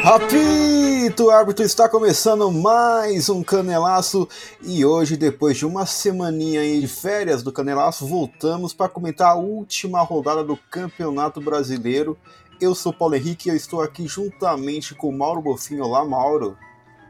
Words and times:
Rapito, 0.00 1.30
árbitro, 1.30 1.64
está 1.64 1.88
começando 1.88 2.50
mais 2.50 3.28
um 3.28 3.42
Canelaço 3.42 4.26
e 4.62 4.84
hoje, 4.84 5.16
depois 5.16 5.56
de 5.58 5.66
uma 5.66 5.84
semaninha 5.84 6.62
de 6.80 6.88
férias 6.88 7.42
do 7.42 7.52
Canelaço, 7.52 8.06
voltamos 8.06 8.72
para 8.72 8.88
comentar 8.88 9.32
a 9.32 9.34
última 9.34 10.00
rodada 10.00 10.42
do 10.42 10.56
Campeonato 10.56 11.40
Brasileiro. 11.40 12.16
Eu 12.60 12.74
sou 12.74 12.92
Paulo 12.92 13.14
Henrique 13.14 13.48
e 13.48 13.52
eu 13.52 13.56
estou 13.56 13.82
aqui 13.82 14.06
juntamente 14.06 14.94
com 14.94 15.12
Mauro 15.12 15.42
Bofinho. 15.42 15.84
Olá, 15.84 16.04
Mauro. 16.04 16.56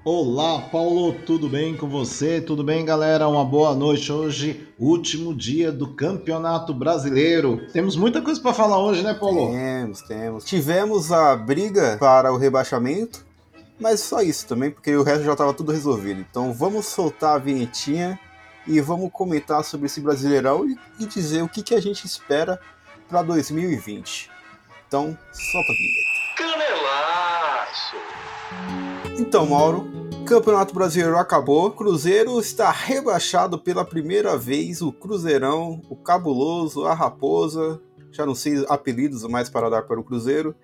Olá, 0.05 0.63
Paulo, 0.63 1.13
tudo 1.13 1.49
bem 1.49 1.77
com 1.77 1.89
você? 1.89 2.41
Tudo 2.41 2.65
bem, 2.65 2.85
galera? 2.85 3.29
Uma 3.29 3.45
boa 3.45 3.73
noite. 3.73 4.11
Hoje, 4.11 4.69
último 4.77 5.33
dia 5.33 5.71
do 5.71 5.95
Campeonato 5.95 6.75
Brasileiro. 6.75 7.69
Temos 7.73 7.95
muita 7.95 8.21
coisa 8.21 8.41
para 8.41 8.53
falar 8.53 8.79
hoje, 8.79 9.05
né, 9.05 9.15
Paulo? 9.15 9.53
Temos, 9.53 10.03
temos. 10.03 10.45
Tivemos 10.45 11.13
a 11.13 11.37
briga 11.37 11.99
para 12.01 12.33
o 12.33 12.37
rebaixamento, 12.37 13.25
mas 13.79 14.01
só 14.01 14.21
isso 14.21 14.45
também, 14.49 14.73
porque 14.73 14.93
o 14.97 15.05
resto 15.05 15.23
já 15.23 15.33
estava 15.33 15.55
tudo 15.55 15.71
resolvido. 15.71 16.21
Então 16.29 16.53
vamos 16.53 16.87
soltar 16.87 17.37
a 17.37 17.39
vinhetinha 17.39 18.19
e 18.67 18.81
vamos 18.81 19.09
comentar 19.13 19.63
sobre 19.63 19.87
esse 19.87 20.01
Brasileirão 20.01 20.69
e, 20.69 20.77
e 20.99 21.07
dizer 21.07 21.43
o 21.45 21.49
que, 21.49 21.63
que 21.63 21.77
a 21.77 21.81
gente 21.81 22.05
espera 22.07 22.59
para 23.09 23.23
2020. 23.23 24.29
Então, 24.89 25.17
solta 25.33 25.71
a 25.71 25.77
vinheta. 25.77 26.11
Canelaço! 26.39 27.97
Então, 29.19 29.47
Mauro, 29.47 29.85
Campeonato 30.27 30.73
Brasileiro 30.75 31.19
acabou. 31.19 31.71
Cruzeiro 31.71 32.41
está 32.41 32.71
rebaixado 32.71 33.59
pela 33.59 33.85
primeira 33.85 34.37
vez. 34.37 34.81
O 34.81 34.91
Cruzeirão, 34.91 35.83
o 35.91 35.97
Cabuloso, 35.97 36.87
a 36.87 36.95
Raposa, 36.95 37.81
já 38.11 38.25
não 38.25 38.35
sei 38.35 38.65
apelidos 38.69 39.23
mais 39.25 39.51
para 39.51 39.69
dar 39.69 39.83
para 39.83 40.01
o 40.01 40.05
Cruzeiro, 40.05 40.55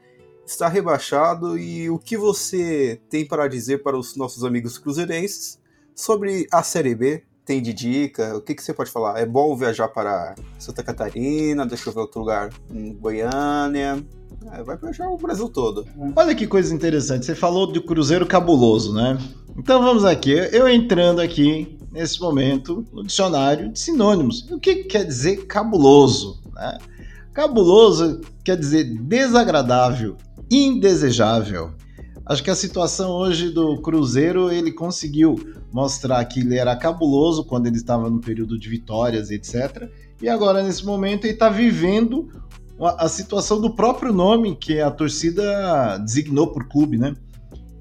está 0.46 0.68
rebaixado. 0.68 1.58
E 1.58 1.90
o 1.90 1.98
que 1.98 2.16
você 2.16 3.00
tem 3.10 3.26
para 3.26 3.48
dizer 3.48 3.82
para 3.82 3.98
os 3.98 4.16
nossos 4.16 4.44
amigos 4.44 4.78
cruzeirenses 4.78 5.60
sobre 5.94 6.46
a 6.50 6.62
Série 6.62 6.94
B? 6.94 7.24
Tem 7.44 7.60
de 7.60 7.72
dica? 7.72 8.36
O 8.36 8.40
que, 8.40 8.54
que 8.54 8.62
você 8.62 8.72
pode 8.72 8.90
falar? 8.90 9.18
É 9.18 9.26
bom 9.26 9.56
viajar 9.56 9.88
para 9.88 10.34
Santa 10.58 10.82
Catarina? 10.82 11.66
Deixa 11.66 11.88
eu 11.88 11.92
ver 11.92 12.00
outro 12.00 12.20
lugar. 12.20 12.50
Em 12.70 12.94
Goiânia? 12.94 14.04
É, 14.52 14.62
vai 14.62 14.76
viajar 14.76 15.08
o 15.08 15.16
Brasil 15.16 15.48
todo. 15.48 15.86
Olha 16.16 16.34
que 16.34 16.46
coisa 16.46 16.74
interessante. 16.74 17.26
Você 17.26 17.34
falou 17.34 17.66
do 17.66 17.82
Cruzeiro 17.82 18.26
cabuloso, 18.26 18.94
né? 18.94 19.18
Então 19.56 19.82
vamos 19.82 20.04
aqui. 20.04 20.30
Eu 20.30 20.68
entrando 20.68 21.20
aqui 21.20 21.78
nesse 21.90 22.20
momento 22.20 22.86
no 22.92 23.02
dicionário 23.04 23.72
de 23.72 23.78
sinônimos. 23.78 24.48
O 24.50 24.58
que 24.58 24.84
quer 24.84 25.04
dizer 25.04 25.46
cabuloso? 25.46 26.40
Né? 26.54 26.78
Cabuloso 27.32 28.20
quer 28.44 28.56
dizer 28.56 28.84
desagradável, 28.84 30.16
indesejável. 30.50 31.72
Acho 32.24 32.42
que 32.44 32.50
a 32.50 32.54
situação 32.54 33.12
hoje 33.12 33.50
do 33.50 33.80
Cruzeiro, 33.80 34.52
ele 34.52 34.70
conseguiu 34.70 35.34
mostrar 35.72 36.22
que 36.26 36.40
ele 36.40 36.56
era 36.56 36.76
cabuloso 36.76 37.42
quando 37.42 37.66
ele 37.66 37.76
estava 37.76 38.10
no 38.10 38.20
período 38.20 38.58
de 38.58 38.68
vitórias, 38.68 39.30
etc. 39.30 39.88
E 40.20 40.28
agora, 40.28 40.62
nesse 40.62 40.84
momento, 40.84 41.24
ele 41.24 41.32
está 41.32 41.48
vivendo 41.48 42.28
a 42.80 43.08
situação 43.08 43.60
do 43.60 43.70
próprio 43.70 44.12
nome 44.12 44.54
que 44.54 44.80
a 44.80 44.90
torcida 44.90 45.98
designou 45.98 46.48
por 46.48 46.68
clube, 46.68 46.96
né? 46.96 47.16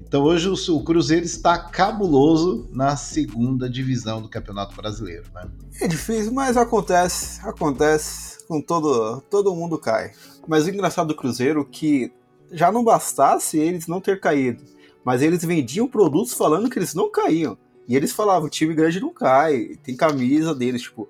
Então 0.08 0.22
hoje 0.22 0.48
o, 0.48 0.82
Cruzeiro 0.82 1.24
está 1.24 1.58
cabuloso 1.58 2.66
na 2.72 2.96
segunda 2.96 3.68
divisão 3.68 4.22
do 4.22 4.28
Campeonato 4.28 4.74
Brasileiro, 4.74 5.24
né? 5.34 5.46
É 5.80 5.86
difícil, 5.86 6.32
mas 6.32 6.56
acontece, 6.56 7.46
acontece 7.46 8.46
com 8.48 8.60
todo 8.62 9.20
todo 9.30 9.54
mundo 9.54 9.78
cai. 9.78 10.12
Mas 10.46 10.64
o 10.64 10.70
engraçado 10.70 11.08
do 11.08 11.14
Cruzeiro 11.14 11.62
que 11.64 12.10
já 12.50 12.72
não 12.72 12.82
bastasse 12.82 13.58
eles 13.58 13.86
não 13.86 14.00
ter 14.00 14.18
caído, 14.18 14.64
mas 15.04 15.20
eles 15.20 15.44
vendiam 15.44 15.86
produtos 15.86 16.32
falando 16.32 16.70
que 16.70 16.78
eles 16.78 16.94
não 16.94 17.10
caíam. 17.10 17.58
E 17.86 17.94
eles 17.94 18.12
falavam, 18.12 18.48
time 18.48 18.74
grande 18.74 19.00
não 19.00 19.12
cai, 19.12 19.76
tem 19.82 19.96
camisa 19.96 20.54
deles, 20.54 20.82
tipo, 20.82 21.08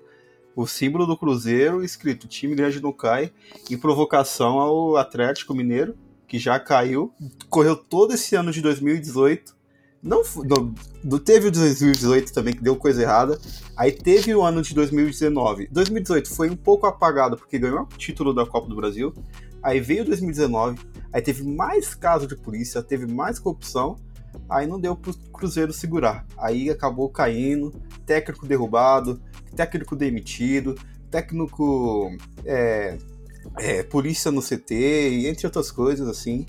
o 0.59 0.67
símbolo 0.67 1.07
do 1.07 1.15
Cruzeiro 1.15 1.81
escrito 1.81 2.27
time 2.27 2.53
grande 2.53 2.81
não 2.81 2.91
cai, 2.91 3.31
em 3.71 3.77
provocação 3.77 4.59
ao 4.59 4.97
Atlético 4.97 5.55
Mineiro, 5.55 5.95
que 6.27 6.37
já 6.37 6.59
caiu, 6.59 7.13
correu 7.49 7.77
todo 7.77 8.13
esse 8.13 8.35
ano 8.35 8.51
de 8.51 8.61
2018. 8.61 9.55
Não, 10.03 10.21
não, 11.01 11.17
teve 11.17 11.47
o 11.47 11.51
2018 11.51 12.33
também, 12.33 12.53
que 12.53 12.61
deu 12.61 12.75
coisa 12.75 13.01
errada. 13.01 13.39
Aí 13.75 13.89
teve 13.93 14.35
o 14.35 14.41
ano 14.41 14.61
de 14.61 14.75
2019. 14.75 15.69
2018 15.71 16.29
foi 16.35 16.49
um 16.49 16.57
pouco 16.57 16.85
apagado, 16.85 17.37
porque 17.37 17.57
ganhou 17.57 17.83
o 17.83 17.97
título 17.97 18.33
da 18.33 18.45
Copa 18.45 18.67
do 18.67 18.75
Brasil. 18.75 19.13
Aí 19.63 19.79
veio 19.79 20.03
2019, 20.03 20.77
aí 21.13 21.21
teve 21.21 21.41
mais 21.43 21.95
caso 21.95 22.27
de 22.27 22.35
polícia, 22.35 22.83
teve 22.83 23.07
mais 23.07 23.39
corrupção. 23.39 23.97
Aí 24.49 24.65
não 24.65 24.79
deu 24.79 24.95
pro 24.95 25.13
Cruzeiro 25.31 25.71
segurar. 25.71 26.25
Aí 26.37 26.69
acabou 26.69 27.09
caindo, 27.09 27.73
técnico 28.05 28.47
derrubado, 28.47 29.21
técnico 29.55 29.95
demitido, 29.95 30.75
técnico 31.09 32.11
é, 32.45 32.97
é, 33.57 33.83
polícia 33.83 34.31
no 34.31 34.41
CT, 34.41 34.73
e 34.73 35.27
entre 35.27 35.45
outras 35.45 35.71
coisas 35.71 36.07
assim. 36.07 36.45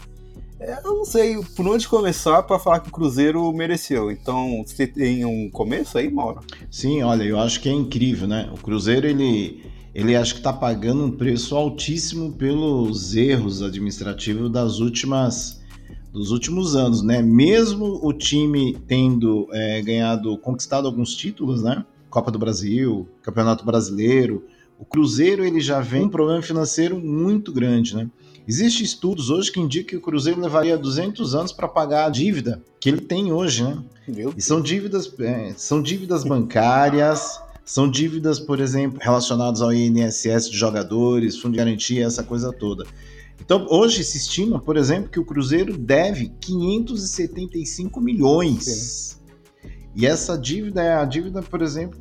É, 0.58 0.78
eu 0.84 0.94
não 0.94 1.04
sei 1.06 1.40
por 1.56 1.66
onde 1.66 1.88
começar 1.88 2.42
para 2.42 2.58
falar 2.58 2.80
que 2.80 2.88
o 2.90 2.92
Cruzeiro 2.92 3.50
mereceu. 3.52 4.10
Então, 4.10 4.62
você 4.66 4.86
tem 4.86 5.24
um 5.24 5.48
começo 5.50 5.96
aí, 5.96 6.10
Mauro? 6.10 6.40
Sim, 6.70 7.02
olha, 7.02 7.22
eu 7.22 7.38
acho 7.38 7.60
que 7.60 7.68
é 7.68 7.72
incrível, 7.72 8.28
né? 8.28 8.50
O 8.52 8.58
Cruzeiro, 8.58 9.06
ele, 9.06 9.64
ele 9.94 10.14
acho 10.14 10.34
que 10.34 10.40
está 10.40 10.52
pagando 10.52 11.04
um 11.04 11.10
preço 11.10 11.56
altíssimo 11.56 12.32
pelos 12.32 13.16
erros 13.16 13.62
administrativos 13.62 14.52
das 14.52 14.80
últimas 14.80 15.59
dos 16.12 16.30
últimos 16.30 16.74
anos, 16.74 17.02
né? 17.02 17.22
Mesmo 17.22 18.00
o 18.02 18.12
time 18.12 18.76
tendo 18.86 19.48
é, 19.52 19.80
ganhado, 19.82 20.36
conquistado 20.38 20.86
alguns 20.86 21.14
títulos, 21.14 21.62
né? 21.62 21.84
Copa 22.08 22.30
do 22.30 22.38
Brasil, 22.38 23.08
Campeonato 23.22 23.64
Brasileiro, 23.64 24.44
o 24.78 24.84
Cruzeiro 24.84 25.44
ele 25.44 25.60
já 25.60 25.80
vem 25.80 26.02
com 26.02 26.06
um 26.06 26.10
problema 26.10 26.42
financeiro 26.42 26.98
muito 26.98 27.52
grande, 27.52 27.94
né? 27.94 28.10
Existem 28.48 28.84
estudos 28.84 29.30
hoje 29.30 29.52
que 29.52 29.60
indicam 29.60 29.90
que 29.90 29.96
o 29.96 30.00
Cruzeiro 30.00 30.40
levaria 30.40 30.76
200 30.76 31.34
anos 31.34 31.52
para 31.52 31.68
pagar 31.68 32.06
a 32.06 32.10
dívida 32.10 32.60
que 32.80 32.88
ele 32.88 33.02
tem 33.02 33.30
hoje, 33.30 33.62
né? 33.62 33.78
E 34.36 34.42
são 34.42 34.60
dívidas, 34.60 35.12
é, 35.20 35.52
são 35.56 35.82
dívidas 35.82 36.24
bancárias, 36.24 37.38
são 37.64 37.88
dívidas, 37.88 38.40
por 38.40 38.58
exemplo, 38.58 38.98
relacionadas 39.00 39.60
ao 39.60 39.72
INSS 39.72 40.50
de 40.50 40.56
jogadores, 40.56 41.38
fundo 41.38 41.52
de 41.52 41.58
garantia, 41.58 42.06
essa 42.06 42.24
coisa 42.24 42.52
toda. 42.52 42.84
Então, 43.40 43.66
hoje 43.68 44.04
se 44.04 44.18
estima, 44.18 44.60
por 44.60 44.76
exemplo, 44.76 45.10
que 45.10 45.18
o 45.18 45.24
Cruzeiro 45.24 45.76
deve 45.76 46.32
575 46.40 48.00
milhões. 48.00 49.20
E 49.94 50.06
essa 50.06 50.38
dívida 50.38 50.82
é 50.82 50.94
a 50.94 51.04
dívida, 51.04 51.42
por 51.42 51.62
exemplo, 51.62 52.00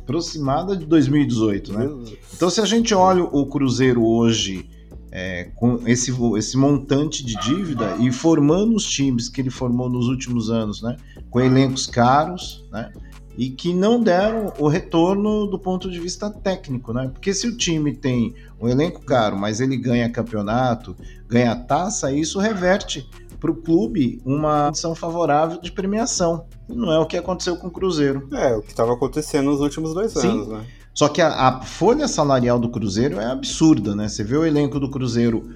aproximada 0.00 0.76
de 0.76 0.84
2018, 0.84 1.72
né? 1.72 1.88
Então, 2.34 2.50
se 2.50 2.60
a 2.60 2.66
gente 2.66 2.94
olha 2.94 3.24
o 3.24 3.46
Cruzeiro 3.46 4.04
hoje 4.04 4.68
é, 5.10 5.50
com 5.54 5.80
esse, 5.86 6.12
esse 6.36 6.56
montante 6.56 7.24
de 7.24 7.36
dívida 7.40 7.96
e 8.00 8.10
formando 8.10 8.74
os 8.74 8.84
times 8.84 9.28
que 9.28 9.40
ele 9.40 9.50
formou 9.50 9.88
nos 9.88 10.08
últimos 10.08 10.50
anos, 10.50 10.82
né? 10.82 10.96
Com 11.30 11.40
elencos 11.40 11.86
caros, 11.86 12.64
né? 12.72 12.92
E 13.42 13.50
que 13.50 13.74
não 13.74 14.00
deram 14.00 14.52
o 14.56 14.68
retorno 14.68 15.48
do 15.48 15.58
ponto 15.58 15.90
de 15.90 15.98
vista 15.98 16.30
técnico, 16.30 16.92
né? 16.92 17.10
Porque 17.12 17.34
se 17.34 17.48
o 17.48 17.56
time 17.56 17.92
tem 17.92 18.36
um 18.60 18.68
elenco 18.68 19.04
caro, 19.04 19.36
mas 19.36 19.60
ele 19.60 19.76
ganha 19.76 20.08
campeonato, 20.08 20.94
ganha 21.26 21.56
taça, 21.56 22.12
isso 22.12 22.38
reverte 22.38 23.04
para 23.40 23.50
o 23.50 23.56
clube 23.56 24.22
uma 24.24 24.66
condição 24.66 24.94
favorável 24.94 25.60
de 25.60 25.72
premiação. 25.72 26.44
E 26.68 26.72
não 26.72 26.92
é 26.92 27.00
o 27.00 27.04
que 27.04 27.16
aconteceu 27.16 27.56
com 27.56 27.66
o 27.66 27.70
Cruzeiro. 27.72 28.28
É, 28.32 28.54
o 28.54 28.62
que 28.62 28.70
estava 28.70 28.92
acontecendo 28.92 29.46
nos 29.50 29.58
últimos 29.58 29.92
dois 29.92 30.12
Sim. 30.12 30.28
anos, 30.28 30.46
né? 30.46 30.64
Só 30.94 31.08
que 31.08 31.20
a, 31.20 31.48
a, 31.48 31.62
folha 31.62 32.06
salarial 32.06 32.60
do 32.60 32.68
Cruzeiro 32.68 33.18
é 33.18 33.26
absurda, 33.26 33.92
né? 33.96 34.06
Você 34.06 34.22
vê 34.22 34.36
o 34.36 34.46
elenco 34.46 34.78
do 34.78 34.88
Cruzeiro, 34.88 35.50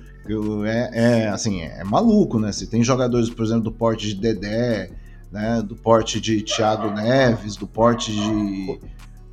é, 0.67 1.25
é 1.25 1.29
assim, 1.29 1.61
é 1.61 1.85
maluco, 1.85 2.41
né? 2.41 2.51
Você 2.51 2.67
tem 2.67 2.83
jogadores, 2.83 3.31
por 3.31 3.45
exemplo, 3.45 3.63
do 3.63 3.71
porte 3.71 4.09
de 4.09 4.17
Dedé, 4.17 4.91
né? 5.31 5.63
Do 5.63 5.77
porte 5.77 6.21
de 6.21 6.43
Thiago 6.43 6.91
Neves, 6.91 7.57
do 7.57 7.67
porte 7.67 8.13
de 8.13 8.81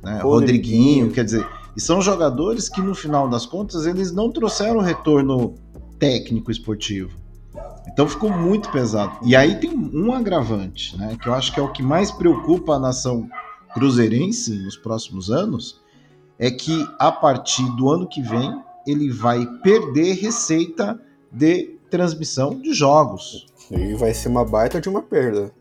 né, 0.02 0.20
Rodriguinho, 0.20 1.10
quer 1.10 1.24
dizer, 1.24 1.46
e 1.76 1.80
são 1.80 2.00
jogadores 2.00 2.68
que 2.68 2.80
no 2.80 2.94
final 2.94 3.28
das 3.28 3.46
contas 3.46 3.86
eles 3.86 4.12
não 4.12 4.30
trouxeram 4.30 4.80
retorno 4.80 5.54
técnico 5.98 6.50
esportivo. 6.50 7.10
Então 7.88 8.08
ficou 8.08 8.30
muito 8.30 8.70
pesado. 8.70 9.18
E 9.22 9.34
aí 9.34 9.58
tem 9.60 9.70
um 9.70 10.12
agravante, 10.12 10.96
né, 10.96 11.16
que 11.20 11.28
eu 11.28 11.34
acho 11.34 11.52
que 11.52 11.60
é 11.60 11.62
o 11.62 11.72
que 11.72 11.82
mais 11.82 12.10
preocupa 12.10 12.74
a 12.74 12.78
nação 12.78 13.28
cruzeirense 13.72 14.52
nos 14.62 14.76
próximos 14.76 15.30
anos, 15.30 15.80
é 16.38 16.50
que 16.50 16.88
a 16.98 17.10
partir 17.10 17.64
do 17.76 17.90
ano 17.90 18.08
que 18.08 18.22
vem 18.22 18.62
ele 18.86 19.10
vai 19.10 19.46
perder 19.62 20.14
receita 20.14 21.00
de 21.32 21.78
transmissão 21.90 22.60
de 22.60 22.72
jogos. 22.72 23.46
E 23.70 23.94
vai 23.94 24.12
ser 24.12 24.28
uma 24.28 24.44
baita 24.44 24.80
de 24.80 24.88
uma 24.88 25.02
perda. 25.02 25.52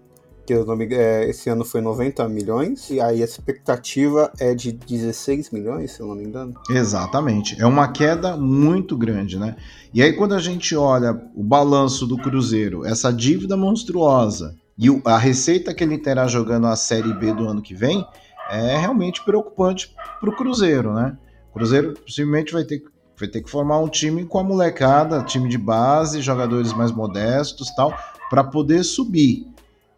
Que 0.46 0.54
é, 0.54 1.30
esse 1.30 1.50
ano 1.50 1.64
foi 1.64 1.82
90 1.82 2.28
milhões, 2.28 2.90
e 2.90 3.00
aí 3.00 3.22
a 3.22 3.26
expectativa 3.26 4.32
é 4.40 4.54
de 4.54 4.72
16 4.72 5.52
milhões, 5.52 5.92
se 5.92 6.02
eu 6.02 6.08
não 6.08 6.16
me 6.16 6.24
engano. 6.24 6.54
Exatamente. 6.70 7.60
É 7.62 7.66
uma 7.66 7.88
queda 7.88 8.36
muito 8.36 8.98
grande, 8.98 9.40
né? 9.40 9.56
E 9.94 10.02
aí, 10.02 10.14
quando 10.14 10.36
a 10.36 10.40
gente 10.40 10.76
olha 10.76 11.12
o 11.36 11.44
balanço 11.44 12.06
do 12.06 12.18
Cruzeiro, 12.18 12.86
essa 12.86 13.12
dívida 13.12 13.56
monstruosa 13.56 14.56
e 14.78 14.88
a 15.06 15.18
receita 15.18 15.74
que 15.74 15.84
ele 15.84 15.98
terá 15.98 16.28
jogando 16.28 16.68
a 16.68 16.76
Série 16.76 17.14
B 17.14 17.34
do 17.34 17.48
ano 17.48 17.62
que 17.62 17.76
vem, 17.76 18.06
é 18.50 18.78
realmente 18.78 19.24
preocupante 19.24 19.94
para 20.20 20.30
o 20.30 20.36
Cruzeiro, 20.36 20.94
né? 20.94 21.18
Cruzeiro 21.54 21.94
possivelmente 21.94 22.52
vai 22.52 22.64
ter, 22.64 22.84
vai 23.18 23.30
ter 23.30 23.42
que 23.42 23.50
formar 23.50 23.80
um 23.80 23.88
time 23.88 24.26
com 24.26 24.40
a 24.40 24.44
molecada, 24.44 25.24
time 25.24 25.48
de 25.48 25.58
base, 25.58 26.22
jogadores 26.22 26.74
mais 26.74 26.92
modestos 26.92 27.70
tal, 27.76 27.94
para 28.30 28.44
poder 28.44 28.84
subir 28.84 29.53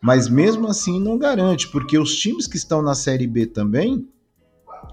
mas 0.05 0.29
mesmo 0.29 0.67
assim 0.67 0.99
não 0.99 1.17
garante, 1.17 1.67
porque 1.67 1.97
os 1.97 2.15
times 2.15 2.45
que 2.45 2.57
estão 2.57 2.79
na 2.79 2.93
Série 2.93 3.25
B 3.25 3.47
também 3.47 4.07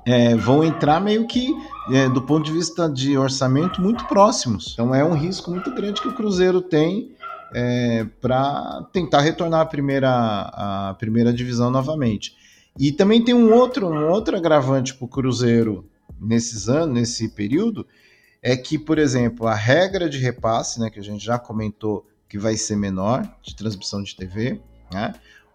é, 0.07 0.35
vão 0.35 0.65
entrar 0.65 1.03
meio 1.03 1.27
que 1.27 1.55
é, 1.91 2.09
do 2.09 2.23
ponto 2.23 2.47
de 2.47 2.53
vista 2.53 2.89
de 2.89 3.19
orçamento 3.19 3.79
muito 3.79 4.07
próximos. 4.07 4.71
Então 4.73 4.95
é 4.95 5.05
um 5.05 5.13
risco 5.13 5.51
muito 5.51 5.71
grande 5.75 6.01
que 6.01 6.09
o 6.09 6.15
Cruzeiro 6.15 6.63
tem 6.63 7.15
é, 7.53 8.07
para 8.23 8.89
tentar 8.91 9.21
retornar 9.21 9.61
à 9.61 9.67
primeira, 9.67 10.11
à 10.11 10.97
primeira 10.99 11.31
divisão 11.31 11.71
novamente. 11.71 12.35
E 12.79 12.91
também 12.91 13.23
tem 13.23 13.35
um 13.35 13.53
outro, 13.53 13.89
um 13.89 14.09
outro 14.09 14.35
agravante 14.35 14.95
para 14.95 15.05
o 15.05 15.09
Cruzeiro 15.09 15.87
nesses 16.19 16.71
anos, 16.71 16.95
nesse 16.95 17.29
período, 17.29 17.87
é 18.41 18.57
que, 18.57 18.79
por 18.79 18.99
exemplo, 18.99 19.47
a 19.47 19.55
regra 19.55 20.09
de 20.09 20.17
repasse, 20.17 20.81
né, 20.81 20.89
que 20.89 20.99
a 20.99 21.05
gente 21.05 21.23
já 21.23 21.39
comentou 21.39 22.07
que 22.31 22.39
vai 22.39 22.57
ser 22.57 22.77
menor 22.77 23.31
de 23.43 23.55
transmissão 23.55 24.03
de 24.03 24.17
TV, 24.17 24.59
né? 24.93 25.15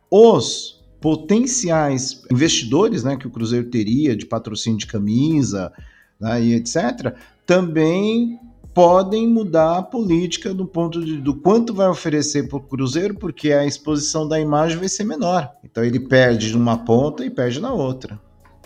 Os 0.10 0.78
potenciais 1.00 2.24
investidores 2.32 3.04
né, 3.04 3.16
que 3.16 3.28
o 3.28 3.30
Cruzeiro 3.30 3.70
teria 3.70 4.16
de 4.16 4.26
patrocínio 4.26 4.80
de 4.80 4.88
camisa 4.88 5.72
né, 6.20 6.42
e 6.44 6.54
etc., 6.54 7.16
também 7.46 8.40
podem 8.74 9.28
mudar 9.28 9.80
a 9.80 9.82
política 9.82 10.54
do 10.54 10.66
ponto 10.66 11.04
de, 11.04 11.18
do 11.18 11.34
quanto 11.34 11.74
vai 11.74 11.88
oferecer 11.88 12.48
para 12.48 12.58
o 12.58 12.62
Cruzeiro, 12.62 13.16
porque 13.16 13.52
a 13.52 13.66
exposição 13.66 14.28
da 14.28 14.40
imagem 14.40 14.78
vai 14.78 14.88
ser 14.88 15.04
menor. 15.04 15.52
Então 15.64 15.84
ele 15.84 16.00
perde 16.00 16.54
numa 16.54 16.78
ponta 16.78 17.26
e 17.26 17.30
perde 17.30 17.60
na 17.60 17.74
outra. 17.74 18.20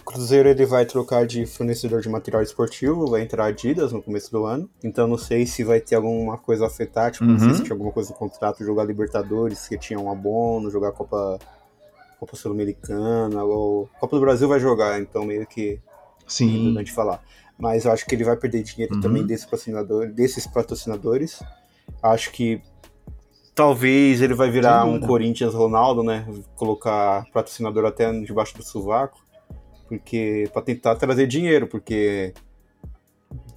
Cruzeiro 0.03 0.49
ele 0.49 0.65
vai 0.65 0.85
trocar 0.85 1.25
de 1.25 1.45
fornecedor 1.45 2.01
de 2.01 2.09
material 2.09 2.41
esportivo, 2.41 3.07
vai 3.07 3.21
entrar 3.21 3.45
Adidas 3.45 3.91
no 3.91 4.01
começo 4.01 4.31
do 4.31 4.45
ano. 4.45 4.69
Então 4.83 5.07
não 5.07 5.17
sei 5.17 5.45
se 5.45 5.63
vai 5.63 5.79
ter 5.79 5.95
alguma 5.95 6.37
coisa 6.37 6.65
a 6.65 6.67
afetar, 6.67 7.11
tipo, 7.11 7.25
uhum. 7.25 7.31
não 7.31 7.39
sei 7.39 7.49
se 7.49 7.55
uhum. 7.57 7.63
tinha 7.63 7.73
alguma 7.73 7.91
coisa 7.91 8.09
no 8.09 8.15
contrato, 8.15 8.63
jogar 8.63 8.83
Libertadores, 8.83 9.67
que 9.67 9.77
tinha 9.77 9.99
um 9.99 10.11
abono, 10.11 10.69
jogar 10.69 10.91
Copa, 10.91 11.39
Copa 12.19 12.35
Sul-Americana, 12.35 13.43
ou 13.43 13.89
Copa 13.99 14.17
do 14.17 14.21
Brasil 14.21 14.47
vai 14.47 14.59
jogar, 14.59 14.99
então 14.99 15.25
meio 15.25 15.45
que 15.45 15.79
Sim. 16.27 16.49
é 16.49 16.59
importante 16.59 16.91
falar. 16.91 17.23
Mas 17.57 17.85
eu 17.85 17.91
acho 17.91 18.05
que 18.05 18.15
ele 18.15 18.23
vai 18.23 18.35
perder 18.35 18.63
dinheiro 18.63 18.95
uhum. 18.95 19.01
também 19.01 19.25
desse 19.25 19.45
patrocinador, 19.45 20.07
desses 20.07 20.47
patrocinadores. 20.47 21.43
Acho 22.01 22.31
que 22.31 22.61
talvez 23.53 24.21
ele 24.21 24.33
vai 24.33 24.49
virar 24.49 24.85
um 24.85 24.99
Corinthians 24.99 25.53
Ronaldo, 25.53 26.01
né? 26.01 26.25
Colocar 26.55 27.25
patrocinador 27.31 27.85
até 27.85 28.11
debaixo 28.21 28.57
do 28.57 28.63
sovaco 28.63 29.21
porque 29.91 30.49
para 30.53 30.61
tentar 30.61 30.95
trazer 30.95 31.27
dinheiro, 31.27 31.67
porque 31.67 32.33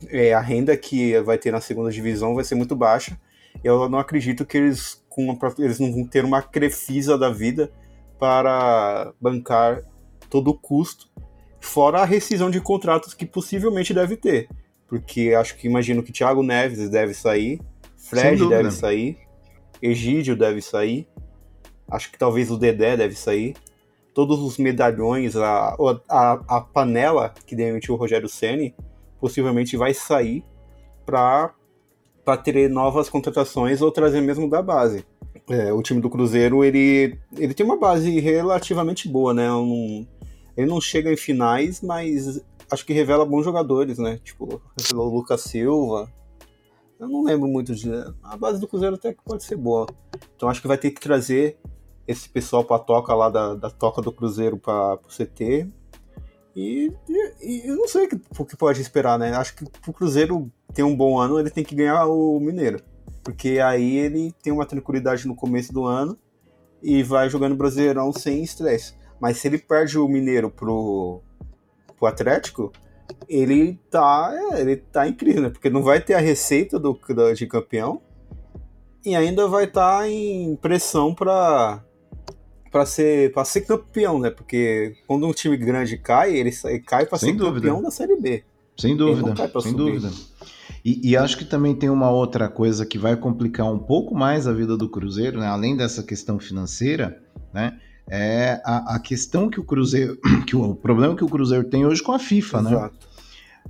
é, 0.08 0.34
a 0.34 0.40
renda 0.40 0.76
que 0.76 1.16
vai 1.20 1.38
ter 1.38 1.52
na 1.52 1.60
segunda 1.60 1.92
divisão 1.92 2.34
vai 2.34 2.42
ser 2.42 2.56
muito 2.56 2.74
baixa. 2.74 3.16
Eu 3.62 3.88
não 3.88 4.00
acredito 4.00 4.44
que 4.44 4.58
eles, 4.58 5.00
com 5.08 5.38
eles 5.60 5.78
não 5.78 5.92
vão 5.92 6.04
ter 6.04 6.24
uma 6.24 6.42
crefisa 6.42 7.16
da 7.16 7.30
vida 7.30 7.70
para 8.18 9.12
bancar 9.20 9.84
todo 10.28 10.48
o 10.48 10.58
custo, 10.58 11.08
fora 11.60 12.00
a 12.00 12.04
rescisão 12.04 12.50
de 12.50 12.60
contratos 12.60 13.14
que 13.14 13.24
possivelmente 13.24 13.94
deve 13.94 14.16
ter. 14.16 14.48
Porque 14.88 15.34
acho 15.38 15.56
que 15.56 15.68
imagino 15.68 16.02
que 16.02 16.10
Thiago 16.10 16.42
Neves 16.42 16.90
deve 16.90 17.14
sair, 17.14 17.60
Fred 17.96 18.48
deve 18.48 18.72
sair, 18.72 19.18
Egídio 19.80 20.34
deve 20.34 20.60
sair, 20.60 21.06
acho 21.88 22.10
que 22.10 22.18
talvez 22.18 22.50
o 22.50 22.58
Dedé 22.58 22.96
deve 22.96 23.14
sair 23.14 23.54
todos 24.14 24.38
os 24.40 24.56
medalhões, 24.56 25.34
a, 25.36 25.76
a, 26.08 26.32
a 26.48 26.60
panela 26.60 27.34
que 27.44 27.56
demitiu 27.56 27.94
o 27.94 27.98
Rogério 27.98 28.28
Ceni 28.28 28.74
possivelmente 29.20 29.76
vai 29.76 29.92
sair 29.92 30.44
para 31.04 31.52
ter 32.42 32.70
novas 32.70 33.08
contratações 33.08 33.82
ou 33.82 33.90
trazer 33.90 34.20
mesmo 34.20 34.48
da 34.48 34.62
base. 34.62 35.04
É, 35.48 35.72
o 35.72 35.82
time 35.82 36.00
do 36.00 36.08
Cruzeiro 36.08 36.64
ele, 36.64 37.18
ele 37.36 37.52
tem 37.52 37.66
uma 37.66 37.78
base 37.78 38.20
relativamente 38.20 39.08
boa, 39.08 39.34
né? 39.34 39.52
Um, 39.52 40.06
ele 40.56 40.66
não 40.66 40.80
chega 40.80 41.12
em 41.12 41.16
finais, 41.16 41.82
mas 41.82 42.40
acho 42.70 42.86
que 42.86 42.92
revela 42.92 43.26
bons 43.26 43.44
jogadores, 43.44 43.98
né? 43.98 44.20
Tipo, 44.22 44.62
o 44.94 45.02
Lucas 45.02 45.42
Silva. 45.42 46.10
Eu 46.98 47.08
não 47.08 47.24
lembro 47.24 47.48
muito 47.48 47.74
de. 47.74 47.90
A 48.22 48.36
base 48.36 48.60
do 48.60 48.68
Cruzeiro 48.68 48.94
até 48.94 49.12
que 49.12 49.22
pode 49.24 49.44
ser 49.44 49.56
boa. 49.56 49.86
Então 50.36 50.48
acho 50.48 50.62
que 50.62 50.68
vai 50.68 50.78
ter 50.78 50.92
que 50.92 51.00
trazer 51.00 51.58
esse 52.06 52.28
pessoal 52.28 52.64
para 52.64 52.78
toca 52.78 53.14
lá 53.14 53.28
da, 53.28 53.54
da 53.54 53.70
toca 53.70 54.02
do 54.02 54.12
Cruzeiro 54.12 54.58
para 54.58 54.94
o 54.94 55.08
CT. 55.08 55.68
E, 56.56 56.92
e, 57.08 57.32
e, 57.42 57.68
eu 57.68 57.76
não 57.76 57.88
sei 57.88 58.06
o 58.38 58.44
que 58.44 58.56
pode 58.56 58.80
esperar, 58.80 59.18
né? 59.18 59.34
Acho 59.34 59.56
que 59.56 59.64
o 59.88 59.92
Cruzeiro 59.92 60.50
ter 60.72 60.82
um 60.82 60.94
bom 60.94 61.18
ano, 61.18 61.38
ele 61.38 61.50
tem 61.50 61.64
que 61.64 61.74
ganhar 61.74 62.06
o 62.06 62.38
Mineiro. 62.38 62.80
Porque 63.22 63.58
aí 63.58 63.96
ele 63.96 64.32
tem 64.42 64.52
uma 64.52 64.66
tranquilidade 64.66 65.26
no 65.26 65.34
começo 65.34 65.72
do 65.72 65.84
ano 65.84 66.16
e 66.82 67.02
vai 67.02 67.28
jogando 67.28 67.56
Brasileirão 67.56 68.12
sem 68.12 68.42
estresse. 68.42 68.94
Mas 69.18 69.38
se 69.38 69.48
ele 69.48 69.58
perde 69.58 69.98
o 69.98 70.06
Mineiro 70.06 70.50
pro, 70.50 71.22
pro 71.96 72.06
Atlético, 72.06 72.70
ele 73.28 73.80
tá, 73.90 74.32
é, 74.52 74.60
ele 74.60 74.76
tá 74.76 75.08
incrível, 75.08 75.42
né? 75.42 75.50
Porque 75.50 75.70
não 75.70 75.82
vai 75.82 76.00
ter 76.00 76.14
a 76.14 76.20
receita 76.20 76.78
do, 76.78 76.98
de 77.34 77.46
campeão 77.46 78.02
e 79.04 79.14
ainda 79.14 79.46
vai 79.48 79.64
estar 79.64 79.98
tá 79.98 80.08
em 80.08 80.56
pressão 80.56 81.14
para 81.14 81.82
para 82.74 82.84
ser 82.84 83.32
para 83.32 83.44
ser 83.44 83.60
campeão, 83.60 84.18
né? 84.18 84.30
Porque 84.30 84.96
quando 85.06 85.28
um 85.28 85.32
time 85.32 85.56
grande 85.56 85.96
cai, 85.96 86.34
ele, 86.34 86.50
ele 86.64 86.80
cai 86.80 87.06
para 87.06 87.16
ser 87.18 87.32
dúvida. 87.32 87.68
campeão 87.68 87.80
da 87.80 87.88
Série 87.88 88.16
B. 88.16 88.42
Sem 88.76 88.96
dúvida, 88.96 89.32
sem 89.36 89.62
subir. 89.62 89.76
dúvida. 89.76 90.10
E, 90.84 91.10
e, 91.10 91.16
acho 91.16 91.38
que 91.38 91.44
também 91.44 91.72
tem 91.76 91.88
uma 91.88 92.10
outra 92.10 92.48
coisa 92.48 92.84
que 92.84 92.98
vai 92.98 93.16
complicar 93.16 93.72
um 93.72 93.78
pouco 93.78 94.12
mais 94.12 94.48
a 94.48 94.52
vida 94.52 94.76
do 94.76 94.88
Cruzeiro, 94.88 95.38
né? 95.38 95.46
além 95.46 95.76
dessa 95.76 96.02
questão 96.02 96.40
financeira, 96.40 97.22
né? 97.54 97.78
É 98.10 98.60
a, 98.64 98.96
a 98.96 98.98
questão 98.98 99.48
que 99.48 99.60
o 99.60 99.64
Cruzeiro, 99.64 100.18
que 100.44 100.56
o, 100.56 100.70
o 100.70 100.74
problema 100.74 101.14
que 101.14 101.24
o 101.24 101.28
Cruzeiro 101.28 101.64
tem 101.70 101.86
hoje 101.86 102.02
com 102.02 102.10
a 102.10 102.18
FIFA, 102.18 102.62
né? 102.62 102.70
Exato. 102.72 102.94
né? 102.94 103.13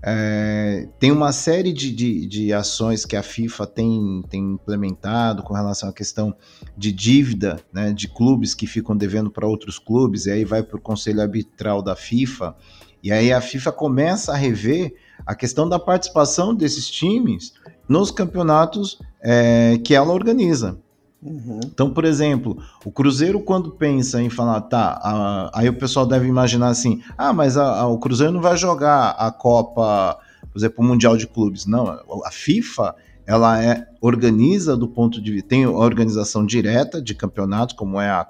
É, 0.02 0.88
tem 0.99 1.11
uma 1.11 1.32
série 1.32 1.73
de, 1.73 1.91
de, 1.91 2.26
de, 2.26 2.52
ações 2.52 3.06
que 3.06 3.17
a 3.17 3.23
FIFA 3.23 3.67
tem, 3.67 4.23
tem 4.29 4.52
implementado 4.52 5.43
com 5.43 5.55
relação 5.55 5.88
à 5.88 5.93
questão 5.93 6.35
de 6.76 6.93
dívida 6.93 7.58
né, 7.73 7.93
de 7.93 8.08
clubes 8.08 8.55
que 8.55 8.67
ficam 8.67 8.96
devendo 8.96 9.31
para 9.31 9.46
outros 9.46 9.79
clubes, 9.79 10.27
e 10.27 10.31
aí 10.31 10.44
vai 10.44 10.63
para 10.63 10.77
o 10.77 10.81
Conselho 10.81 11.22
Arbitral 11.22 11.81
da 11.81 11.96
FIFA, 11.96 12.55
e 13.03 13.13
aí 13.13 13.32
a 13.32 13.41
FIFA 13.41 13.72
começa 13.72 14.32
a 14.32 14.36
rever 14.36 14.94
a 15.27 15.34
questão 15.34 15.69
da 15.69 15.79
participação 15.79 16.55
desses 16.55 16.89
times 16.91 17.53
nos 17.89 18.10
campeonatos 18.10 18.98
é, 19.22 19.79
que 19.84 19.94
ela 19.94 20.13
organiza. 20.13 20.79
Uhum. 21.24 21.60
Então, 21.64 21.90
por 21.90 22.04
exemplo, 22.04 22.58
o 22.84 22.93
Cruzeiro, 22.93 23.40
quando 23.40 23.70
pensa 23.70 24.20
em 24.20 24.28
falar, 24.28 24.60
tá, 24.60 25.00
a, 25.02 25.50
aí 25.58 25.69
o 25.69 25.78
pessoal 25.78 26.04
deve 26.04 26.28
imaginar 26.28 26.69
assim: 26.69 27.00
ah, 27.16 27.32
mas 27.32 27.56
a, 27.56 27.81
a, 27.81 27.86
o 27.88 27.98
Cruzeiro 27.98 28.32
não 28.32 28.43
vai 28.43 28.56
jogar 28.58 29.10
a 29.12 29.32
Copa, 29.32 30.19
por 30.52 30.58
exemplo, 30.58 30.84
o 30.84 30.86
Mundial 30.86 31.16
de 31.16 31.26
Clubes. 31.26 31.64
Não, 31.64 31.88
a 32.24 32.31
FIFA 32.31 32.94
ela 33.26 33.62
é 33.62 33.88
organiza 34.02 34.76
do 34.76 34.86
ponto 34.86 35.20
de 35.20 35.32
vista, 35.32 35.48
tem 35.48 35.64
a 35.64 35.70
organização 35.70 36.44
direta 36.44 37.00
de 37.00 37.14
campeonatos, 37.14 37.74
como 37.74 37.98
é 37.98 38.26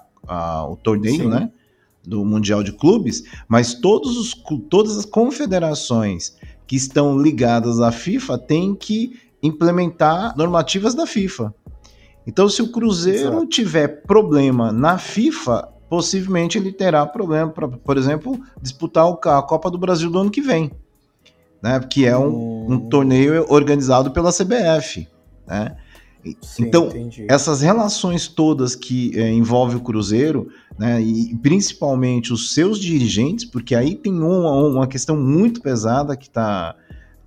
o 0.69 0.77
torneio, 0.77 1.23
Sim. 1.23 1.29
né? 1.29 1.51
Do 2.01 2.23
Mundial 2.23 2.63
de 2.63 2.71
Clubes, 2.71 3.23
mas 3.47 3.73
todos 3.73 4.15
os, 4.15 4.33
todas 4.69 4.95
as 4.95 5.05
confederações 5.05 6.37
que 6.65 6.75
estão 6.75 7.19
ligadas 7.19 7.81
à 7.81 7.91
FIFA 7.91 8.37
têm 8.37 8.73
que 8.73 9.19
implementar 9.41 10.35
normativas 10.37 10.95
da 10.95 11.05
FIFA. 11.05 11.53
Então, 12.27 12.49
se 12.49 12.61
o 12.61 12.71
Cruzeiro 12.71 13.29
Exato. 13.29 13.47
tiver 13.47 13.87
problema 14.03 14.71
na 14.71 14.97
FIFA, 14.97 15.69
possivelmente 15.89 16.57
ele 16.57 16.71
terá 16.71 17.05
problema 17.05 17.51
para, 17.51 17.67
por 17.67 17.97
exemplo, 17.97 18.39
disputar 18.61 19.05
a 19.05 19.41
Copa 19.41 19.69
do 19.69 19.77
Brasil 19.77 20.09
do 20.09 20.19
ano 20.19 20.31
que 20.31 20.41
vem, 20.41 20.71
né? 21.61 21.79
Que 21.79 22.05
é 22.05 22.17
um, 22.17 22.73
um 22.73 22.89
torneio 22.89 23.45
organizado 23.49 24.11
pela 24.11 24.31
CBF, 24.31 25.07
né? 25.47 25.75
Sim, 26.41 26.63
então, 26.63 26.87
entendi. 26.87 27.27
essas 27.29 27.61
relações 27.61 28.27
todas 28.27 28.75
que 28.75 29.11
é, 29.15 29.31
envolvem 29.31 29.77
o 29.77 29.79
Cruzeiro, 29.79 30.47
né, 30.77 30.99
e 30.99 31.35
principalmente 31.37 32.33
os 32.33 32.53
seus 32.53 32.79
dirigentes, 32.79 33.45
porque 33.45 33.75
aí 33.75 33.93
tem 33.93 34.13
uma, 34.19 34.51
uma 34.51 34.87
questão 34.87 35.15
muito 35.15 35.61
pesada 35.61 36.17
que 36.17 36.27
está 36.27 36.75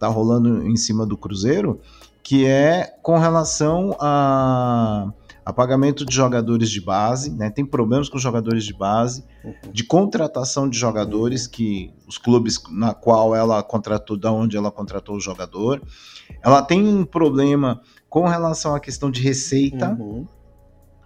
tá 0.01 0.09
rolando 0.09 0.67
em 0.67 0.77
cima 0.77 1.07
do 1.07 1.17
Cruzeiro, 1.17 1.81
que 2.29 2.45
é 2.45 2.95
com 3.03 3.17
relação 3.17 3.97
a, 3.99 5.11
apagamento 5.47 6.05
de 6.05 6.15
jogadores 6.15 6.69
de 6.69 6.79
base, 6.79 7.31
né? 7.31 7.49
Tem 7.49 7.65
problemas 7.65 8.11
com 8.11 8.19
jogadores 8.19 8.67
de 8.67 8.75
base, 8.75 9.25
uhum. 9.43 9.73
de 9.73 9.83
contratação 9.83 10.69
de 10.69 10.79
jogadores 10.79 11.47
que 11.47 11.91
os 12.07 12.19
clubes 12.19 12.61
na 12.71 12.93
qual 12.93 13.35
ela 13.35 13.63
contratou, 13.63 14.15
da 14.15 14.31
onde 14.31 14.59
ela 14.59 14.71
contratou 14.71 15.17
o 15.17 15.21
jogador. 15.21 15.81
Ela 16.43 16.61
tem 16.61 16.87
um 16.87 17.03
problema 17.03 17.81
com 18.11 18.27
relação 18.27 18.75
à 18.75 18.81
questão 18.81 19.11
de 19.11 19.23
receita, 19.23 19.97
uhum. 19.99 20.27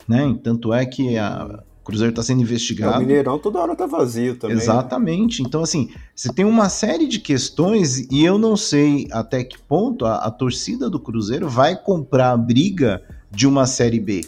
né? 0.08 0.36
Tanto 0.42 0.74
é 0.74 0.84
que 0.84 1.16
a, 1.16 1.62
o 1.82 1.84
Cruzeiro 1.84 2.10
está 2.10 2.22
sendo 2.22 2.40
investigado. 2.40 2.96
O 2.96 3.00
Mineirão 3.00 3.40
toda 3.40 3.58
hora 3.58 3.74
tá 3.74 3.86
vazio 3.86 4.36
também. 4.36 4.56
Exatamente. 4.56 5.42
Então, 5.42 5.64
assim, 5.64 5.90
você 6.14 6.32
tem 6.32 6.44
uma 6.44 6.68
série 6.68 7.08
de 7.08 7.18
questões 7.18 8.06
e 8.08 8.24
eu 8.24 8.38
não 8.38 8.56
sei 8.56 9.08
até 9.10 9.42
que 9.42 9.58
ponto 9.58 10.06
a, 10.06 10.18
a 10.18 10.30
torcida 10.30 10.88
do 10.88 11.00
Cruzeiro 11.00 11.48
vai 11.48 11.76
comprar 11.76 12.30
a 12.30 12.36
briga 12.36 13.02
de 13.32 13.48
uma 13.48 13.66
Série 13.66 13.98
B. 13.98 14.24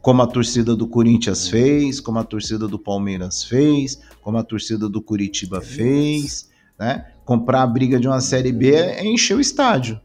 Como 0.00 0.22
a 0.22 0.26
torcida 0.26 0.74
do 0.74 0.86
Corinthians 0.86 1.46
fez, 1.46 2.00
como 2.00 2.20
a 2.20 2.24
torcida 2.24 2.66
do 2.66 2.78
Palmeiras 2.78 3.44
fez, 3.44 4.00
como 4.22 4.38
a 4.38 4.42
torcida 4.42 4.88
do 4.88 5.02
Curitiba 5.02 5.60
fez, 5.60 6.48
né? 6.78 7.04
Comprar 7.22 7.64
a 7.64 7.66
briga 7.66 8.00
de 8.00 8.08
uma 8.08 8.22
Série 8.22 8.52
B 8.52 8.74
é 8.74 9.04
encher 9.04 9.36
o 9.36 9.40
estádio 9.40 10.00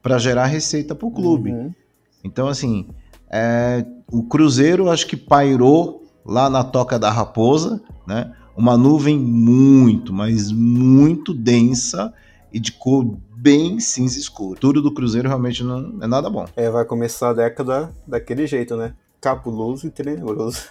para 0.00 0.18
gerar 0.18 0.46
receita 0.46 0.94
para 0.94 1.08
o 1.08 1.10
clube. 1.10 1.50
Uhum. 1.50 1.74
Então, 2.22 2.46
assim, 2.46 2.86
é, 3.28 3.84
o 4.12 4.22
Cruzeiro 4.22 4.88
acho 4.88 5.04
que 5.08 5.16
pairou 5.16 5.97
lá 6.28 6.50
na 6.50 6.62
Toca 6.62 6.98
da 6.98 7.10
Raposa, 7.10 7.80
né? 8.06 8.32
Uma 8.54 8.76
nuvem 8.76 9.18
muito, 9.18 10.12
mas 10.12 10.52
muito 10.52 11.32
densa 11.32 12.12
e 12.52 12.60
de 12.60 12.72
cor 12.72 13.16
bem 13.34 13.80
cinza 13.80 14.18
escuro. 14.18 14.58
Tudo 14.60 14.82
do 14.82 14.92
Cruzeiro 14.92 15.28
realmente 15.28 15.64
não 15.64 15.96
é 16.02 16.06
nada 16.06 16.28
bom. 16.28 16.46
É, 16.54 16.68
vai 16.68 16.84
começar 16.84 17.30
a 17.30 17.32
década 17.32 17.90
daquele 18.06 18.46
jeito, 18.46 18.76
né? 18.76 18.92
Cabuloso 19.20 19.86
e 19.86 19.90
tenebroso. 19.90 20.64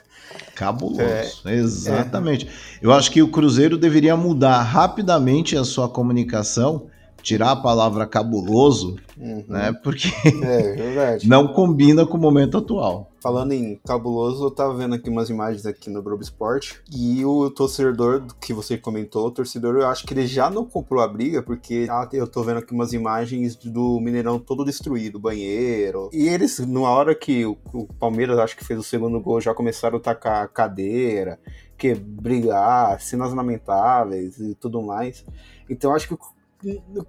Cabuloso, 0.53 1.01
é, 1.01 1.55
exatamente. 1.55 2.45
É. 2.45 2.49
Eu 2.81 2.91
acho 2.91 3.09
que 3.09 3.21
o 3.21 3.29
Cruzeiro 3.29 3.77
deveria 3.77 4.15
mudar 4.15 4.61
rapidamente 4.61 5.57
a 5.57 5.63
sua 5.63 5.89
comunicação 5.89 6.87
tirar 7.21 7.51
a 7.51 7.55
palavra 7.55 8.05
cabuloso, 8.05 8.95
uhum. 9.17 9.43
né? 9.47 9.73
Porque 9.83 10.09
é, 10.43 11.17
não 11.27 11.47
combina 11.47 12.05
com 12.05 12.17
o 12.17 12.21
momento 12.21 12.57
atual. 12.57 13.11
Falando 13.27 13.51
em 13.51 13.75
cabuloso, 13.85 14.45
eu 14.45 14.51
tava 14.51 14.73
vendo 14.73 14.95
aqui 14.95 15.09
umas 15.09 15.29
imagens 15.29 15.65
aqui 15.65 15.89
no 15.89 16.01
Globo 16.01 16.23
Esporte 16.23 16.81
e 16.89 17.25
o 17.25 17.51
torcedor 17.51 18.25
que 18.39 18.53
você 18.53 18.77
comentou, 18.77 19.27
o 19.27 19.31
torcedor, 19.31 19.75
eu 19.75 19.85
acho 19.85 20.07
que 20.07 20.13
ele 20.13 20.25
já 20.25 20.49
não 20.49 20.63
comprou 20.63 21.03
a 21.03 21.07
briga 21.09 21.43
porque 21.43 21.89
eu 22.13 22.25
tô 22.25 22.41
vendo 22.41 22.59
aqui 22.59 22.73
umas 22.73 22.93
imagens 22.93 23.57
do 23.57 23.99
Mineirão 23.99 24.39
todo 24.39 24.63
destruído, 24.63 25.19
banheiro. 25.19 26.09
E 26.13 26.25
eles, 26.25 26.57
numa 26.59 26.89
hora 26.89 27.13
que 27.13 27.45
o, 27.45 27.57
Palmeiras 27.99 28.39
acho 28.39 28.55
que 28.55 28.63
fez 28.63 28.79
o 28.79 28.83
segundo 28.83 29.19
gol, 29.19 29.41
já 29.41 29.53
começaram 29.53 29.97
a 29.97 30.01
tacar 30.01 30.47
cadeira, 30.47 31.37
que 31.77 31.95
brigar, 31.95 33.01
cenas 33.01 33.33
lamentáveis 33.33 34.39
e 34.39 34.55
tudo 34.55 34.81
mais. 34.81 35.25
Então 35.69 35.93
acho 35.93 36.07
que 36.07 36.17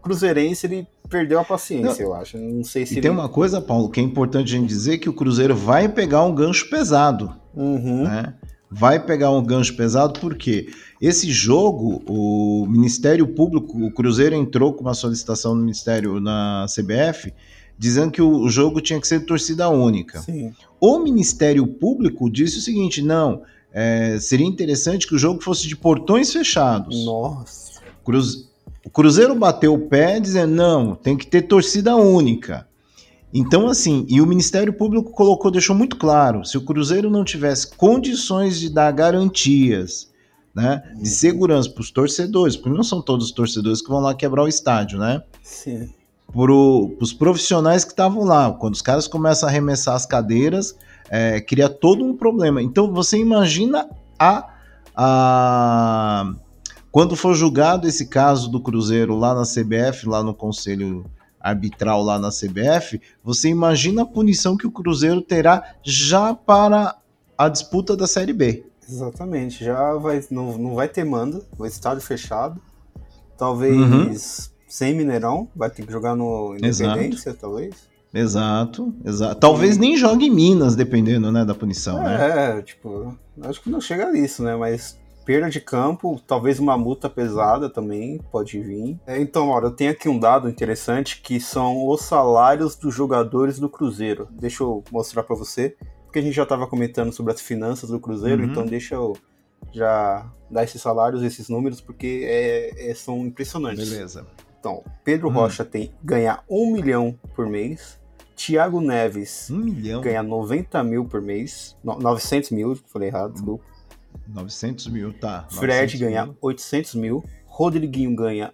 Cruzeirense 0.03 0.67
ele 0.67 0.87
perdeu 1.09 1.41
a 1.41 1.45
paciência, 1.45 2.05
não, 2.05 2.13
eu 2.13 2.15
acho. 2.15 2.37
Não 2.37 2.63
sei 2.65 2.85
se. 2.85 2.95
E 2.95 2.97
ele... 2.97 3.03
tem 3.03 3.11
uma 3.11 3.29
coisa, 3.29 3.61
Paulo, 3.61 3.89
que 3.89 4.01
é 4.01 4.03
importante 4.03 4.55
a 4.55 4.59
gente 4.59 4.69
dizer 4.69 4.99
que 4.99 5.09
o 5.09 5.13
Cruzeiro 5.13 5.57
vai 5.57 5.89
pegar 5.89 6.23
um 6.25 6.35
gancho 6.35 6.69
pesado. 6.69 7.35
Uhum. 7.55 8.05
Né? 8.05 8.35
Vai 8.71 9.05
pegar 9.05 9.31
um 9.31 9.43
gancho 9.43 9.75
pesado 9.75 10.21
porque 10.21 10.69
esse 11.01 11.31
jogo, 11.31 12.03
o 12.07 12.67
Ministério 12.67 13.27
Público, 13.27 13.83
o 13.83 13.91
Cruzeiro 13.91 14.35
entrou 14.35 14.75
com 14.75 14.83
uma 14.83 14.95
solicitação 14.95 15.55
no 15.55 15.63
Ministério 15.63 16.21
na 16.21 16.67
CBF 16.69 17.33
dizendo 17.79 18.11
que 18.11 18.21
o 18.21 18.49
jogo 18.49 18.81
tinha 18.81 19.01
que 19.01 19.07
ser 19.07 19.21
torcida 19.21 19.69
única. 19.69 20.21
Sim. 20.21 20.53
O 20.81 20.99
Ministério 20.99 21.67
Público 21.67 22.29
disse 22.29 22.59
o 22.59 22.61
seguinte: 22.61 23.01
não, 23.01 23.43
é, 23.73 24.19
seria 24.21 24.47
interessante 24.47 25.07
que 25.07 25.15
o 25.15 25.19
jogo 25.19 25.43
fosse 25.43 25.69
de 25.69 25.77
portões 25.77 26.33
fechados. 26.33 27.05
Nossa. 27.05 27.81
Cruz, 28.05 28.48
o 28.85 28.91
Cruzeiro 28.91 29.35
bateu 29.35 29.75
o 29.75 29.89
pé 29.89 30.21
dizendo: 30.21 30.55
não, 30.55 30.95
tem 30.95 31.17
que 31.17 31.27
ter 31.27 31.43
torcida 31.43 31.97
única. 31.97 32.67
Então, 33.33 33.69
assim, 33.69 34.07
e 34.09 34.21
o 34.21 34.27
Ministério 34.27 34.73
Público 34.73 35.11
colocou, 35.11 35.51
deixou 35.51 35.77
muito 35.77 35.97
claro: 35.97 36.45
se 36.45 36.57
o 36.57 36.65
Cruzeiro 36.65 37.11
não 37.11 37.25
tivesse 37.25 37.75
condições 37.77 38.59
de 38.59 38.71
dar 38.71 38.91
garantias 38.93 40.09
né, 40.59 40.83
de 40.97 41.09
segurança 41.09 41.71
para 41.71 41.81
os 41.81 41.91
torcedores, 41.91 42.57
porque 42.57 42.77
não 42.77 42.83
são 42.83 43.01
todos 43.01 43.27
os 43.27 43.33
torcedores 43.33 43.81
que 43.81 43.89
vão 43.89 44.01
lá 44.01 44.13
quebrar 44.13 44.43
o 44.43 44.49
estádio, 44.49 44.99
né? 44.99 45.23
Sim. 45.41 45.89
Para 46.33 46.53
os 46.53 47.13
profissionais 47.13 47.85
que 47.85 47.93
estavam 47.93 48.25
lá, 48.25 48.51
quando 48.53 48.75
os 48.75 48.83
caras 48.83 49.07
começam 49.07 49.49
a 49.49 49.53
arremessar 49.53 49.95
as 49.95 50.05
cadeiras, 50.05 50.77
é, 51.09 51.41
cria 51.41 51.69
todo 51.69 52.05
um 52.05 52.17
problema. 52.17 52.61
Então, 52.61 52.93
você 52.93 53.19
imagina 53.19 53.89
a. 54.19 54.49
a 54.97 56.35
quando 56.99 57.15
for 57.15 57.33
julgado 57.33 57.87
esse 57.87 58.07
caso 58.07 58.51
do 58.51 58.61
Cruzeiro 58.61 59.15
lá 59.15 59.33
na 59.33 59.45
CBF, 59.45 60.09
lá 60.09 60.21
no 60.21 60.35
Conselho 60.35 61.05
Arbitral 61.39 62.03
lá 62.03 62.19
na 62.19 62.31
CBF, 62.31 63.01
você 63.23 63.49
imagina 63.49 64.03
a 64.03 64.05
punição 64.05 64.57
que 64.57 64.67
o 64.67 64.71
Cruzeiro 64.73 65.23
terá 65.23 65.77
já 65.85 66.35
para 66.35 66.97
a 67.39 67.49
disputa 67.49 67.97
da 67.97 68.09
Série 68.09 68.33
B. 68.33 68.67
Exatamente, 68.91 69.65
já 69.65 69.95
vai, 69.95 70.25
não, 70.29 70.59
não 70.59 70.75
vai 70.75 70.89
ter 70.89 71.05
manda, 71.05 71.41
o 71.57 71.65
estádio 71.65 72.03
fechado, 72.03 72.61
talvez 73.37 73.77
uhum. 73.77 74.13
sem 74.67 74.93
Mineirão, 74.93 75.49
vai 75.55 75.71
ter 75.71 75.87
que 75.87 75.93
jogar 75.93 76.17
no 76.17 76.57
Independência, 76.57 77.29
exato. 77.29 77.39
talvez. 77.41 77.75
Exato, 78.13 78.93
exato. 79.05 79.37
Talvez 79.37 79.79
nem 79.79 79.97
jogue 79.97 80.27
em 80.27 80.31
Minas, 80.31 80.75
dependendo, 80.75 81.31
né, 81.31 81.45
da 81.45 81.55
punição, 81.55 82.01
é, 82.01 82.19
né? 82.19 82.59
É, 82.59 82.63
tipo, 82.63 83.17
acho 83.43 83.63
que 83.63 83.71
não 83.71 83.81
chega 83.81 84.09
a 84.09 84.19
isso, 84.19 84.43
né, 84.43 84.57
mas 84.57 84.99
perda 85.29 85.51
de 85.51 85.61
campo, 85.61 86.19
talvez 86.27 86.59
uma 86.59 86.79
multa 86.79 87.11
pesada 87.11 87.69
também 87.69 88.19
pode 88.33 88.59
vir. 88.61 88.99
É, 89.07 89.21
então, 89.21 89.51
olha, 89.51 89.67
eu 89.67 89.71
tenho 89.71 89.91
aqui 89.91 90.09
um 90.09 90.19
dado 90.19 90.49
interessante 90.49 91.21
que 91.21 91.39
são 91.39 91.87
os 91.87 92.01
salários 92.01 92.75
dos 92.75 92.95
jogadores 92.95 93.59
do 93.59 93.69
Cruzeiro. 93.69 94.27
Deixa 94.31 94.63
eu 94.63 94.83
mostrar 94.91 95.23
para 95.23 95.37
você, 95.37 95.77
porque 96.07 96.19
a 96.19 96.23
gente 96.23 96.33
já 96.33 96.45
estava 96.45 96.67
comentando 96.67 97.13
sobre 97.13 97.35
as 97.35 97.43
finanças 97.43 97.91
do 97.91 98.01
Cruzeiro, 98.01 98.43
uhum. 98.43 98.51
então 98.51 98.65
deixa 98.65 98.95
eu 98.95 99.15
já 99.71 100.27
dar 100.51 100.65
esses 100.65 100.81
salários, 100.81 101.23
esses 101.23 101.51
números, 101.51 101.79
porque 101.79 102.23
é, 102.25 102.91
é, 102.91 102.95
são 102.95 103.19
impressionantes. 103.27 103.87
Beleza. 103.87 104.27
Então, 104.59 104.83
Pedro 105.05 105.29
hum. 105.29 105.33
Rocha 105.33 105.63
tem 105.63 105.93
ganha 106.03 106.41
um 106.49 106.73
milhão 106.73 107.15
por 107.37 107.47
mês. 107.47 108.01
Thiago 108.35 108.81
Neves 108.81 109.51
um 109.51 109.59
milhão. 109.59 110.01
ganha 110.01 110.23
90 110.23 110.83
mil 110.85 111.05
por 111.05 111.21
mês. 111.21 111.77
No, 111.85 111.99
900 111.99 112.51
mil, 112.51 112.75
falei 112.87 113.11
errado, 113.11 113.35
desculpa. 113.35 113.77
900 114.27 114.89
mil, 114.89 115.13
tá. 115.13 115.47
Fred 115.51 115.97
ganha 115.97 116.27
mil. 116.27 116.37
800 116.41 116.95
mil. 116.95 117.25
Rodriguinho 117.47 118.15
ganha 118.15 118.53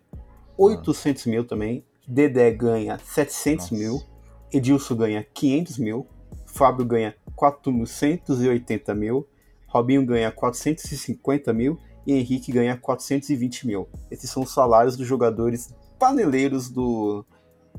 800 0.56 1.26
ah. 1.26 1.30
mil 1.30 1.44
também. 1.44 1.84
Dedé 2.06 2.50
ganha 2.50 2.98
700 2.98 3.70
Nossa. 3.70 3.74
mil. 3.74 4.02
Edilson 4.52 4.96
ganha 4.96 5.26
500 5.34 5.78
mil. 5.78 6.06
Fábio 6.46 6.84
ganha 6.84 7.14
480 7.34 8.94
mil. 8.94 9.26
Robinho 9.66 10.06
ganha 10.06 10.30
450 10.30 11.52
mil. 11.52 11.78
E 12.06 12.12
Henrique 12.12 12.52
ganha 12.52 12.76
420 12.76 13.66
mil. 13.66 13.88
Esses 14.10 14.30
são 14.30 14.42
os 14.42 14.52
salários 14.52 14.96
dos 14.96 15.06
jogadores 15.06 15.74
paneleiros 15.98 16.68
do, 16.68 17.24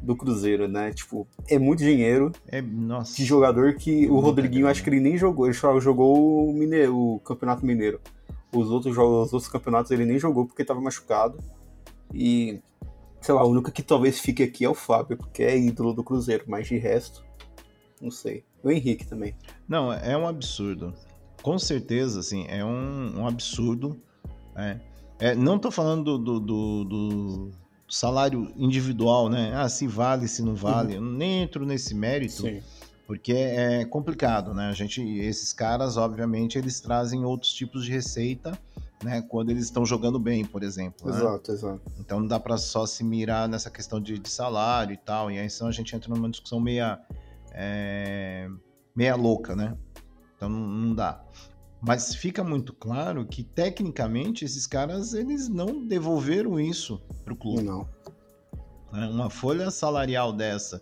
do 0.01 0.15
Cruzeiro, 0.15 0.67
né? 0.67 0.91
Tipo, 0.91 1.27
é 1.47 1.57
muito 1.57 1.79
dinheiro 1.79 2.31
é, 2.47 2.61
nossa. 2.61 3.15
de 3.15 3.25
jogador 3.25 3.75
que 3.75 4.07
o 4.07 4.19
Rodriguinho 4.19 4.67
acho 4.67 4.83
que 4.83 4.89
ele 4.89 4.99
nem 4.99 5.17
jogou, 5.17 5.45
ele 5.45 5.53
só 5.53 5.79
jogou 5.79 6.49
o, 6.49 6.53
Mineiro, 6.53 6.97
o 6.97 7.19
Campeonato 7.19 7.65
Mineiro. 7.65 7.99
Os 8.53 8.69
outros 8.69 8.95
jogos, 8.95 9.27
os 9.27 9.33
outros 9.33 9.51
campeonatos 9.51 9.91
ele 9.91 10.05
nem 10.05 10.19
jogou 10.19 10.45
porque 10.45 10.61
estava 10.61 10.79
machucado. 10.79 11.37
E 12.13 12.61
sei 13.19 13.33
lá, 13.33 13.43
o 13.43 13.49
único 13.49 13.71
que 13.71 13.81
talvez 13.81 14.19
fique 14.19 14.43
aqui 14.43 14.63
é 14.63 14.69
o 14.69 14.75
Fábio, 14.75 15.17
porque 15.17 15.43
é 15.43 15.57
ídolo 15.57 15.93
do 15.93 16.03
Cruzeiro, 16.03 16.45
mas 16.47 16.67
de 16.67 16.77
resto, 16.77 17.25
não 17.99 18.11
sei. 18.11 18.45
O 18.63 18.69
Henrique 18.69 19.05
também. 19.05 19.35
Não, 19.67 19.91
é 19.91 20.15
um 20.15 20.27
absurdo. 20.27 20.93
Com 21.41 21.57
certeza, 21.57 22.19
assim, 22.19 22.45
é 22.47 22.63
um, 22.63 23.19
um 23.19 23.27
absurdo. 23.27 23.99
É. 24.55 24.79
É, 25.19 25.35
não 25.35 25.57
tô 25.57 25.71
falando 25.71 26.17
do, 26.17 26.39
do, 26.39 26.83
do, 26.83 27.51
salário 27.89 28.51
individual, 28.55 29.29
né? 29.29 29.53
Ah, 29.55 29.69
se 29.69 29.87
vale, 29.87 30.27
se 30.27 30.41
não 30.41 30.55
vale. 30.55 30.97
Uhum. 30.97 31.05
Eu 31.05 31.11
nem 31.11 31.43
entro 31.43 31.65
nesse 31.65 31.93
mérito, 31.93 32.41
Sim. 32.41 32.61
porque 33.05 33.33
é 33.33 33.85
complicado, 33.85 34.53
né? 34.53 34.69
A 34.69 34.73
gente, 34.73 35.01
esses 35.01 35.53
caras, 35.53 35.97
obviamente, 35.97 36.57
eles 36.57 36.79
trazem 36.79 37.23
outros 37.23 37.53
tipos 37.53 37.85
de 37.85 37.91
receita, 37.91 38.57
né? 39.03 39.21
Quando 39.21 39.51
eles 39.51 39.65
estão 39.65 39.85
jogando 39.85 40.19
bem, 40.19 40.43
por 40.43 40.63
exemplo. 40.63 41.09
Né? 41.09 41.17
Exato, 41.17 41.51
né? 41.51 41.57
exato. 41.57 41.81
Então 41.99 42.19
não 42.19 42.27
dá 42.27 42.39
para 42.39 42.57
só 42.57 42.85
se 42.85 43.03
mirar 43.03 43.47
nessa 43.47 43.69
questão 43.69 44.01
de, 44.01 44.17
de, 44.17 44.29
salário 44.29 44.93
e 44.93 44.97
tal. 44.97 45.29
E 45.29 45.37
aí 45.37 45.45
então 45.45 45.67
a 45.67 45.71
gente 45.71 45.95
entra 45.95 46.13
numa 46.13 46.29
discussão 46.29 46.59
meia, 46.59 46.99
é, 47.51 48.49
meia 48.95 49.15
louca, 49.15 49.55
né? 49.55 49.75
Então 50.35 50.49
não, 50.49 50.67
não 50.67 50.95
dá. 50.95 51.23
Mas 51.85 52.15
fica 52.15 52.43
muito 52.43 52.73
claro 52.73 53.25
que 53.25 53.43
tecnicamente 53.43 54.43
esses 54.43 54.65
caras 54.65 55.13
eles 55.13 55.47
não 55.47 55.85
devolveram 55.85 56.59
isso 56.59 57.01
para 57.23 57.33
o 57.33 57.35
clube. 57.35 57.63
Não. 57.63 57.87
Né? 58.91 59.07
Uma 59.07 59.29
folha 59.29 59.69
salarial 59.69 60.33
dessa 60.33 60.81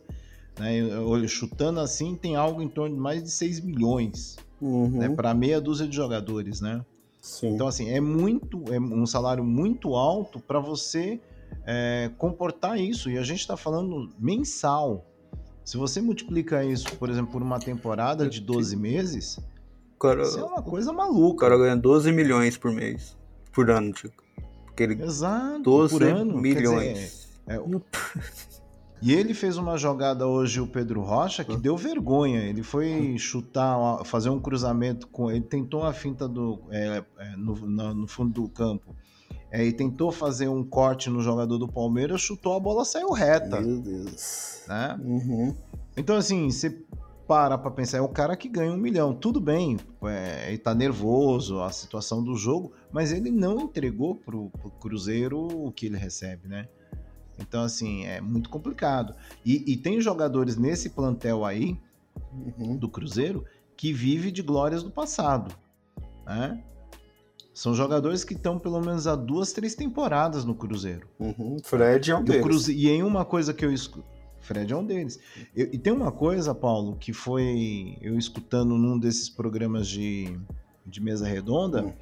né, 0.60 1.27
chutando 1.27 1.79
assim, 1.79 2.15
tem 2.15 2.36
algo 2.36 2.62
em 2.62 2.67
torno 2.67 2.95
de 2.95 3.01
mais 3.01 3.24
de 3.24 3.31
6 3.31 3.60
milhões 3.62 4.38
Uhum. 4.62 4.88
né, 4.91 5.10
para 5.10 5.33
meia 5.33 5.60
dúzia 5.60 5.86
de 5.86 5.93
jogadores, 5.93 6.62
né? 6.62 6.86
Sim. 7.22 7.50
Então, 7.50 7.67
assim, 7.67 7.89
é 7.89 8.00
muito, 8.00 8.63
é 8.72 8.79
um 8.79 9.05
salário 9.05 9.43
muito 9.43 9.93
alto 9.93 10.39
para 10.39 10.60
você 10.60 11.19
é, 11.65 12.10
comportar 12.17 12.79
isso. 12.79 13.10
E 13.10 13.17
a 13.17 13.24
gente 13.24 13.39
está 13.39 13.57
falando 13.57 14.10
mensal. 14.17 15.05
Se 15.65 15.75
você 15.75 16.01
multiplica 16.01 16.63
isso, 16.63 16.95
por 16.98 17.10
exemplo, 17.10 17.33
por 17.33 17.41
uma 17.41 17.60
temporada 17.60 18.29
de 18.29 18.39
12 18.39 18.75
meses, 18.77 19.38
cara, 20.07 20.24
isso 20.24 20.39
é 20.39 20.43
uma 20.43 20.62
coisa 20.62 20.91
o 20.91 20.95
maluca. 20.95 21.45
cara 21.45 21.57
ganha 21.57 21.75
12 21.75 22.12
milhões 22.12 22.57
por 22.57 22.72
mês. 22.72 23.17
Por 23.51 23.69
ano, 23.69 23.91
tipo. 23.91 24.22
Porque 24.65 24.83
ele. 24.83 25.03
Exato, 25.03 25.62
12 25.62 25.93
por 25.93 26.03
ano. 26.03 26.38
milhões. 26.38 26.98
dizer, 26.98 27.12
é, 27.48 27.60
o- 27.60 27.81
E 29.05 29.12
ele 29.12 29.33
fez 29.33 29.57
uma 29.57 29.75
jogada 29.77 30.25
hoje, 30.25 30.62
o 30.62 30.67
Pedro 30.67 31.01
Rocha, 31.01 31.43
que 31.43 31.57
deu 31.57 31.75
vergonha. 31.75 32.39
Ele 32.39 32.63
foi 32.63 33.17
chutar, 33.17 34.01
fazer 34.05 34.29
um 34.29 34.39
cruzamento 34.39 35.10
com. 35.10 35.29
Ele 35.29 35.41
tentou 35.41 35.81
uma 35.81 35.91
finta 35.91 36.25
do, 36.25 36.62
é, 36.72 37.03
é, 37.19 37.36
no, 37.36 37.53
no 37.93 38.07
fundo 38.07 38.31
do 38.31 38.48
campo. 38.48 38.95
É, 39.51 39.63
e 39.63 39.74
tentou 39.74 40.10
fazer 40.10 40.48
um 40.48 40.63
corte 40.63 41.10
no 41.10 41.22
jogador 41.22 41.57
do 41.57 41.67
Palmeiras, 41.67 42.22
chutou 42.22 42.55
a 42.55 42.60
bola, 42.62 42.86
saiu 42.86 43.12
reta. 43.12 43.60
Meu 43.60 43.81
Deus. 43.81 44.63
Né? 44.69 44.98
Uhum. 45.03 45.53
Então, 45.98 46.15
assim, 46.15 46.50
você 46.50 46.69
para 47.27 47.57
pra 47.57 47.71
pensar, 47.71 47.97
é 47.97 48.01
um 48.01 48.11
cara 48.11 48.35
que 48.35 48.49
ganha 48.49 48.71
um 48.71 48.77
milhão. 48.77 49.13
Tudo 49.13 49.39
bem, 49.39 49.77
é, 50.03 50.49
ele 50.49 50.57
tá 50.57 50.73
nervoso, 50.75 51.61
a 51.61 51.71
situação 51.71 52.23
do 52.23 52.35
jogo, 52.35 52.73
mas 52.91 53.11
ele 53.11 53.31
não 53.31 53.61
entregou 53.61 54.15
pro, 54.15 54.49
pro 54.49 54.71
Cruzeiro 54.71 55.39
o 55.39 55.71
que 55.71 55.85
ele 55.85 55.97
recebe, 55.97 56.47
né? 56.47 56.67
Então, 57.39 57.63
assim, 57.63 58.05
é 58.05 58.21
muito 58.21 58.49
complicado. 58.49 59.15
E, 59.45 59.71
e 59.71 59.77
tem 59.77 59.99
jogadores 60.01 60.55
nesse 60.57 60.89
plantel 60.89 61.43
aí, 61.45 61.79
Uhum. 62.31 62.77
do 62.77 62.87
Cruzeiro, 62.87 63.43
que 63.75 63.91
vive 63.91 64.31
de 64.31 64.43
glórias 64.43 64.83
do 64.83 64.91
passado, 64.91 65.51
né? 66.25 66.63
São 67.53 67.73
jogadores 67.73 68.23
que 68.23 68.33
estão 68.33 68.57
pelo 68.59 68.79
menos 68.81 69.07
há 69.07 69.15
duas, 69.15 69.51
três 69.51 69.75
temporadas 69.75 70.43
no 70.45 70.55
Cruzeiro. 70.55 71.07
Uhum. 71.19 71.57
Fred 71.63 72.11
é 72.11 72.15
um 72.15 72.19
E, 72.19 72.21
o 72.21 72.25
deles. 72.25 72.41
Cruze... 72.43 72.73
e 72.73 72.89
em 72.89 73.03
uma 73.03 73.25
coisa 73.25 73.53
que 73.53 73.63
eu 73.65 73.71
escuto. 73.71 74.07
Fred 74.43 74.71
é 74.71 74.75
um 74.75 74.85
deles. 74.85 75.19
Eu- 75.55 75.69
E 75.73 75.77
tem 75.77 75.91
uma 75.93 76.12
coisa, 76.12 76.53
Paulo, 76.53 76.95
que 76.97 77.12
foi 77.13 77.97
eu 78.01 78.17
escutando 78.17 78.77
num 78.77 79.00
desses 79.00 79.29
programas 79.29 79.88
de, 79.88 80.38
de 80.85 81.01
mesa 81.01 81.25
redonda, 81.27 81.83
Hum. 81.85 81.93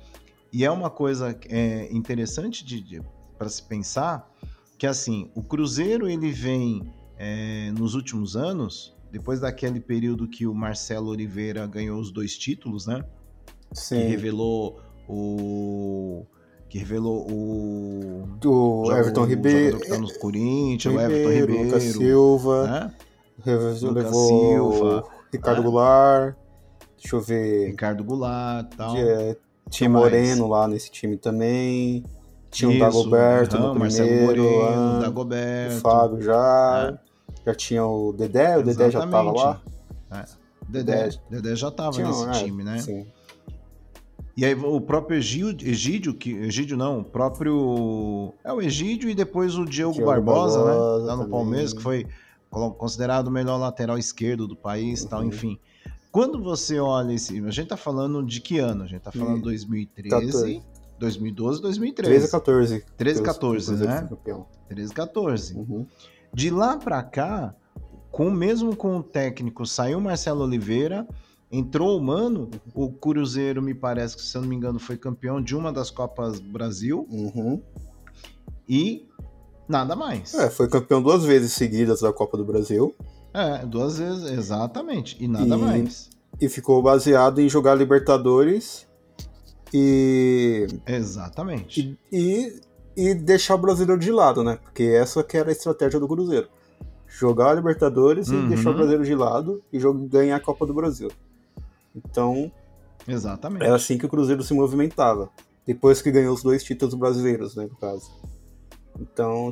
e 0.51 0.65
é 0.65 0.71
uma 0.71 0.89
coisa 0.89 1.37
é, 1.47 1.87
interessante 1.93 2.65
de, 2.65 3.01
para 3.37 3.47
se 3.47 3.61
pensar, 3.63 4.29
que 4.77 4.87
assim, 4.87 5.29
o 5.35 5.43
Cruzeiro 5.43 6.09
ele 6.09 6.31
vem 6.31 6.91
é, 7.17 7.71
nos 7.77 7.93
últimos 7.93 8.35
anos, 8.35 8.95
depois 9.11 9.39
daquele 9.39 9.79
período 9.79 10.27
que 10.27 10.47
o 10.47 10.53
Marcelo 10.55 11.09
Oliveira 11.09 11.67
ganhou 11.67 11.99
os 11.99 12.11
dois 12.11 12.37
títulos, 12.37 12.87
né? 12.87 13.03
Que 13.69 13.79
Sim. 13.79 14.07
revelou 14.07 14.81
o. 15.07 16.25
Que 16.71 16.77
revelou 16.77 17.29
o. 17.29 18.27
Do 18.39 18.89
Everton 18.95 19.23
o 19.23 19.25
Ribeiro. 19.25 19.77
que 19.77 19.89
tá 19.89 19.97
no 19.97 20.07
Corinthians, 20.19 20.95
o 20.95 21.01
Everton 21.01 21.29
Ribeiro. 21.29 21.63
Lucas 21.65 21.83
Silva. 21.83 22.67
né? 22.67 22.93
Lucas 23.45 23.81
Lucas 23.81 24.15
Silva, 24.15 25.03
Ricardo 25.33 25.57
né? 25.57 25.63
Goulart. 25.65 26.35
Deixa 26.97 27.15
eu 27.17 27.19
ver. 27.19 27.67
Ricardo 27.67 28.05
Goulart 28.05 28.73
tal. 28.77 28.95
É, 28.95 29.35
tinha? 29.69 29.89
Moreno 29.89 30.47
lá 30.47 30.65
nesse 30.65 30.89
time 30.89 31.17
também. 31.17 32.05
Tinha 32.49 32.69
o 32.69 32.71
Isso, 32.71 32.79
Dagoberto 32.79 33.57
aham, 33.57 33.73
no 33.73 33.79
primeiro. 33.81 34.25
Moreno, 34.43 34.61
ano, 34.61 35.01
Dagoberto. 35.01 35.75
o 35.75 35.79
Fábio 35.81 36.21
já. 36.21 36.91
né? 36.93 36.99
Já 37.47 37.53
tinha 37.53 37.85
o 37.85 38.13
Dedé, 38.13 38.57
o 38.57 38.63
Dedé 38.63 38.89
já 38.89 39.05
tava 39.05 39.31
lá. 39.33 39.61
É. 40.09 40.23
Dedé, 40.69 41.03
Dedé. 41.03 41.19
Dedé 41.29 41.55
já 41.57 41.69
tava 41.69 41.91
Tinha, 41.91 42.07
nesse 42.07 42.29
é, 42.29 42.31
time, 42.31 42.63
né? 42.63 42.79
Sim. 42.79 43.05
E 44.35 44.45
aí 44.45 44.53
o 44.55 44.79
próprio 44.79 45.17
Egídio, 45.17 45.67
Egídio, 45.67 46.13
que 46.13 46.31
Egídio 46.33 46.77
não, 46.77 46.99
o 46.99 47.03
próprio 47.03 48.33
é 48.43 48.51
o 48.53 48.61
Egídio 48.61 49.09
e 49.09 49.15
depois 49.15 49.57
o 49.57 49.65
Diogo 49.65 49.93
Diogo 49.95 50.09
Barbosa, 50.09 50.59
Barbosa 50.63 50.99
né? 50.99 51.05
Lá 51.05 51.15
no 51.15 51.23
também. 51.23 51.31
Palmeiras, 51.31 51.73
que 51.73 51.81
foi 51.81 52.05
considerado 52.77 53.27
o 53.27 53.31
melhor 53.31 53.57
lateral 53.57 53.97
esquerdo 53.97 54.47
do 54.47 54.55
país, 54.55 55.03
tal, 55.05 55.21
Uhum. 55.21 55.27
enfim. 55.27 55.59
Quando 56.11 56.41
você 56.43 56.79
olha 56.79 57.13
esse, 57.13 57.39
a 57.45 57.51
gente 57.51 57.67
tá 57.69 57.77
falando 57.77 58.21
de 58.25 58.41
que 58.41 58.59
ano? 58.59 58.83
A 58.83 58.87
gente 58.87 59.01
tá 59.01 59.11
falando 59.11 59.37
Hum, 59.37 59.41
2013, 59.41 60.09
14. 60.09 60.63
2012, 60.99 61.61
2013. 61.61 62.11
13 62.13 62.25
a 62.25 62.31
14. 62.39 62.85
13 62.97 63.15
que 63.15 63.21
o 63.29 63.33
14, 63.33 63.65
Cruzeiro 63.67 63.93
né? 63.93 63.99
foi 63.99 64.09
campeão. 64.17 64.45
13, 64.67 64.93
14. 64.93 65.55
Uhum. 65.55 65.85
De 66.33 66.49
lá 66.49 66.77
pra 66.77 67.01
cá, 67.01 67.55
com 68.11 68.29
mesmo 68.29 68.75
com 68.75 68.97
o 68.97 69.03
técnico, 69.03 69.65
saiu 69.65 69.97
o 69.99 70.01
Marcelo 70.01 70.43
Oliveira, 70.43 71.07
entrou 71.51 71.97
o 71.97 72.01
Mano, 72.01 72.49
o 72.73 72.91
Cruzeiro 72.91 73.61
me 73.61 73.73
parece 73.73 74.15
que, 74.15 74.21
se 74.23 74.35
eu 74.37 74.41
não 74.41 74.47
me 74.49 74.55
engano, 74.55 74.79
foi 74.79 74.95
campeão 74.97 75.41
de 75.41 75.55
uma 75.55 75.71
das 75.71 75.89
Copas 75.91 76.39
Brasil 76.39 77.05
Uhum. 77.11 77.61
e 78.67 79.05
nada 79.67 79.95
mais. 79.95 80.33
É, 80.33 80.49
foi 80.49 80.67
campeão 80.69 81.01
duas 81.01 81.23
vezes 81.25 81.53
seguidas 81.53 82.01
da 82.01 82.11
Copa 82.13 82.37
do 82.37 82.45
Brasil 82.45 82.93
É, 83.33 83.65
duas 83.65 83.97
vezes, 83.97 84.29
exatamente, 84.31 85.17
e 85.23 85.27
nada 85.27 85.55
E- 85.55 85.57
mais. 85.57 86.09
e 86.39 86.47
ficou 86.49 86.81
baseado 86.81 87.39
em 87.39 87.47
jogar 87.49 87.75
Libertadores 87.75 88.87
e, 89.73 90.67
Exatamente. 90.85 91.97
e, 92.11 92.61
e, 92.97 93.09
e 93.11 93.13
deixar 93.13 93.55
o 93.55 93.57
brasileiro 93.57 93.99
de 93.99 94.11
lado, 94.11 94.43
né? 94.43 94.57
Porque 94.61 94.83
essa 94.83 95.23
que 95.23 95.37
era 95.37 95.49
a 95.49 95.51
estratégia 95.51 95.99
do 95.99 96.07
Cruzeiro. 96.07 96.47
Jogar 97.07 97.51
a 97.51 97.53
Libertadores 97.55 98.29
Uhum. 98.29 98.45
e 98.45 98.49
deixar 98.49 98.71
o 98.71 98.73
brasileiro 98.73 99.03
de 99.05 99.15
lado 99.15 99.61
e 99.71 99.79
jogar, 99.79 100.07
ganhar 100.07 100.35
a 100.35 100.39
Copa 100.39 100.65
do 100.65 100.73
Brasil. 100.73 101.09
Então, 101.95 102.51
Exatamente. 103.07 103.63
era 103.65 103.75
assim 103.75 103.97
que 103.97 104.05
o 104.05 104.09
Cruzeiro 104.09 104.43
se 104.43 104.53
movimentava. 104.53 105.29
Depois 105.65 106.01
que 106.01 106.11
ganhou 106.11 106.33
os 106.33 106.43
dois 106.43 106.63
títulos 106.63 106.93
brasileiros, 106.95 107.55
né, 107.55 107.63
no 107.63 107.75
caso. 107.77 108.11
Então, 108.99 109.49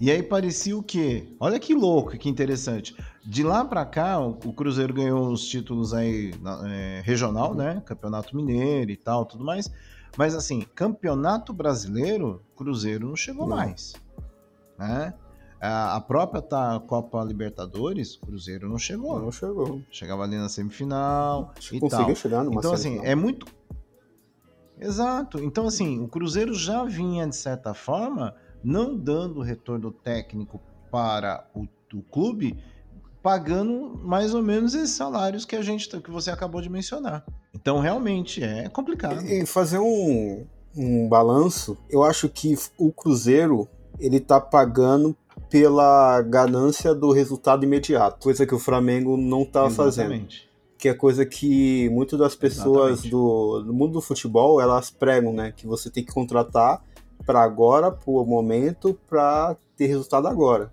E 0.00 0.10
aí 0.10 0.22
parecia 0.22 0.76
o 0.76 0.82
quê? 0.82 1.28
Olha 1.38 1.58
que 1.58 1.74
louco, 1.74 2.10
que 2.18 2.28
interessante. 2.28 2.94
De 3.24 3.42
lá 3.42 3.64
pra 3.64 3.84
cá, 3.84 4.18
o 4.18 4.52
Cruzeiro 4.52 4.92
ganhou 4.92 5.28
os 5.30 5.44
títulos 5.46 5.94
aí 5.94 6.32
é, 6.66 7.00
regional, 7.04 7.54
né? 7.54 7.82
Campeonato 7.86 8.36
Mineiro 8.36 8.90
e 8.90 8.96
tal, 8.96 9.24
tudo 9.24 9.44
mais. 9.44 9.70
Mas 10.16 10.34
assim, 10.34 10.62
Campeonato 10.74 11.52
Brasileiro, 11.52 12.42
Cruzeiro 12.56 13.06
não 13.08 13.16
chegou 13.16 13.46
Não. 13.46 13.56
mais, 13.56 13.94
né? 14.78 15.14
A 15.60 15.96
a 15.96 16.00
própria 16.00 16.40
tá, 16.40 16.80
Copa 16.80 17.22
Libertadores, 17.22 18.16
Cruzeiro 18.16 18.68
não 18.68 18.78
chegou. 18.78 19.20
não 19.20 19.30
chegou. 19.30 19.82
Chegava 19.90 20.22
ali 20.22 20.36
na 20.36 20.48
semifinal 20.48 21.52
que 21.54 21.76
e 21.76 21.80
conseguiu 21.80 22.06
tal. 22.06 22.16
chegar 22.16 22.44
numa 22.44 22.58
Então, 22.58 22.72
assim, 22.72 22.98
é 23.04 23.14
muito. 23.14 23.46
Exato. 24.78 25.38
Então, 25.38 25.66
assim, 25.66 26.00
o 26.00 26.08
Cruzeiro 26.08 26.54
já 26.54 26.84
vinha, 26.84 27.26
de 27.26 27.36
certa 27.36 27.74
forma, 27.74 28.34
não 28.64 28.96
dando 28.96 29.42
retorno 29.42 29.92
técnico 29.92 30.58
para 30.90 31.46
o, 31.54 31.66
o 31.94 32.02
clube, 32.02 32.58
pagando 33.22 34.00
mais 34.02 34.34
ou 34.34 34.42
menos 34.42 34.74
esses 34.74 34.96
salários 34.96 35.44
que 35.44 35.54
a 35.54 35.62
gente 35.62 35.88
que 36.00 36.10
você 36.10 36.30
acabou 36.30 36.62
de 36.62 36.70
mencionar. 36.70 37.24
Então, 37.54 37.80
realmente, 37.80 38.42
é 38.42 38.66
complicado. 38.70 39.22
E 39.26 39.44
fazer 39.44 39.78
um, 39.78 40.46
um 40.74 41.06
balanço, 41.06 41.76
eu 41.90 42.02
acho 42.02 42.30
que 42.30 42.54
o 42.78 42.90
Cruzeiro 42.90 43.68
ele 43.98 44.18
tá 44.18 44.40
pagando 44.40 45.14
pela 45.48 46.20
ganância 46.22 46.94
do 46.94 47.10
resultado 47.12 47.64
imediato, 47.64 48.22
coisa 48.22 48.46
que 48.46 48.54
o 48.54 48.58
Flamengo 48.58 49.16
não 49.16 49.44
tá 49.44 49.62
fazendo. 49.70 50.08
Que 50.78 50.88
é 50.88 50.94
coisa 50.94 51.26
que 51.26 51.88
muitas 51.90 52.18
das 52.18 52.34
pessoas 52.34 53.02
do, 53.10 53.60
do 53.62 53.72
mundo 53.74 53.94
do 53.94 54.00
futebol 54.00 54.60
elas 54.60 54.90
pregam, 54.90 55.32
né? 55.32 55.52
Que 55.54 55.66
você 55.66 55.90
tem 55.90 56.04
que 56.04 56.12
contratar 56.12 56.82
para 57.26 57.42
agora, 57.42 57.90
por 57.90 58.26
momento, 58.26 58.98
para 59.08 59.56
ter 59.76 59.86
resultado 59.86 60.26
agora. 60.26 60.72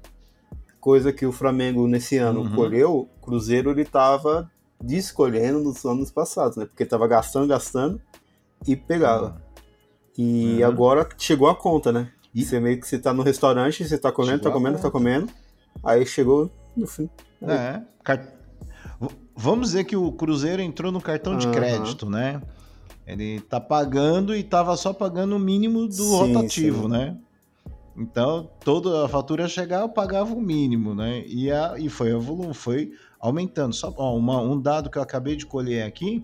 Coisa 0.80 1.12
que 1.12 1.26
o 1.26 1.32
Flamengo 1.34 1.88
nesse 1.88 2.18
ano 2.18 2.42
Uhum. 2.42 2.56
colheu, 2.56 2.96
o 2.96 3.06
Cruzeiro 3.26 3.72
ele 3.72 3.84
tava 3.84 4.50
descolhendo 4.82 5.60
nos 5.60 5.84
anos 5.84 6.10
passados, 6.12 6.56
né? 6.56 6.66
Porque 6.66 6.86
tava 6.86 7.06
gastando, 7.08 7.48
gastando 7.48 8.00
e 8.66 8.76
pegava. 8.76 9.42
E 10.18 10.60
Uhum. 10.62 10.68
agora 10.68 11.10
chegou 11.18 11.50
a 11.50 11.56
conta, 11.56 11.92
né? 11.92 12.12
E- 12.38 12.46
Você 12.46 12.60
meio 12.60 12.80
que 12.80 12.88
você 12.88 13.00
tá 13.00 13.12
no 13.14 13.24
restaurante, 13.24 13.84
você 13.88 13.98
tá 13.98 14.12
comendo, 14.12 14.38
Chegou 14.38 14.52
tá 14.52 14.58
comendo, 14.58 14.80
tá 14.80 14.92
comendo. 14.92 15.28
Aí 15.84 16.06
chegou 16.06 16.52
no 16.76 16.86
fim. 16.86 17.10
É. 17.42 17.82
Car- 18.04 18.34
Vamos 19.36 19.68
dizer 19.68 19.84
que 19.84 19.96
o 19.96 20.12
Cruzeiro 20.12 20.62
entrou 20.62 20.92
no 20.92 21.00
cartão 21.02 21.38
de 21.38 21.46
Aham. 21.46 21.54
crédito, 21.56 22.10
né? 22.10 22.42
Ele 23.06 23.40
tá 23.42 23.60
pagando 23.60 24.36
e 24.36 24.44
tava 24.44 24.76
só 24.76 24.92
pagando 24.94 25.36
o 25.36 25.40
mínimo 25.40 25.88
do 25.88 25.94
Sim, 25.94 26.10
rotativo, 26.34 26.84
sim. 26.84 26.90
né? 26.90 27.18
Então, 27.96 28.50
toda 28.64 29.06
a 29.06 29.10
fatura 29.10 29.48
chegar, 29.48 29.82
eu 29.82 29.90
pagava 29.90 30.34
o 30.34 30.42
mínimo, 30.42 30.94
né? 30.94 31.24
E, 31.28 31.52
a, 31.52 31.76
e 31.78 31.88
foi, 31.90 32.10
foi 32.54 32.92
aumentando. 33.20 33.74
Só 33.74 33.94
ó, 33.98 34.16
uma- 34.16 34.42
um 34.42 34.60
dado 34.60 34.90
que 34.90 34.98
eu 34.98 35.02
acabei 35.02 35.36
de 35.36 35.46
colher 35.46 35.84
aqui 35.86 36.22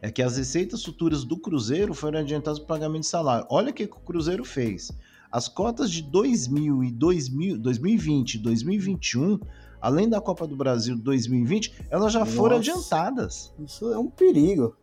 é 0.00 0.10
que 0.10 0.22
as 0.22 0.36
receitas 0.36 0.84
futuras 0.84 1.24
do 1.24 1.36
Cruzeiro 1.36 1.92
foram 1.92 2.20
adiantadas 2.20 2.58
para 2.58 2.68
pagamento 2.68 3.02
de 3.02 3.08
salário. 3.08 3.46
Olha 3.50 3.70
o 3.70 3.74
que, 3.74 3.84
o 3.84 3.88
Cruzeiro 3.88 4.44
fez. 4.44 4.92
as 5.30 5.48
cotas 5.48 5.90
de 5.90 6.02
2000 6.02 6.84
e 6.84 6.92
2000, 6.92 7.58
2020 7.58 8.38
2021, 8.38 9.38
além 9.80 10.08
da 10.08 10.20
Copa 10.20 10.46
do 10.46 10.56
Brasil 10.56 10.96
2020, 10.96 11.86
elas 11.90 12.12
já 12.12 12.20
Nossa, 12.20 12.32
foram 12.32 12.56
adiantadas. 12.56 13.52
Isso 13.58 13.92
é 13.92 13.98
um 13.98 14.08
perigo. 14.08 14.76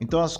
Então 0.00 0.20
as 0.20 0.38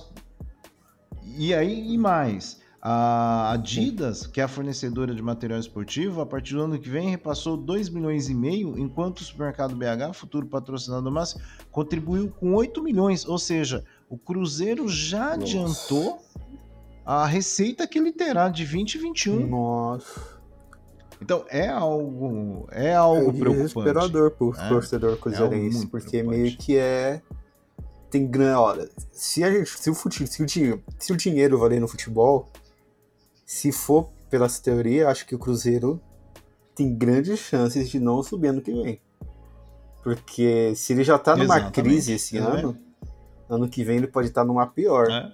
e 1.39 1.53
aí 1.53 1.93
e 1.93 1.99
mais, 1.99 2.61
a 2.89 3.51
Adidas, 3.51 4.29
que 4.29 4.41
é 4.41 4.45
a 4.45 4.49
fornecedora 4.49 5.13
de 5.13 5.21
material 5.21 5.59
esportivo, 5.59 6.21
a 6.21 6.27
partir 6.27 6.55
do 6.55 6.63
ano 6.63 6.79
que 6.79 6.89
vem 6.89 7.11
repassou 7.11 7.57
2 7.57 7.89
milhões 7.89 8.29
e 8.29 8.35
meio, 8.35 8.79
enquanto 8.79 9.19
o 9.19 9.25
supermercado 9.25 9.75
BH, 9.75 10.15
futuro 10.15 10.47
patrocinador 10.47 11.11
máximo, 11.11 11.43
contribuiu 11.73 12.31
com 12.31 12.55
8 12.55 12.81
milhões, 12.85 13.27
ou 13.27 13.39
seja, 13.39 13.85
o 14.09 14.17
Cruzeiro 14.17 14.89
já 14.89 15.37
Nossa. 15.37 15.43
adiantou 15.43 16.23
a 17.05 17.27
receita 17.27 17.89
que 17.89 17.99
ele 17.99 18.13
terá 18.13 18.49
de 18.49 18.63
2021. 18.63 19.49
Nossa. 19.49 20.37
Então 21.21 21.45
é 21.49 21.67
algo 21.67 22.69
é 22.71 22.95
algo 22.95 23.31
é 23.31 23.33
preocupante. 23.33 23.63
desesperador 23.63 24.31
pro 24.31 24.55
é, 24.57 24.69
torcedor 24.69 25.17
cruzeirense, 25.17 25.87
é 25.87 25.89
porque 25.89 26.23
meio 26.23 26.57
que 26.57 26.77
é 26.77 27.21
tem 28.09 28.29
grande, 28.29 28.59
olha, 28.59 28.89
se 29.11 29.43
a 29.43 29.51
gente, 29.51 29.69
se 29.69 29.91
o, 29.91 29.95
se, 29.95 30.43
o, 30.45 30.83
se 30.99 31.13
o 31.13 31.17
dinheiro 31.17 31.59
valer 31.59 31.81
no 31.81 31.89
futebol, 31.89 32.49
se 33.47 33.71
for 33.71 34.11
pelas 34.29 34.59
teorias, 34.59 35.07
acho 35.07 35.25
que 35.25 35.35
o 35.37 35.39
Cruzeiro 35.39 36.03
tem 36.75 36.93
grandes 36.93 37.39
chances 37.39 37.89
de 37.89 38.01
não 38.01 38.23
subir 38.23 38.49
ano 38.49 38.61
que 38.61 38.73
vem. 38.73 39.01
Porque 40.03 40.75
se 40.75 40.93
ele 40.93 41.05
já 41.05 41.17
tá 41.19 41.37
numa 41.37 41.57
Exatamente. 41.57 41.83
crise 41.83 42.13
esse 42.13 42.37
é. 42.37 42.41
ano, 42.41 42.77
ano 43.49 43.69
que 43.69 43.85
vem 43.85 43.99
ele 43.99 44.09
pode 44.09 44.29
estar 44.29 44.43
tá 44.43 44.47
numa 44.47 44.67
pior. 44.67 45.09
É. 45.09 45.33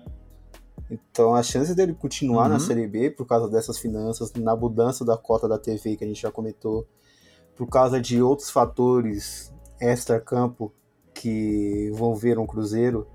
Então 0.90 1.35
a 1.35 1.42
chance 1.42 1.75
dele 1.75 1.94
continuar 1.94 2.44
uhum. 2.44 2.51
na 2.51 2.61
Série 2.61 2.87
B 2.87 3.11
por 3.11 3.27
causa 3.27 3.48
dessas 3.48 3.79
finanças, 3.79 4.31
na 4.35 4.55
mudança 4.55 5.05
da 5.05 5.16
cota 5.16 5.48
da 5.48 5.59
TV 5.59 5.96
que 5.96 6.05
a 6.05 6.07
gente 6.07 6.20
já 6.20 6.31
comentou, 6.31 6.87
por 7.57 7.66
causa 7.66 7.98
de 7.98 8.20
outros 8.20 8.51
fatores 8.51 9.53
extra-campo 9.81 10.72
que 11.14 11.88
envolveram 11.90 12.44
o 12.44 12.46
Cruzeiro. 12.46 13.07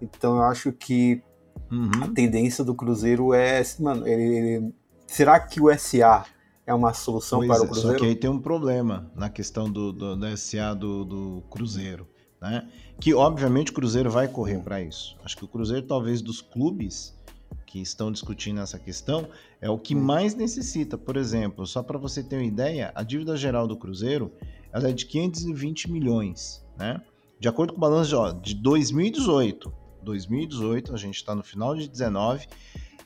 Então 0.00 0.36
eu 0.36 0.42
acho 0.42 0.72
que 0.72 1.22
uhum. 1.70 2.02
a 2.02 2.08
tendência 2.08 2.64
do 2.64 2.74
Cruzeiro 2.74 3.32
é. 3.32 3.62
Mano, 3.78 4.06
ele, 4.06 4.22
ele, 4.22 4.74
será 5.06 5.38
que 5.40 5.60
o 5.60 5.76
SA 5.78 6.24
é 6.66 6.74
uma 6.74 6.92
solução 6.92 7.40
pois 7.40 7.48
para 7.48 7.58
é, 7.58 7.60
o 7.62 7.64
Cruzeiro? 7.66 7.98
Só 7.98 7.98
que 7.98 8.06
aí 8.06 8.14
tem 8.14 8.30
um 8.30 8.40
problema 8.40 9.10
na 9.14 9.28
questão 9.28 9.70
do, 9.70 9.92
do, 9.92 10.16
do 10.16 10.36
SA 10.36 10.74
do, 10.74 11.04
do 11.04 11.42
Cruzeiro. 11.50 12.06
Né? 12.40 12.68
Que 13.00 13.14
obviamente 13.14 13.70
o 13.70 13.74
Cruzeiro 13.74 14.10
vai 14.10 14.28
correr 14.28 14.58
para 14.58 14.80
isso. 14.80 15.16
Acho 15.24 15.36
que 15.36 15.44
o 15.44 15.48
Cruzeiro, 15.48 15.86
talvez 15.86 16.22
dos 16.22 16.40
clubes 16.40 17.16
que 17.66 17.80
estão 17.80 18.10
discutindo 18.10 18.60
essa 18.60 18.78
questão, 18.78 19.28
é 19.60 19.68
o 19.68 19.78
que 19.78 19.94
hum. 19.94 20.00
mais 20.00 20.34
necessita. 20.34 20.96
Por 20.96 21.16
exemplo, 21.16 21.66
só 21.66 21.82
para 21.82 21.98
você 21.98 22.22
ter 22.22 22.36
uma 22.36 22.44
ideia, 22.44 22.92
a 22.94 23.02
dívida 23.02 23.36
geral 23.36 23.66
do 23.66 23.76
Cruzeiro 23.76 24.32
ela 24.72 24.88
é 24.88 24.92
de 24.92 25.06
520 25.06 25.90
milhões, 25.90 26.64
né? 26.76 27.00
De 27.40 27.48
acordo 27.48 27.72
com 27.72 27.78
o 27.78 27.80
balanço 27.80 28.10
de, 28.10 28.16
ó, 28.16 28.32
de 28.32 28.54
2018, 28.54 29.72
2018, 30.08 30.94
a 30.94 30.96
gente 30.96 31.16
está 31.16 31.34
no 31.34 31.42
final 31.42 31.74
de 31.74 31.88
19, 31.88 32.46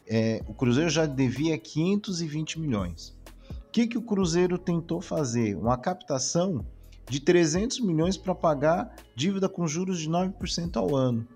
é, 0.07 0.43
o 0.47 0.55
Cruzeiro 0.55 0.89
já 0.89 1.05
devia 1.05 1.59
520 1.59 2.61
milhões. 2.61 3.17
O 3.51 3.71
que, 3.73 3.87
que 3.87 3.99
o 3.99 4.03
Cruzeiro 4.03 4.57
tentou 4.59 5.01
fazer? 5.01 5.57
Uma 5.57 5.77
captação 5.77 6.65
de 7.09 7.19
300 7.21 7.81
milhões 7.81 8.17
para 8.17 8.35
pagar 8.35 8.95
dívida 9.17 9.49
com 9.49 9.67
juros 9.67 9.99
de 9.99 10.09
9% 10.09 10.77
ao 10.77 10.95
ano. 10.95 11.27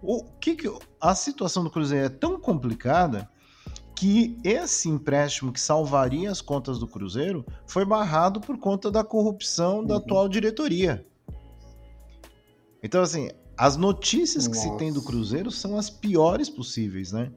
O 0.00 0.24
que, 0.40 0.56
que 0.56 0.72
a 1.00 1.14
situação 1.14 1.62
do 1.62 1.70
Cruzeiro 1.70 2.06
é 2.06 2.08
tão 2.08 2.40
complicada 2.40 3.28
que 3.94 4.38
esse 4.42 4.88
empréstimo 4.88 5.52
que 5.52 5.60
salvaria 5.60 6.30
as 6.30 6.40
contas 6.40 6.78
do 6.78 6.88
Cruzeiro 6.88 7.44
foi 7.66 7.84
barrado 7.84 8.40
por 8.40 8.58
conta 8.58 8.90
da 8.90 9.04
corrupção 9.04 9.84
da 9.84 9.94
uhum. 9.94 10.00
atual 10.00 10.28
diretoria. 10.28 11.06
Então, 12.82 13.02
assim, 13.02 13.30
as 13.56 13.76
notícias 13.76 14.46
Nossa. 14.46 14.60
que 14.60 14.68
se 14.68 14.76
tem 14.76 14.92
do 14.92 15.02
Cruzeiro 15.02 15.50
são 15.50 15.76
as 15.76 15.88
piores 15.88 16.48
possíveis, 16.48 17.12
né? 17.12 17.30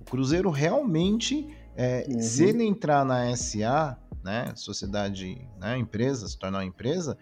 O 0.00 0.04
Cruzeiro 0.04 0.50
realmente, 0.50 1.48
é, 1.76 2.06
uhum. 2.08 2.20
se 2.20 2.44
ele 2.44 2.64
entrar 2.64 3.04
na 3.04 3.34
SA, 3.36 3.98
né, 4.22 4.52
sociedade, 4.54 5.46
né, 5.60 5.76
empresa, 5.78 6.28
se 6.28 6.38
tornar 6.38 6.58
uma 6.58 6.64
empresa, 6.64 7.16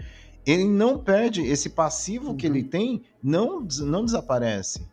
ele 0.46 0.64
não 0.64 0.98
perde 0.98 1.42
esse 1.42 1.70
passivo 1.70 2.30
uhum. 2.30 2.37
que 2.37 2.46
ele 2.46 2.62
uhum. 2.62 2.68
tem, 2.68 3.02
não, 3.22 3.66
não 3.80 4.04
desaparece. 4.04 4.87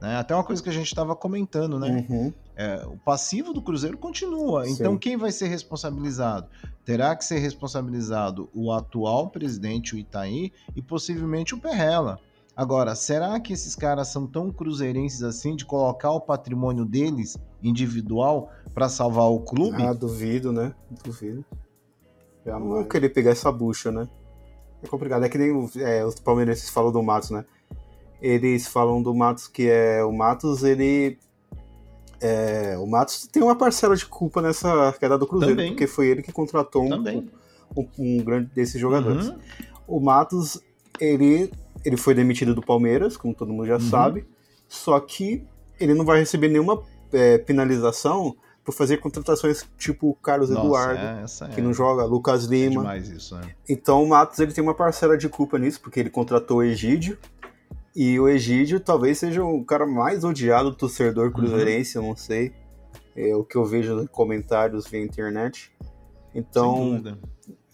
Né? 0.00 0.16
Até 0.16 0.34
uma 0.34 0.44
coisa 0.44 0.62
que 0.62 0.68
a 0.68 0.72
gente 0.72 0.86
estava 0.86 1.16
comentando, 1.16 1.78
né? 1.78 2.06
Uhum. 2.08 2.32
É, 2.56 2.84
o 2.86 2.96
passivo 2.98 3.52
do 3.52 3.62
Cruzeiro 3.62 3.98
continua. 3.98 4.64
Sim. 4.64 4.72
Então, 4.72 4.96
quem 4.96 5.16
vai 5.16 5.32
ser 5.32 5.48
responsabilizado? 5.48 6.46
Terá 6.84 7.16
que 7.16 7.24
ser 7.24 7.38
responsabilizado 7.38 8.48
o 8.54 8.70
atual 8.70 9.30
presidente, 9.30 9.94
o 9.94 9.98
Itaí, 9.98 10.52
e 10.76 10.82
possivelmente 10.82 11.54
o 11.54 11.58
Perrela. 11.58 12.20
Agora, 12.56 12.94
será 12.94 13.38
que 13.40 13.52
esses 13.52 13.74
caras 13.74 14.08
são 14.08 14.26
tão 14.26 14.50
cruzeirenses 14.50 15.22
assim 15.22 15.56
de 15.56 15.64
colocar 15.64 16.12
o 16.12 16.20
patrimônio 16.20 16.84
deles 16.84 17.36
individual 17.62 18.50
para 18.72 18.88
salvar 18.88 19.26
o 19.26 19.40
clube? 19.40 19.82
Ah, 19.82 19.92
duvido, 19.92 20.52
né? 20.52 20.72
Duvido. 21.04 21.44
Eu 22.44 22.60
não 22.60 22.84
querer 22.84 23.08
pegar 23.08 23.32
essa 23.32 23.50
bucha, 23.50 23.90
né? 23.90 24.08
É 24.82 24.86
complicado. 24.86 25.24
É 25.24 25.28
que 25.28 25.38
nem 25.38 25.68
é, 25.78 26.04
os 26.04 26.14
palmeirenses 26.20 26.70
falam 26.70 26.92
do 26.92 27.02
Matos, 27.02 27.30
né? 27.30 27.44
Eles 28.20 28.68
falam 28.68 29.02
do 29.02 29.12
Matos 29.14 29.48
que 29.48 29.68
é 29.68 30.04
o 30.04 30.12
Matos, 30.12 30.62
ele 30.62 31.18
é, 32.20 32.76
o 32.78 32.86
Matos 32.86 33.26
tem 33.26 33.42
uma 33.42 33.56
parcela 33.56 33.96
de 33.96 34.06
culpa 34.06 34.40
nessa 34.40 34.92
queda 34.98 35.18
do 35.18 35.26
Cruzeiro, 35.26 35.56
Também. 35.56 35.72
porque 35.72 35.86
foi 35.86 36.06
ele 36.06 36.22
que 36.22 36.32
contratou 36.32 36.84
um, 36.84 37.08
um, 37.76 37.88
um, 37.98 38.24
grande 38.24 38.50
desses 38.54 38.80
jogadores. 38.80 39.28
Uhum. 39.28 39.38
O 39.86 40.00
Matos, 40.00 40.60
ele 41.00 41.50
ele 41.84 41.96
foi 41.96 42.14
demitido 42.14 42.54
do 42.54 42.62
Palmeiras, 42.62 43.16
como 43.16 43.34
todo 43.34 43.52
mundo 43.52 43.66
já 43.66 43.74
uhum. 43.74 43.80
sabe, 43.80 44.26
só 44.68 44.98
que 45.00 45.46
ele 45.78 45.94
não 45.94 46.04
vai 46.04 46.20
receber 46.20 46.48
nenhuma 46.48 46.82
é, 47.12 47.38
penalização 47.38 48.36
por 48.64 48.72
fazer 48.72 48.96
contratações 48.96 49.68
tipo 49.76 50.08
o 50.08 50.14
Carlos 50.14 50.48
Nossa, 50.48 50.66
Eduardo, 50.66 51.00
é, 51.00 51.48
que 51.54 51.60
é... 51.60 51.62
não 51.62 51.72
joga, 51.72 52.04
Lucas 52.04 52.46
é 52.46 52.50
Lima. 52.50 52.96
Isso, 52.96 53.36
né? 53.36 53.54
Então 53.68 54.02
o 54.02 54.08
Matos 54.08 54.38
ele 54.38 54.52
tem 54.52 54.64
uma 54.64 54.74
parcela 54.74 55.18
de 55.18 55.28
culpa 55.28 55.58
nisso, 55.58 55.80
porque 55.80 56.00
ele 56.00 56.08
contratou 56.08 56.58
o 56.58 56.62
Egídio, 56.62 57.18
e 57.94 58.18
o 58.18 58.28
Egídio 58.28 58.80
talvez 58.80 59.18
seja 59.18 59.44
o 59.44 59.64
cara 59.64 59.86
mais 59.86 60.24
odiado 60.24 60.70
do 60.70 60.76
torcedor 60.76 61.26
uhum. 61.26 61.32
cruzeirense, 61.32 61.98
uhum. 61.98 62.04
eu 62.04 62.08
não 62.08 62.16
sei. 62.16 62.52
É 63.16 63.36
o 63.36 63.44
que 63.44 63.56
eu 63.56 63.64
vejo 63.64 63.94
nos 63.94 64.08
comentários 64.08 64.88
via 64.88 65.00
internet. 65.00 65.70
Então, 66.34 67.00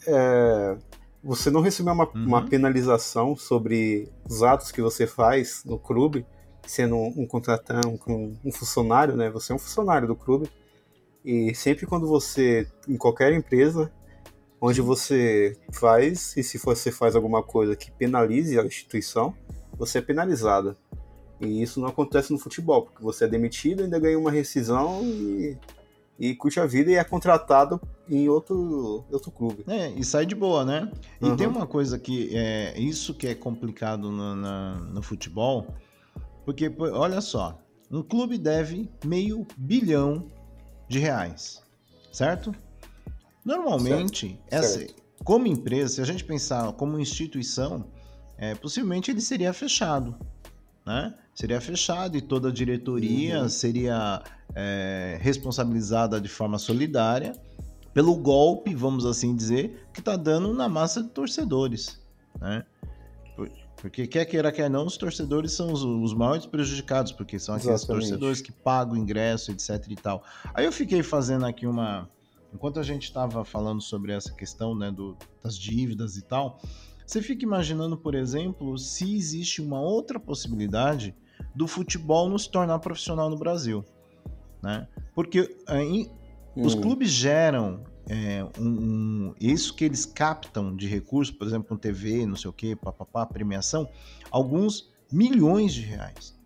é, 0.07 0.77
você 1.23 1.51
não 1.51 1.61
receber 1.61 1.91
uma, 1.91 2.05
uhum. 2.05 2.27
uma 2.27 2.47
penalização 2.47 3.37
sobre 3.37 4.09
os 4.29 4.43
atos 4.43 4.73
que 4.73 4.81
você 4.81 5.07
faz 5.07 5.63
no 5.65 5.79
clube, 5.79 6.27
sendo 6.67 6.97
um, 6.97 7.23
um 7.23 7.27
contratante, 7.27 7.87
um, 8.09 8.37
um, 8.45 8.53
funcionário, 8.53 9.17
né? 9.17 9.31
Você 9.31 9.53
é 9.53 9.57
um 9.57 9.59
funcionário 9.59 10.09
do 10.09 10.17
clube. 10.17 10.51
E 11.25 11.55
sempre 11.55 11.87
quando 11.87 12.07
você, 12.07 12.67
em 12.89 12.97
qualquer 12.97 13.33
empresa, 13.33 13.93
onde 14.61 14.81
você 14.81 15.57
faz, 15.73 16.37
e 16.37 16.43
se 16.43 16.59
você 16.59 16.91
faz 16.91 17.15
alguma 17.15 17.43
coisa 17.43 17.77
que 17.77 17.91
penalize 17.91 18.59
a 18.59 18.65
instituição, 18.65 19.35
você 19.77 19.99
é 19.99 20.03
penalizado. 20.03 20.77
E 21.41 21.63
isso 21.63 21.81
não 21.81 21.89
acontece 21.89 22.33
no 22.33 22.39
futebol, 22.39 22.83
porque 22.83 23.03
você 23.03 23.25
é 23.25 23.29
demitido, 23.29 23.83
ainda 23.83 23.99
ganha 23.99 24.19
uma 24.19 24.31
rescisão 24.31 25.03
e 25.03 25.57
e 26.21 26.35
curte 26.35 26.61
a 26.61 26.67
vida 26.67 26.91
e 26.91 26.97
é 26.97 27.03
contratado 27.03 27.81
em 28.07 28.29
outro, 28.29 29.07
outro 29.11 29.31
clube. 29.31 29.65
É, 29.67 29.89
e 29.91 30.05
sai 30.05 30.27
de 30.27 30.35
boa, 30.35 30.67
né? 30.67 30.93
E 31.19 31.25
uhum. 31.25 31.37
tem 31.37 31.47
uma 31.47 31.67
coisa 31.67 31.99
que 31.99 32.37
é 32.37 32.79
isso 32.79 33.15
que 33.15 33.27
é 33.27 33.35
complicado 33.35 34.13
no, 34.13 34.37
na, 34.37 34.75
no 34.75 35.03
futebol, 35.03 35.75
porque 36.45 36.71
olha 36.79 37.23
só, 37.23 37.59
um 37.91 38.03
clube 38.03 38.37
deve 38.37 38.91
meio 39.03 39.47
bilhão 39.57 40.31
de 40.87 40.99
reais, 40.99 41.63
certo? 42.13 42.55
Normalmente, 43.43 44.29
certo. 44.29 44.43
essa, 44.51 44.79
certo. 44.81 45.03
como 45.25 45.47
empresa, 45.47 45.95
se 45.95 46.01
a 46.03 46.05
gente 46.05 46.25
pensar 46.25 46.71
como 46.75 47.01
instituição, 47.01 47.87
é, 48.37 48.55
possivelmente 48.55 49.11
ele 49.11 49.23
seria 49.23 49.55
fechado, 49.55 50.15
né? 50.85 51.15
Seria 51.35 51.61
fechado 51.63 52.19
e 52.19 52.21
toda 52.21 52.49
a 52.51 52.53
diretoria 52.53 53.43
uhum. 53.43 53.49
seria 53.49 54.23
é, 54.55 55.19
responsabilizada 55.21 56.21
de 56.21 56.29
forma 56.29 56.59
solidária 56.59 57.33
pelo 57.93 58.15
golpe, 58.17 58.75
vamos 58.75 59.05
assim 59.05 59.35
dizer, 59.35 59.89
que 59.93 60.01
está 60.01 60.17
dando 60.17 60.53
na 60.55 60.69
massa 60.69 61.03
de 61.03 61.09
torcedores, 61.09 62.01
né? 62.41 62.65
Porque 63.81 64.07
quer 64.07 64.27
queira, 64.27 64.53
quer 64.53 64.69
não, 64.69 64.85
os 64.85 64.99
torcedores 64.99 65.53
são 65.53 65.73
os, 65.73 65.83
os 65.83 66.13
maiores 66.13 66.45
prejudicados, 66.45 67.13
porque 67.13 67.39
são 67.39 67.55
aqueles 67.55 67.77
Exatamente. 67.77 68.09
torcedores 68.09 68.41
que 68.43 68.53
pagam 68.53 68.95
o 68.95 68.97
ingresso, 68.99 69.51
etc 69.51 69.83
e 69.89 69.97
tal. 69.97 70.23
Aí 70.53 70.67
eu 70.67 70.73
fiquei 70.73 71.03
fazendo 71.03 71.47
aqui 71.47 71.67
uma... 71.67 72.09
Enquanto 72.53 72.79
a 72.79 72.83
gente 72.83 73.05
estava 73.05 73.45
falando 73.45 73.81
sobre 73.81 74.13
essa 74.13 74.35
questão, 74.35 74.75
né, 74.75 74.91
do, 74.91 75.17
das 75.43 75.57
dívidas 75.57 76.17
e 76.17 76.23
tal, 76.23 76.61
você 77.07 77.23
fica 77.23 77.45
imaginando, 77.45 77.97
por 77.97 78.15
exemplo, 78.15 78.77
se 78.77 79.17
existe 79.17 79.63
uma 79.63 79.81
outra 79.81 80.21
possibilidade 80.21 81.15
do 81.55 81.67
futebol 81.67 82.29
não 82.29 82.37
se 82.37 82.51
tornar 82.51 82.79
profissional 82.81 83.31
no 83.31 83.39
Brasil, 83.39 83.85
né? 84.63 84.87
Porque 85.15 85.57
em, 85.69 86.11
Os 86.57 86.75
clubes 86.75 87.11
geram 87.11 87.85
é, 88.09 88.45
um, 88.59 88.69
um, 88.69 89.35
isso 89.41 89.75
que 89.75 89.85
eles 89.85 90.05
captam 90.05 90.75
de 90.75 90.87
recursos, 90.87 91.35
por 91.35 91.47
exemplo, 91.47 91.69
com 91.69 91.77
TV, 91.77 92.27
não 92.27 92.37
sei 92.37 92.51
o 92.51 92.53
quê, 92.53 92.75
papapá, 92.75 93.25
premiação, 93.25 93.89
alguns 94.31 94.91
milhões 95.13 95.73
de 95.73 95.83
reais. 95.83 96.39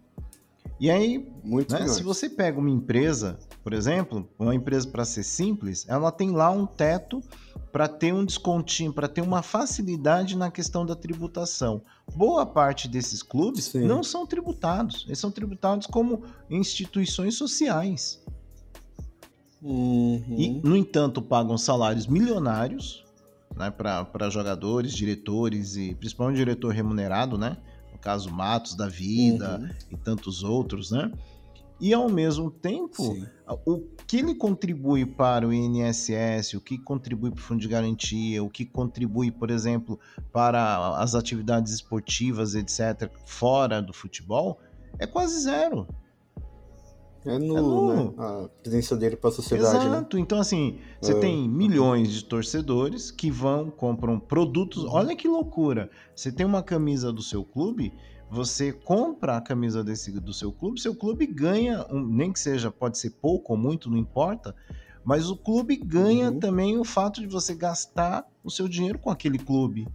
E 0.78 0.90
aí, 0.90 1.26
né, 1.44 1.88
se 1.88 2.02
você 2.02 2.28
pega 2.28 2.58
uma 2.58 2.68
empresa, 2.68 3.38
por 3.62 3.72
exemplo, 3.72 4.28
uma 4.38 4.54
empresa 4.54 4.88
para 4.88 5.04
ser 5.04 5.22
simples, 5.22 5.86
ela 5.88 6.10
tem 6.10 6.32
lá 6.32 6.50
um 6.50 6.66
teto 6.66 7.22
para 7.72 7.88
ter 7.88 8.12
um 8.12 8.24
descontinho, 8.24 8.92
para 8.92 9.08
ter 9.08 9.20
uma 9.20 9.42
facilidade 9.42 10.36
na 10.36 10.50
questão 10.50 10.84
da 10.84 10.94
tributação. 10.94 11.80
Boa 12.14 12.44
parte 12.46 12.86
desses 12.86 13.22
clubes 13.22 13.66
Sim. 13.66 13.86
não 13.86 14.02
são 14.02 14.26
tributados, 14.26 15.04
eles 15.06 15.18
são 15.18 15.30
tributados 15.30 15.86
como 15.86 16.22
instituições 16.50 17.36
sociais. 17.36 18.22
Uhum. 19.62 20.36
E, 20.36 20.60
no 20.62 20.76
entanto, 20.76 21.22
pagam 21.22 21.56
salários 21.56 22.06
milionários 22.06 23.04
né, 23.56 23.70
para 23.70 24.28
jogadores, 24.28 24.92
diretores 24.92 25.76
e 25.76 25.94
principalmente 25.94 26.36
diretor 26.36 26.72
remunerado, 26.72 27.38
né? 27.38 27.56
No 27.90 27.98
caso, 27.98 28.30
Matos 28.30 28.74
da 28.74 28.88
Vida 28.88 29.58
uhum. 29.58 29.70
e 29.90 29.96
tantos 29.96 30.42
outros, 30.42 30.90
né? 30.90 31.10
E 31.80 31.92
ao 31.92 32.08
mesmo 32.08 32.50
tempo, 32.50 33.02
Sim. 33.02 33.26
o 33.66 33.80
que 34.06 34.18
ele 34.18 34.34
contribui 34.34 35.04
para 35.04 35.46
o 35.46 35.52
INSS, 35.52 36.54
o 36.54 36.60
que 36.60 36.78
contribui 36.78 37.30
para 37.30 37.40
o 37.40 37.42
Fundo 37.42 37.60
de 37.60 37.68
Garantia, 37.68 38.42
o 38.42 38.48
que 38.48 38.64
contribui, 38.64 39.30
por 39.30 39.50
exemplo, 39.50 39.98
para 40.32 40.96
as 40.98 41.14
atividades 41.14 41.72
esportivas, 41.72 42.54
etc., 42.54 43.10
fora 43.26 43.82
do 43.82 43.92
futebol, 43.92 44.60
é 44.98 45.06
quase 45.06 45.40
zero. 45.40 45.86
É 47.26 47.38
no, 47.38 47.56
é 47.56 47.60
no... 47.60 47.94
Né? 47.94 48.14
a 48.18 48.48
presença 48.62 48.96
dele 48.96 49.16
para 49.16 49.30
a 49.30 49.32
sociedade. 49.32 49.78
Né? 49.78 49.96
Exato. 49.96 50.16
Né? 50.16 50.22
Então, 50.22 50.38
assim, 50.38 50.78
você 51.00 51.12
é... 51.12 51.20
tem 51.20 51.48
milhões 51.48 52.12
de 52.12 52.24
torcedores 52.24 53.10
que 53.10 53.30
vão, 53.30 53.70
compram 53.70 54.20
produtos. 54.20 54.84
Olha 54.84 55.16
que 55.16 55.26
loucura! 55.26 55.90
Você 56.14 56.30
tem 56.30 56.44
uma 56.44 56.62
camisa 56.62 57.12
do 57.12 57.22
seu 57.22 57.42
clube, 57.42 57.92
você 58.30 58.72
compra 58.72 59.36
a 59.36 59.40
camisa 59.40 59.84
desse, 59.84 60.10
do 60.12 60.32
seu 60.32 60.50
clube, 60.52 60.80
seu 60.80 60.94
clube 60.94 61.26
ganha, 61.26 61.86
um, 61.90 62.04
nem 62.04 62.32
que 62.32 62.40
seja, 62.40 62.70
pode 62.70 62.98
ser 62.98 63.10
pouco 63.10 63.52
ou 63.52 63.58
muito, 63.58 63.90
não 63.90 63.98
importa, 63.98 64.54
mas 65.04 65.30
o 65.30 65.36
clube 65.36 65.76
ganha 65.76 66.30
uhum. 66.30 66.38
também 66.38 66.78
o 66.78 66.84
fato 66.84 67.20
de 67.20 67.26
você 67.26 67.54
gastar 67.54 68.26
o 68.42 68.50
seu 68.50 68.66
dinheiro 68.66 68.98
com 68.98 69.10
aquele 69.10 69.38
clube. 69.38 69.86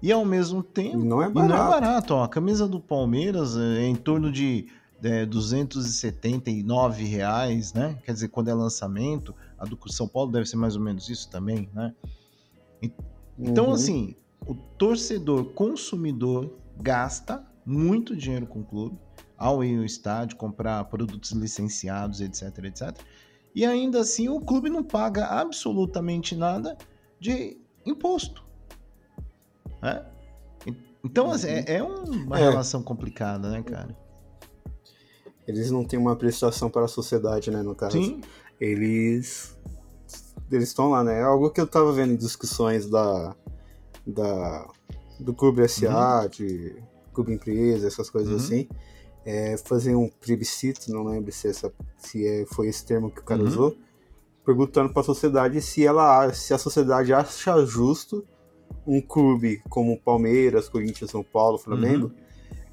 E 0.00 0.12
ao 0.12 0.24
mesmo 0.24 0.62
tempo. 0.62 0.98
Não 0.98 1.22
é 1.22 1.28
barato. 1.28 1.54
não 1.54 1.66
é 1.66 1.68
barato. 1.68 2.14
Ó, 2.14 2.22
a 2.22 2.28
camisa 2.28 2.68
do 2.68 2.78
Palmeiras 2.78 3.56
é 3.56 3.84
em 3.84 3.96
torno 3.96 4.30
de 4.30 4.68
é, 5.02 5.26
279 5.26 7.04
reais, 7.04 7.72
né? 7.72 7.98
Quer 8.04 8.12
dizer, 8.12 8.28
quando 8.28 8.48
é 8.48 8.54
lançamento, 8.54 9.34
a 9.58 9.64
do 9.64 9.78
São 9.90 10.06
Paulo 10.06 10.30
deve 10.30 10.46
ser 10.46 10.56
mais 10.56 10.76
ou 10.76 10.82
menos 10.82 11.08
isso 11.08 11.28
também, 11.28 11.68
né? 11.74 11.94
Então, 13.38 13.66
uhum. 13.66 13.72
assim, 13.72 14.14
o 14.46 14.54
torcedor 14.54 15.46
consumidor 15.46 16.50
gasta 16.80 17.44
muito 17.64 18.16
dinheiro 18.16 18.46
com 18.46 18.60
o 18.60 18.64
clube 18.64 18.98
ao 19.36 19.62
ir 19.62 19.78
ao 19.78 19.84
estádio, 19.84 20.36
comprar 20.36 20.84
produtos 20.84 21.30
licenciados, 21.30 22.20
etc, 22.20 22.64
etc. 22.64 22.98
E 23.54 23.64
ainda 23.64 24.00
assim 24.00 24.28
o 24.28 24.40
clube 24.40 24.68
não 24.68 24.82
paga 24.82 25.26
absolutamente 25.26 26.34
nada 26.34 26.76
de 27.20 27.56
imposto. 27.86 28.44
Né? 29.80 30.04
Então, 31.04 31.30
assim, 31.30 31.48
é, 31.48 31.76
é 31.76 31.82
uma 31.82 32.38
é. 32.38 32.42
relação 32.42 32.82
complicada, 32.82 33.48
né, 33.50 33.62
cara? 33.62 33.96
Eles 35.46 35.70
não 35.70 35.84
têm 35.84 35.98
uma 35.98 36.16
prestação 36.16 36.68
para 36.68 36.84
a 36.84 36.88
sociedade, 36.88 37.50
né, 37.50 37.62
no 37.62 37.74
caso. 37.74 37.96
Sim. 37.96 38.20
Eles 38.60 39.56
eles 40.50 40.68
estão 40.68 40.90
lá, 40.90 41.04
né? 41.04 41.20
É 41.20 41.22
algo 41.22 41.50
que 41.50 41.60
eu 41.60 41.66
tava 41.66 41.92
vendo 41.92 42.12
em 42.12 42.16
discussões 42.16 42.88
da, 42.88 43.36
da 44.06 44.66
do 45.18 45.34
Clube 45.34 45.66
SA, 45.68 46.22
uhum. 46.22 46.28
de 46.28 46.76
Clube 47.12 47.32
Empresa, 47.32 47.86
essas 47.86 48.10
coisas 48.10 48.30
uhum. 48.30 48.36
assim. 48.38 48.68
É, 49.24 49.56
fazer 49.58 49.94
um 49.94 50.08
plebiscito, 50.08 50.90
não 50.90 51.04
lembro 51.04 51.30
se, 51.32 51.48
essa, 51.48 51.72
se 51.98 52.26
é, 52.26 52.46
foi 52.46 52.68
esse 52.68 52.84
termo 52.86 53.10
que 53.10 53.20
o 53.20 53.24
cara 53.24 53.42
uhum. 53.42 53.48
usou, 53.48 53.76
perguntando 54.44 54.90
para 54.90 55.02
a 55.02 55.04
sociedade 55.04 55.60
se 55.60 55.84
ela 55.84 56.32
se 56.32 56.54
a 56.54 56.58
sociedade 56.58 57.12
acha 57.12 57.66
justo 57.66 58.24
um 58.86 59.02
clube 59.02 59.62
como 59.68 60.00
Palmeiras, 60.00 60.68
Corinthians, 60.68 61.10
São 61.10 61.22
Paulo, 61.22 61.58
Flamengo, 61.58 62.06
uhum 62.06 62.28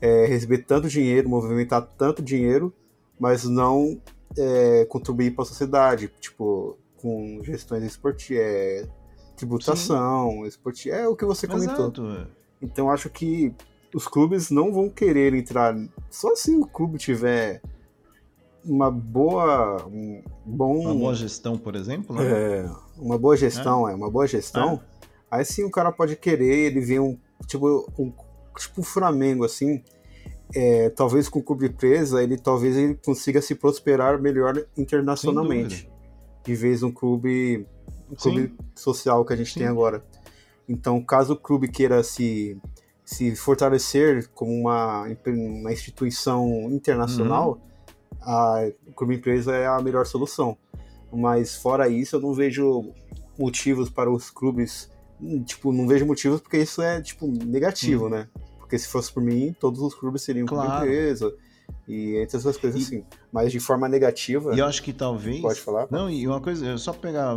é, 0.05 0.25
receber 0.25 0.59
tanto 0.59 0.87
dinheiro, 0.87 1.29
movimentar 1.29 1.81
tanto 1.97 2.21
dinheiro, 2.21 2.73
mas 3.19 3.43
não 3.45 3.99
é, 4.37 4.85
contribuir 4.85 5.31
para 5.31 5.43
a 5.43 5.47
sociedade, 5.47 6.11
tipo, 6.19 6.77
com 6.97 7.39
gestões 7.43 7.83
esportivas, 7.83 8.43
é, 8.43 8.87
tributação, 9.35 10.45
esporti 10.45 10.89
é 10.89 11.07
o 11.07 11.15
que 11.15 11.25
você 11.25 11.47
comentou. 11.47 11.85
Exato. 11.85 12.07
É. 12.07 12.27
Então 12.61 12.89
acho 12.89 13.09
que 13.09 13.53
os 13.93 14.07
clubes 14.07 14.49
não 14.49 14.73
vão 14.73 14.89
querer 14.89 15.33
entrar, 15.33 15.75
só 16.09 16.35
se 16.35 16.55
o 16.55 16.65
clube 16.65 16.97
tiver 16.97 17.61
uma 18.63 18.89
boa, 18.89 19.85
um 19.85 20.23
bom, 20.45 20.79
uma 20.79 20.95
boa 20.95 21.15
gestão, 21.15 21.57
por 21.57 21.75
exemplo, 21.75 22.15
né? 22.15 22.23
É, 22.25 22.69
uma 22.97 23.17
boa 23.17 23.37
gestão, 23.37 23.87
é, 23.87 23.93
é 23.93 23.95
uma 23.95 24.09
boa 24.09 24.27
gestão. 24.27 24.81
É. 24.91 25.37
Aí 25.37 25.45
sim 25.45 25.63
o 25.63 25.71
cara 25.71 25.91
pode 25.91 26.15
querer, 26.15 26.65
ele 26.65 26.81
vê 26.81 26.99
um 26.99 27.17
tipo 27.47 27.91
um 27.97 28.11
tipo 28.57 28.81
o 28.81 28.83
Flamengo, 28.83 29.45
assim, 29.45 29.83
é, 30.53 30.89
talvez 30.89 31.29
com 31.29 31.39
o 31.39 31.43
clube 31.43 31.69
presa, 31.69 32.21
ele 32.23 32.37
talvez 32.37 32.75
ele 32.75 32.95
consiga 32.95 33.41
se 33.41 33.55
prosperar 33.55 34.21
melhor 34.21 34.65
internacionalmente. 34.77 35.89
De 36.43 36.55
vez 36.55 36.83
um 36.83 36.91
clube, 36.91 37.65
um 38.09 38.15
clube 38.15 38.53
social 38.75 39.23
que 39.25 39.33
a 39.33 39.35
gente 39.35 39.53
Sim. 39.53 39.59
tem 39.59 39.67
agora. 39.67 40.03
Então, 40.67 41.01
caso 41.01 41.33
o 41.33 41.37
clube 41.37 41.67
queira 41.67 42.03
se, 42.03 42.57
se 43.03 43.35
fortalecer 43.35 44.27
como 44.33 44.51
uma, 44.51 45.07
uma 45.27 45.71
instituição 45.71 46.69
internacional, 46.71 47.61
uhum. 48.11 48.21
a, 48.21 48.71
o 48.87 48.93
clube 48.93 49.15
empresa 49.15 49.55
é 49.55 49.67
a 49.67 49.79
melhor 49.81 50.05
solução. 50.05 50.57
Mas 51.11 51.55
fora 51.55 51.87
isso, 51.87 52.15
eu 52.15 52.19
não 52.19 52.33
vejo 52.33 52.91
motivos 53.37 53.89
para 53.89 54.11
os 54.11 54.29
clubes 54.29 54.89
tipo, 55.45 55.71
não 55.71 55.87
vejo 55.87 56.05
motivos 56.05 56.41
porque 56.41 56.57
isso 56.57 56.81
é, 56.81 57.01
tipo, 57.01 57.27
negativo, 57.27 58.07
hum. 58.07 58.09
né? 58.09 58.27
Porque 58.57 58.77
se 58.77 58.87
fosse 58.87 59.13
por 59.13 59.23
mim, 59.23 59.55
todos 59.59 59.79
os 59.81 59.93
clubes 59.93 60.23
seriam 60.23 60.45
claro. 60.45 60.85
empresa 60.85 61.33
e 61.87 62.17
entre 62.17 62.37
essas 62.37 62.57
coisas 62.57 62.79
e, 62.79 62.83
assim. 62.83 63.05
Mas 63.31 63.51
de 63.51 63.59
forma 63.59 63.87
negativa. 63.87 64.55
E 64.55 64.59
eu 64.59 64.65
acho 64.65 64.81
que 64.81 64.91
talvez. 64.91 65.41
Pode 65.41 65.59
falar? 65.59 65.87
Não, 65.91 66.09
e 66.09 66.27
uma 66.27 66.41
coisa, 66.41 66.65
eu 66.65 66.77
só 66.77 66.93
pegar 66.93 67.35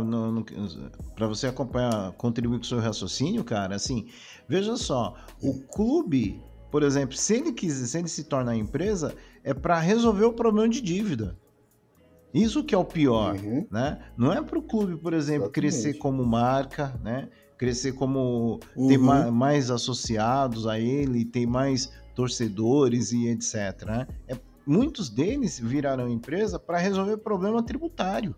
para 1.15 1.27
você 1.27 1.47
acompanhar, 1.47 2.11
contribuir 2.13 2.57
com 2.57 2.63
o 2.63 2.67
seu 2.67 2.79
raciocínio, 2.79 3.43
cara, 3.43 3.75
assim, 3.75 4.07
veja 4.47 4.75
só, 4.75 5.15
o 5.41 5.59
clube, 5.59 6.41
por 6.71 6.83
exemplo, 6.83 7.15
se 7.15 7.35
ele 7.35 7.51
quiser, 7.51 7.85
se 7.85 7.97
ele 7.97 8.07
se 8.07 8.23
tornar 8.23 8.55
empresa, 8.55 9.15
é 9.43 9.53
para 9.53 9.79
resolver 9.79 10.25
o 10.25 10.33
problema 10.33 10.67
de 10.69 10.81
dívida. 10.81 11.37
Isso 12.33 12.63
que 12.63 12.75
é 12.75 12.77
o 12.77 12.85
pior, 12.85 13.35
uhum. 13.35 13.65
né? 13.71 13.99
Não 14.15 14.31
é 14.31 14.41
para 14.41 14.59
o 14.59 14.61
clube, 14.61 14.95
por 14.97 15.13
exemplo, 15.13 15.45
Exatamente. 15.45 15.53
crescer 15.53 15.93
como 15.95 16.23
marca, 16.23 16.99
né? 17.03 17.27
crescer 17.59 17.91
como 17.91 18.59
uhum. 18.73 18.87
ter 18.87 18.97
ma 18.97 19.29
mais 19.29 19.69
associados 19.69 20.65
a 20.65 20.79
ele, 20.79 21.25
ter 21.25 21.45
mais 21.45 21.91
torcedores 22.19 23.13
e 23.13 23.29
etc. 23.29 23.85
Né? 23.85 24.07
É, 24.27 24.37
muitos 24.65 25.09
deles 25.09 25.57
viraram 25.57 26.09
empresa 26.09 26.59
para 26.59 26.77
resolver 26.77 27.15
problema 27.15 27.63
tributário. 27.63 28.35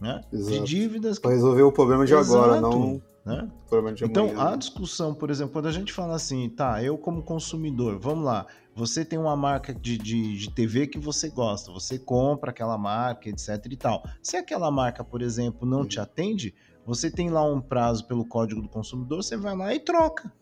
Né? 0.00 0.20
De 0.32 0.60
dívidas. 0.60 1.18
Para 1.18 1.32
resolver 1.32 1.62
o 1.62 1.72
problema 1.72 2.06
de 2.06 2.14
Exato, 2.14 2.38
agora, 2.38 2.60
não. 2.60 3.02
Né? 3.24 3.50
De 3.96 4.04
então, 4.04 4.40
a 4.40 4.54
discussão, 4.54 5.12
por 5.12 5.28
exemplo, 5.28 5.52
quando 5.52 5.66
a 5.66 5.72
gente 5.72 5.92
fala 5.92 6.14
assim, 6.14 6.48
tá, 6.48 6.82
eu 6.82 6.96
como 6.96 7.22
consumidor, 7.22 7.98
vamos 7.98 8.24
lá, 8.24 8.46
você 8.76 9.04
tem 9.04 9.18
uma 9.18 9.36
marca 9.36 9.74
de, 9.74 9.98
de, 9.98 10.38
de, 10.38 10.50
TV 10.50 10.86
que 10.86 10.98
você 10.98 11.30
gosta, 11.30 11.72
você 11.72 11.98
compra 11.98 12.50
aquela 12.50 12.78
marca, 12.78 13.28
etc 13.28 13.64
e 13.70 13.76
tal. 13.76 14.04
Se 14.22 14.36
aquela 14.36 14.70
marca, 14.70 15.04
por 15.04 15.20
exemplo, 15.20 15.68
não 15.68 15.80
uhum. 15.80 15.86
te 15.86 16.00
atende, 16.00 16.54
você 16.84 17.10
tem 17.10 17.28
lá 17.28 17.44
um 17.44 17.60
prazo 17.60 18.06
pelo 18.06 18.24
Código 18.24 18.62
do 18.62 18.68
Consumidor, 18.68 19.22
você 19.22 19.36
vai 19.36 19.56
lá 19.56 19.74
e 19.74 19.80
troca. 19.80 20.32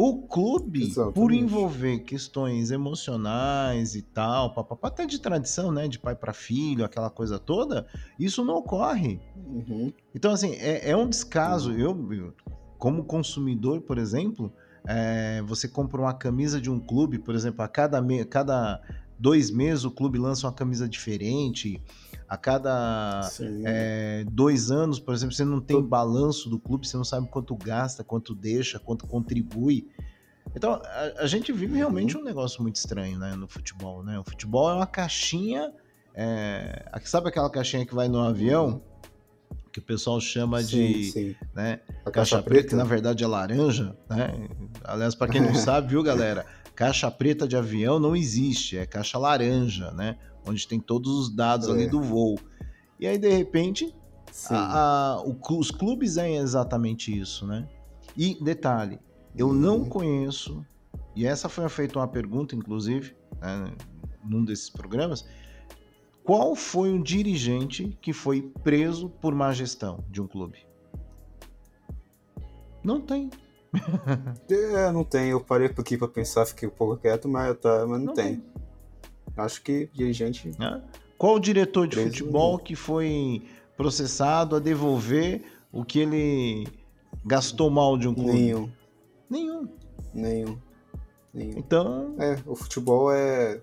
O 0.00 0.22
clube, 0.22 0.84
Exatamente. 0.84 1.14
por 1.16 1.32
envolver 1.32 1.98
questões 2.04 2.70
emocionais 2.70 3.96
e 3.96 4.02
tal, 4.02 4.54
papapá, 4.54 4.86
até 4.86 5.04
de 5.04 5.18
tradição, 5.20 5.72
né, 5.72 5.88
de 5.88 5.98
pai 5.98 6.14
para 6.14 6.32
filho, 6.32 6.84
aquela 6.84 7.10
coisa 7.10 7.36
toda, 7.36 7.84
isso 8.16 8.44
não 8.44 8.58
ocorre. 8.58 9.20
Uhum. 9.34 9.92
Então, 10.14 10.30
assim, 10.30 10.52
é, 10.52 10.90
é 10.90 10.96
um 10.96 11.08
descaso. 11.08 11.72
Uhum. 11.72 11.80
Eu, 11.80 12.12
eu, 12.12 12.34
como 12.78 13.02
consumidor, 13.02 13.80
por 13.80 13.98
exemplo, 13.98 14.52
é, 14.86 15.42
você 15.44 15.66
compra 15.66 16.00
uma 16.00 16.14
camisa 16.14 16.60
de 16.60 16.70
um 16.70 16.78
clube, 16.78 17.18
por 17.18 17.34
exemplo, 17.34 17.64
a 17.64 17.66
cada, 17.66 18.00
me, 18.00 18.24
cada 18.24 18.80
dois 19.18 19.50
meses 19.50 19.84
o 19.84 19.90
clube 19.90 20.16
lança 20.16 20.46
uma 20.46 20.52
camisa 20.52 20.88
diferente 20.88 21.82
a 22.28 22.36
cada 22.36 23.22
é, 23.64 24.24
dois 24.30 24.70
anos, 24.70 25.00
por 25.00 25.14
exemplo, 25.14 25.34
você 25.34 25.44
não 25.44 25.60
tem 25.60 25.80
balanço 25.82 26.50
do 26.50 26.58
clube, 26.58 26.86
você 26.86 26.96
não 26.96 27.04
sabe 27.04 27.26
quanto 27.28 27.56
gasta, 27.56 28.04
quanto 28.04 28.34
deixa, 28.34 28.78
quanto 28.78 29.06
contribui. 29.06 29.88
Então, 30.54 30.74
a, 30.84 31.22
a 31.22 31.26
gente 31.26 31.50
vive 31.52 31.76
realmente 31.76 32.16
uhum. 32.16 32.22
um 32.22 32.24
negócio 32.24 32.60
muito 32.62 32.76
estranho 32.76 33.18
né, 33.18 33.34
no 33.34 33.48
futebol. 33.48 34.02
Né? 34.04 34.18
O 34.18 34.24
futebol 34.24 34.70
é 34.70 34.74
uma 34.74 34.86
caixinha 34.86 35.72
É, 36.14 36.90
sabe 37.04 37.28
aquela 37.28 37.48
caixinha 37.48 37.86
que 37.86 37.94
vai 37.94 38.08
no 38.08 38.20
avião? 38.20 38.82
Que 39.72 39.78
o 39.78 39.82
pessoal 39.82 40.20
chama 40.20 40.60
sim, 40.62 40.92
de 40.92 41.04
sim. 41.04 41.36
Né, 41.54 41.76
caixa, 41.76 42.10
caixa 42.10 42.36
preta, 42.36 42.50
preta, 42.50 42.68
que 42.68 42.74
na 42.74 42.84
verdade 42.84 43.24
é 43.24 43.26
laranja. 43.26 43.96
Né? 44.08 44.48
Aliás, 44.84 45.14
para 45.14 45.32
quem 45.32 45.40
não 45.40 45.54
sabe, 45.56 45.88
viu, 45.88 46.02
galera? 46.02 46.44
Caixa 46.74 47.10
preta 47.10 47.48
de 47.48 47.56
avião 47.56 47.98
não 47.98 48.14
existe, 48.14 48.76
é 48.76 48.84
caixa 48.84 49.18
laranja, 49.18 49.90
né? 49.92 50.18
Onde 50.48 50.66
tem 50.66 50.80
todos 50.80 51.12
os 51.12 51.34
dados 51.34 51.68
é. 51.68 51.72
ali 51.72 51.86
do 51.88 52.00
voo. 52.00 52.38
E 52.98 53.06
aí, 53.06 53.18
de 53.18 53.28
repente, 53.28 53.94
a, 54.50 55.16
a, 55.16 55.22
o, 55.22 55.38
os 55.58 55.70
clubes 55.70 56.16
é 56.16 56.36
exatamente 56.36 57.16
isso, 57.16 57.46
né? 57.46 57.68
E 58.16 58.36
detalhe, 58.42 58.98
eu 59.36 59.52
não 59.52 59.78
uhum. 59.78 59.88
conheço, 59.88 60.64
e 61.14 61.26
essa 61.26 61.48
foi 61.48 61.68
feita 61.68 61.98
uma 61.98 62.08
pergunta, 62.08 62.56
inclusive, 62.56 63.14
né, 63.40 63.72
num 64.24 64.44
desses 64.44 64.68
programas, 64.68 65.24
qual 66.24 66.54
foi 66.56 66.90
um 66.90 67.02
dirigente 67.02 67.96
que 68.02 68.12
foi 68.12 68.42
preso 68.62 69.08
por 69.08 69.34
má 69.34 69.52
gestão 69.52 70.04
de 70.10 70.20
um 70.20 70.26
clube? 70.26 70.66
Não 72.82 73.00
tem. 73.00 73.30
é, 74.50 74.90
não 74.90 75.04
tem. 75.04 75.30
Eu 75.30 75.40
parei 75.40 75.68
aqui 75.68 75.96
para 75.96 76.08
pensar, 76.08 76.44
fiquei 76.46 76.68
um 76.68 76.72
pouco 76.72 76.96
quieto, 76.96 77.28
mas, 77.28 77.56
tá, 77.58 77.86
mas 77.86 77.98
não, 77.98 78.06
não 78.06 78.14
tem. 78.14 78.36
tem. 78.36 78.44
Acho 79.38 79.62
que 79.62 79.88
dirigente. 79.92 80.50
É. 80.60 80.80
Qual 81.16 81.36
o 81.36 81.40
diretor 81.40 81.86
de 81.86 81.96
futebol 81.96 82.58
que 82.58 82.74
foi 82.74 83.42
processado 83.76 84.56
a 84.56 84.58
devolver 84.58 85.42
o 85.72 85.84
que 85.84 86.00
ele 86.00 86.66
gastou 87.24 87.70
mal 87.70 87.96
de 87.96 88.08
um 88.08 88.14
clube? 88.14 88.32
Nenhum. 88.32 88.70
Nenhum. 89.30 89.68
Nenhum. 90.14 90.58
Nenhum. 91.32 91.58
Então. 91.58 92.14
É, 92.18 92.38
o 92.46 92.54
futebol 92.54 93.12
é. 93.12 93.60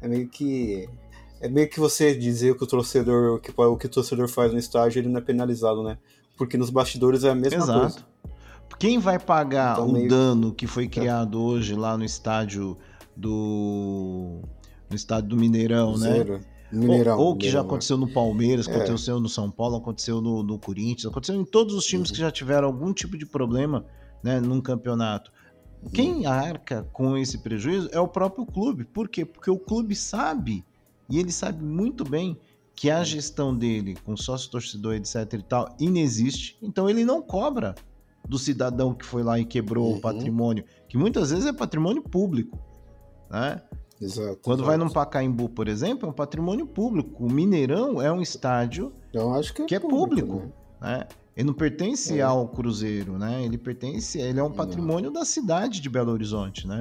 É 0.00 0.08
meio 0.08 0.28
que. 0.28 0.88
É 1.40 1.48
meio 1.48 1.68
que 1.68 1.78
você 1.78 2.14
dizer 2.14 2.56
que 2.56 2.64
o 2.64 2.66
torcedor. 2.66 3.36
O 3.36 3.38
que, 3.40 3.52
o 3.56 3.76
que 3.76 3.86
o 3.86 3.90
torcedor 3.90 4.28
faz 4.28 4.52
no 4.52 4.58
estádio, 4.58 5.00
ele 5.00 5.08
não 5.08 5.18
é 5.18 5.22
penalizado, 5.22 5.82
né? 5.82 5.98
Porque 6.36 6.56
nos 6.56 6.70
bastidores 6.70 7.24
é 7.24 7.30
a 7.30 7.34
mesma 7.34 7.58
Exato. 7.58 7.80
coisa. 7.80 8.06
Quem 8.78 8.98
vai 8.98 9.18
pagar 9.18 9.72
então, 9.72 9.88
o 9.88 9.92
meio... 9.92 10.08
dano 10.08 10.52
que 10.52 10.66
foi 10.66 10.84
é. 10.84 10.88
criado 10.88 11.36
é. 11.36 11.40
hoje 11.40 11.74
lá 11.74 11.96
no 11.96 12.04
estádio 12.04 12.76
do. 13.16 14.40
No 14.90 14.96
estádio 14.96 15.30
do 15.30 15.36
Mineirão, 15.36 15.96
Zero. 15.96 16.34
né? 16.34 16.44
Mineirão. 16.70 17.18
Ou, 17.18 17.26
ou 17.28 17.36
que 17.36 17.48
já 17.48 17.60
aconteceu 17.60 17.96
no 17.96 18.08
Palmeiras, 18.08 18.68
é. 18.68 18.74
aconteceu 18.74 19.18
no 19.20 19.28
São 19.28 19.50
Paulo, 19.50 19.76
aconteceu 19.76 20.20
no, 20.20 20.42
no 20.42 20.58
Corinthians, 20.58 21.06
aconteceu 21.06 21.34
em 21.34 21.44
todos 21.44 21.74
os 21.74 21.84
times 21.84 22.08
uhum. 22.08 22.14
que 22.14 22.20
já 22.20 22.30
tiveram 22.30 22.68
algum 22.68 22.92
tipo 22.92 23.16
de 23.16 23.26
problema 23.26 23.84
né, 24.22 24.40
num 24.40 24.60
campeonato. 24.60 25.32
Uhum. 25.82 25.90
Quem 25.90 26.26
arca 26.26 26.86
com 26.92 27.16
esse 27.16 27.38
prejuízo 27.38 27.88
é 27.92 28.00
o 28.00 28.08
próprio 28.08 28.44
clube. 28.44 28.84
Por 28.84 29.08
quê? 29.08 29.24
Porque 29.24 29.50
o 29.50 29.58
clube 29.58 29.94
sabe, 29.94 30.64
e 31.08 31.18
ele 31.18 31.32
sabe 31.32 31.64
muito 31.64 32.04
bem, 32.04 32.38
que 32.74 32.90
a 32.90 33.02
gestão 33.02 33.56
dele 33.56 33.96
com 34.04 34.16
sócio 34.16 34.50
torcedor, 34.50 34.94
etc 34.94 35.32
e 35.32 35.42
tal, 35.42 35.74
inexiste. 35.80 36.56
Então 36.62 36.88
ele 36.88 37.04
não 37.04 37.20
cobra 37.20 37.74
do 38.28 38.38
cidadão 38.38 38.94
que 38.94 39.04
foi 39.04 39.22
lá 39.22 39.38
e 39.38 39.44
quebrou 39.44 39.90
uhum. 39.90 39.96
o 39.96 40.00
patrimônio, 40.00 40.64
que 40.88 40.96
muitas 40.98 41.30
vezes 41.30 41.46
é 41.46 41.52
patrimônio 41.52 42.02
público. 42.02 42.58
Né? 43.30 43.60
Exato. 44.00 44.38
Quando 44.42 44.60
exato. 44.60 44.66
vai 44.68 44.76
num 44.76 44.88
Pacaembu, 44.88 45.48
por 45.48 45.68
exemplo, 45.68 46.06
é 46.06 46.10
um 46.10 46.14
patrimônio 46.14 46.66
público. 46.66 47.24
O 47.24 47.30
Mineirão 47.30 48.00
é 48.00 48.12
um 48.12 48.22
estádio 48.22 48.92
Eu 49.12 49.32
acho 49.34 49.52
que 49.52 49.62
é, 49.62 49.66
que 49.66 49.74
é 49.74 49.80
público. 49.80 50.28
público 50.28 50.52
né? 50.80 51.06
Ele 51.36 51.46
não 51.46 51.54
pertence 51.54 52.18
é. 52.18 52.22
ao 52.22 52.48
Cruzeiro, 52.48 53.16
né? 53.16 53.44
Ele 53.44 53.56
pertence, 53.56 54.18
ele 54.18 54.40
é 54.40 54.42
um 54.42 54.50
patrimônio 54.50 55.10
não. 55.10 55.20
da 55.20 55.24
cidade 55.24 55.80
de 55.80 55.88
Belo 55.88 56.10
Horizonte, 56.10 56.66
né? 56.66 56.80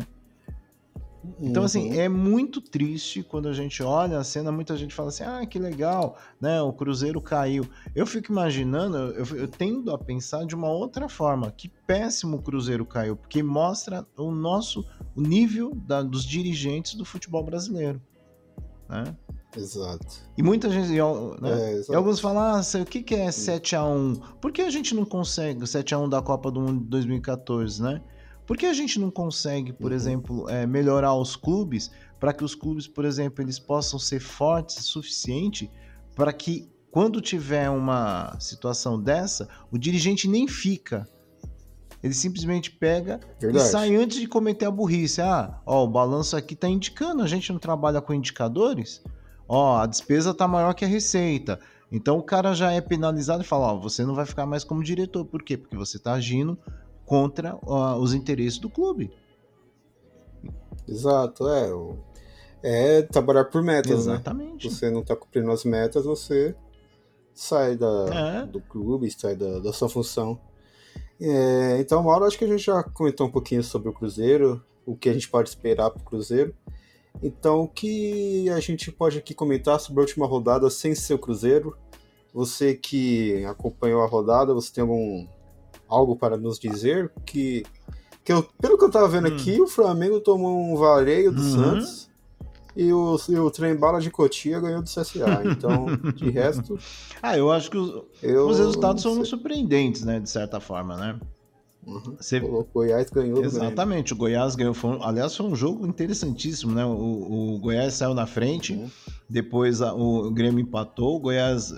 Então, 1.39 1.63
assim, 1.63 1.85
uhum. 1.85 1.91
assim, 1.91 1.99
é 1.99 2.09
muito 2.09 2.61
triste 2.61 3.23
quando 3.23 3.47
a 3.47 3.53
gente 3.53 3.81
olha 3.83 4.17
a 4.17 4.23
cena, 4.23 4.51
muita 4.51 4.75
gente 4.75 4.93
fala 4.93 5.09
assim, 5.09 5.23
ah, 5.23 5.45
que 5.45 5.59
legal, 5.59 6.17
né, 6.39 6.61
o 6.61 6.73
Cruzeiro 6.73 7.21
caiu. 7.21 7.67
Eu 7.95 8.05
fico 8.05 8.31
imaginando, 8.31 8.97
eu, 8.97 9.25
eu 9.37 9.47
tendo 9.47 9.91
a 9.91 9.97
pensar 9.97 10.45
de 10.45 10.55
uma 10.55 10.69
outra 10.69 11.07
forma, 11.07 11.51
que 11.51 11.69
péssimo 11.69 12.37
o 12.37 12.41
Cruzeiro 12.41 12.85
caiu, 12.85 13.15
porque 13.15 13.43
mostra 13.43 14.05
o 14.17 14.31
nosso, 14.31 14.85
o 15.15 15.21
nível 15.21 15.73
da, 15.75 16.01
dos 16.01 16.23
dirigentes 16.23 16.95
do 16.95 17.05
futebol 17.05 17.43
brasileiro, 17.43 18.01
né? 18.89 19.15
Exato. 19.55 20.05
E 20.37 20.43
muita 20.43 20.69
gente. 20.69 20.89
Né? 20.89 20.99
É, 20.99 21.81
e 21.89 21.95
alguns 21.95 22.19
falam, 22.19 22.57
ah, 22.57 22.61
o 22.81 22.85
que, 22.85 23.01
que 23.01 23.15
é 23.15 23.27
7x1? 23.27 24.21
Por 24.39 24.51
que 24.51 24.61
a 24.61 24.69
gente 24.69 24.93
não 24.93 25.05
consegue 25.05 25.61
7x1 25.61 26.09
da 26.09 26.21
Copa 26.21 26.51
do 26.51 26.61
Mundo 26.61 26.83
de 26.83 26.89
2014, 26.89 27.81
né? 27.81 28.01
Por 28.47 28.55
que 28.55 28.65
a 28.65 28.73
gente 28.73 28.97
não 28.97 29.11
consegue, 29.11 29.73
por 29.73 29.91
uhum. 29.91 29.97
exemplo, 29.97 30.49
é, 30.49 30.65
melhorar 30.65 31.13
os 31.13 31.35
clubes 31.35 31.91
para 32.17 32.31
que 32.31 32.45
os 32.45 32.55
clubes, 32.55 32.87
por 32.87 33.03
exemplo, 33.03 33.43
eles 33.43 33.59
possam 33.59 33.99
ser 33.99 34.21
fortes 34.21 34.77
o 34.77 34.83
suficiente 34.83 35.69
para 36.15 36.31
que 36.31 36.71
quando 36.89 37.19
tiver 37.21 37.69
uma 37.69 38.39
situação 38.39 38.99
dessa, 38.99 39.49
o 39.69 39.77
dirigente 39.77 40.27
nem 40.29 40.47
fica. 40.47 41.05
Ele 42.01 42.13
simplesmente 42.13 42.71
pega 42.71 43.19
Verdade. 43.39 43.65
e 43.65 43.69
sai 43.69 43.95
antes 43.95 44.17
de 44.19 44.27
cometer 44.27 44.65
a 44.65 44.71
burrice. 44.71 45.21
Ah, 45.21 45.59
ó, 45.65 45.83
o 45.83 45.87
balanço 45.87 46.37
aqui 46.37 46.53
está 46.53 46.69
indicando, 46.69 47.21
a 47.21 47.27
gente 47.27 47.51
não 47.51 47.59
trabalha 47.59 47.99
com 47.99 48.13
indicadores. 48.13 49.03
Ó, 49.47 49.77
a 49.77 49.85
despesa 49.85 50.31
está 50.31 50.47
maior 50.47 50.73
que 50.73 50.85
a 50.85 50.87
receita. 50.87 51.59
Então 51.91 52.17
o 52.17 52.23
cara 52.23 52.53
já 52.53 52.71
é 52.71 52.79
penalizado 52.79 53.43
e 53.43 53.45
fala, 53.45 53.73
ó, 53.73 53.77
você 53.77 54.05
não 54.05 54.15
vai 54.15 54.25
ficar 54.25 54.45
mais 54.45 54.63
como 54.63 54.83
diretor. 54.83 55.25
Por 55.25 55.43
quê? 55.43 55.57
Porque 55.57 55.75
você 55.75 55.97
está 55.97 56.13
agindo 56.13 56.57
contra 57.07 57.55
uh, 57.55 57.95
os 57.95 58.13
interesses 58.13 58.59
do 58.59 58.69
clube. 58.69 59.11
Exato, 60.85 61.47
é. 61.47 61.71
É 62.61 63.01
trabalhar 63.03 63.45
por 63.45 63.63
metas, 63.63 64.05
né? 64.05 64.13
Exatamente. 64.13 64.67
né? 64.67 64.73
Você 64.73 64.91
não 64.91 64.99
está 64.99 65.15
cumprindo 65.15 65.49
as 65.49 65.63
metas, 65.63 66.03
você 66.03 66.53
sai 67.33 67.77
da, 67.77 68.43
é. 68.43 68.45
do 68.45 68.59
clube, 68.59 69.09
sai 69.09 69.37
da, 69.37 69.59
da 69.59 69.71
sua 69.71 69.87
função. 69.87 70.37
É, 71.19 71.77
então, 71.79 72.03
Mauro, 72.03 72.25
acho 72.25 72.37
que 72.37 72.43
a 72.43 72.47
gente 72.47 72.63
já 72.63 72.83
comentou 72.83 73.27
um 73.27 73.31
pouquinho 73.31 73.63
sobre 73.63 73.87
o 73.87 73.93
Cruzeiro, 73.93 74.61
o 74.85 74.95
que 74.95 75.07
a 75.07 75.13
gente 75.13 75.29
pode 75.29 75.47
esperar 75.47 75.89
para 75.89 76.01
o 76.01 76.05
Cruzeiro. 76.05 76.53
Então, 77.23 77.61
o 77.61 77.67
que 77.69 78.49
a 78.49 78.59
gente 78.59 78.91
pode 78.91 79.17
aqui 79.17 79.33
comentar 79.33 79.79
sobre 79.79 80.01
a 80.01 80.03
última 80.03 80.27
rodada 80.27 80.69
sem 80.69 80.93
ser 80.93 81.13
o 81.13 81.19
Cruzeiro? 81.19 81.77
Você 82.33 82.75
que 82.75 83.45
acompanhou 83.45 84.03
a 84.03 84.07
rodada, 84.07 84.53
você 84.53 84.73
tem 84.73 84.81
algum 84.81 85.25
algo 85.87 86.15
para 86.15 86.37
nos 86.37 86.59
dizer 86.59 87.11
que, 87.25 87.63
que 88.23 88.33
eu, 88.33 88.43
pelo 88.61 88.77
que 88.77 88.85
eu 88.85 88.91
tava 88.91 89.07
vendo 89.07 89.29
hum. 89.29 89.35
aqui, 89.35 89.61
o 89.61 89.67
Flamengo 89.67 90.19
tomou 90.19 90.59
um 90.59 90.75
vareio 90.75 91.31
do 91.31 91.41
uhum. 91.41 91.51
Santos 91.51 92.07
e 92.77 92.93
o, 92.93 93.17
e 93.27 93.39
o 93.39 93.49
trem 93.49 93.75
bala 93.75 93.99
de 93.99 94.11
Cotia 94.11 94.59
ganhou 94.59 94.83
do 94.83 94.87
CSA. 94.87 95.41
Então, 95.45 95.87
de 96.15 96.29
resto. 96.31 96.77
ah, 97.21 97.35
eu 97.35 97.51
acho 97.51 97.71
que 97.71 97.77
os, 97.77 98.03
eu, 98.21 98.47
os 98.47 98.59
resultados 98.59 99.01
são 99.01 99.25
surpreendentes, 99.25 100.03
né? 100.03 100.19
De 100.19 100.29
certa 100.29 100.59
forma, 100.59 100.95
né? 100.95 101.19
Uhum. 101.87 102.15
Você... 102.19 102.37
O 102.37 102.67
Goiás 102.71 103.09
ganhou. 103.09 103.43
Exatamente, 103.43 104.13
o 104.13 104.15
Goiás 104.15 104.55
ganhou. 104.55 104.75
Foi 104.75 104.99
aliás, 105.01 105.35
foi 105.35 105.47
um 105.47 105.55
jogo 105.55 105.87
interessantíssimo, 105.87 106.73
né? 106.73 106.85
O, 106.85 107.55
o 107.55 107.59
Goiás 107.59 107.95
saiu 107.95 108.13
na 108.13 108.27
frente, 108.27 108.73
uhum. 108.73 108.89
depois 109.27 109.81
a, 109.81 109.93
o 109.95 110.29
Grêmio 110.29 110.59
empatou, 110.59 111.15
o 111.15 111.19
Goiás 111.19 111.73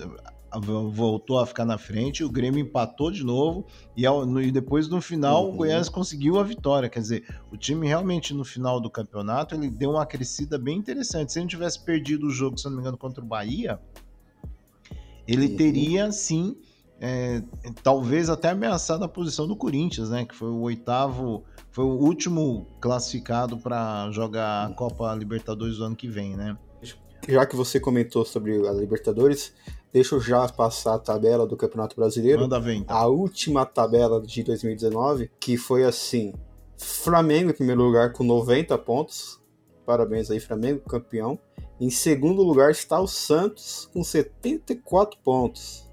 voltou 0.57 1.39
a 1.39 1.45
ficar 1.45 1.65
na 1.65 1.77
frente, 1.77 2.23
o 2.23 2.29
Grêmio 2.29 2.59
empatou 2.59 3.12
de 3.12 3.23
novo 3.23 3.65
e, 3.95 4.05
ao, 4.05 4.25
no, 4.25 4.41
e 4.41 4.51
depois 4.51 4.88
no 4.88 4.99
final 4.99 5.45
uhum. 5.45 5.53
o 5.53 5.57
Goiás 5.57 5.89
conseguiu 5.89 6.39
a 6.39 6.43
vitória. 6.43 6.89
Quer 6.89 6.99
dizer, 6.99 7.23
o 7.51 7.57
time 7.57 7.88
realmente 7.88 8.33
no 8.33 8.43
final 8.43 8.79
do 8.79 8.89
campeonato 8.89 9.53
ele 9.53 9.69
deu 9.69 9.91
uma 9.91 10.05
crescida 10.05 10.57
bem 10.57 10.77
interessante. 10.77 11.31
Se 11.31 11.39
ele 11.39 11.43
não 11.43 11.49
tivesse 11.49 11.83
perdido 11.83 12.27
o 12.27 12.31
jogo, 12.31 12.57
se 12.57 12.65
não 12.65 12.73
me 12.73 12.79
engano, 12.79 12.97
contra 12.97 13.23
o 13.23 13.27
Bahia, 13.27 13.79
ele 15.27 15.47
uhum. 15.47 15.57
teria 15.57 16.12
sim, 16.12 16.57
é, 16.99 17.43
talvez 17.83 18.29
até 18.29 18.49
ameaçado 18.49 19.03
a 19.03 19.07
posição 19.07 19.47
do 19.47 19.55
Corinthians, 19.55 20.09
né? 20.09 20.25
Que 20.25 20.35
foi 20.35 20.49
o 20.49 20.62
oitavo, 20.62 21.43
foi 21.71 21.85
o 21.85 21.99
último 21.99 22.65
classificado 22.81 23.57
para 23.57 24.09
jogar 24.12 24.67
a 24.67 24.73
Copa 24.73 25.13
Libertadores 25.13 25.77
do 25.77 25.83
ano 25.83 25.95
que 25.95 26.07
vem, 26.07 26.35
né? 26.35 26.57
Já 27.27 27.45
que 27.45 27.55
você 27.55 27.79
comentou 27.79 28.25
sobre 28.25 28.67
a 28.67 28.71
Libertadores, 28.71 29.53
Deixa 29.91 30.15
eu 30.15 30.21
já 30.21 30.47
passar 30.47 30.95
a 30.95 30.99
tabela 30.99 31.47
do 31.47 31.58
Campeonato 31.58 31.95
Brasileiro. 31.95 32.41
Manda 32.41 32.60
ver, 32.60 32.75
então. 32.75 32.95
A 32.95 33.08
última 33.08 33.65
tabela 33.65 34.21
de 34.21 34.43
2019, 34.43 35.32
que 35.39 35.58
foi 35.58 35.84
assim: 35.84 36.34
Flamengo 36.78 37.49
em 37.49 37.54
primeiro 37.54 37.82
lugar 37.82 38.13
com 38.13 38.23
90 38.23 38.78
pontos. 38.78 39.41
Parabéns 39.86 40.30
aí, 40.30 40.39
Flamengo, 40.39 40.82
campeão. 40.82 41.39
Em 41.82 41.89
segundo 41.89 42.43
lugar 42.43 42.71
está 42.71 42.99
o 42.99 43.08
Santos 43.08 43.89
com 43.93 44.04
74 44.04 45.17
pontos. 45.23 45.89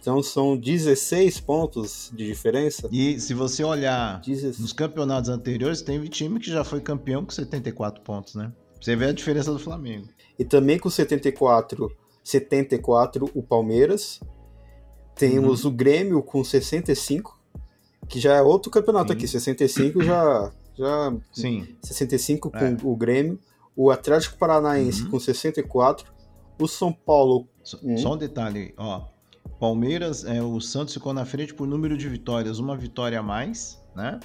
Então 0.00 0.22
são 0.22 0.56
16 0.56 1.40
pontos 1.40 2.10
de 2.14 2.26
diferença. 2.26 2.88
E 2.92 3.18
se 3.20 3.34
você 3.34 3.64
olhar 3.64 4.20
16. 4.20 4.58
nos 4.58 4.72
campeonatos 4.72 5.30
anteriores, 5.30 5.82
teve 5.82 6.08
time 6.08 6.38
que 6.38 6.50
já 6.50 6.64
foi 6.64 6.80
campeão 6.80 7.24
com 7.24 7.30
74 7.30 8.02
pontos, 8.02 8.34
né? 8.34 8.52
Você 8.80 8.94
vê 8.94 9.06
a 9.06 9.12
diferença 9.12 9.52
do 9.52 9.58
Flamengo. 9.58 10.08
E 10.38 10.44
também 10.44 10.78
com 10.78 10.88
74 10.88 11.90
74 12.28 13.30
o 13.34 13.42
Palmeiras. 13.42 14.20
Temos 15.14 15.64
uhum. 15.64 15.70
o 15.70 15.74
Grêmio 15.74 16.22
com 16.22 16.44
65, 16.44 17.40
que 18.06 18.20
já 18.20 18.34
é 18.34 18.42
outro 18.42 18.70
campeonato 18.70 19.12
Sim. 19.12 19.18
aqui. 19.18 19.26
65 19.26 20.04
já. 20.04 20.52
já 20.76 21.16
Sim. 21.32 21.66
65 21.82 22.50
com 22.50 22.58
é. 22.58 22.76
o 22.82 22.94
Grêmio. 22.94 23.38
O 23.74 23.90
Atlético 23.90 24.36
Paranaense 24.36 25.04
uhum. 25.04 25.10
com 25.10 25.18
64. 25.18 26.12
O 26.60 26.68
São 26.68 26.92
Paulo. 26.92 27.48
Só, 27.64 27.78
Hum. 27.82 27.96
só 27.96 28.14
um 28.14 28.16
detalhe, 28.16 28.74
ó. 28.76 29.06
Palmeiras, 29.58 30.24
é, 30.24 30.42
o 30.42 30.60
Santos 30.60 30.94
ficou 30.94 31.12
na 31.12 31.24
frente 31.24 31.54
por 31.54 31.66
número 31.66 31.96
de 31.96 32.08
vitórias, 32.08 32.58
uma 32.58 32.76
vitória 32.76 33.18
a 33.18 33.22
mais, 33.22 33.82
né? 33.96 34.20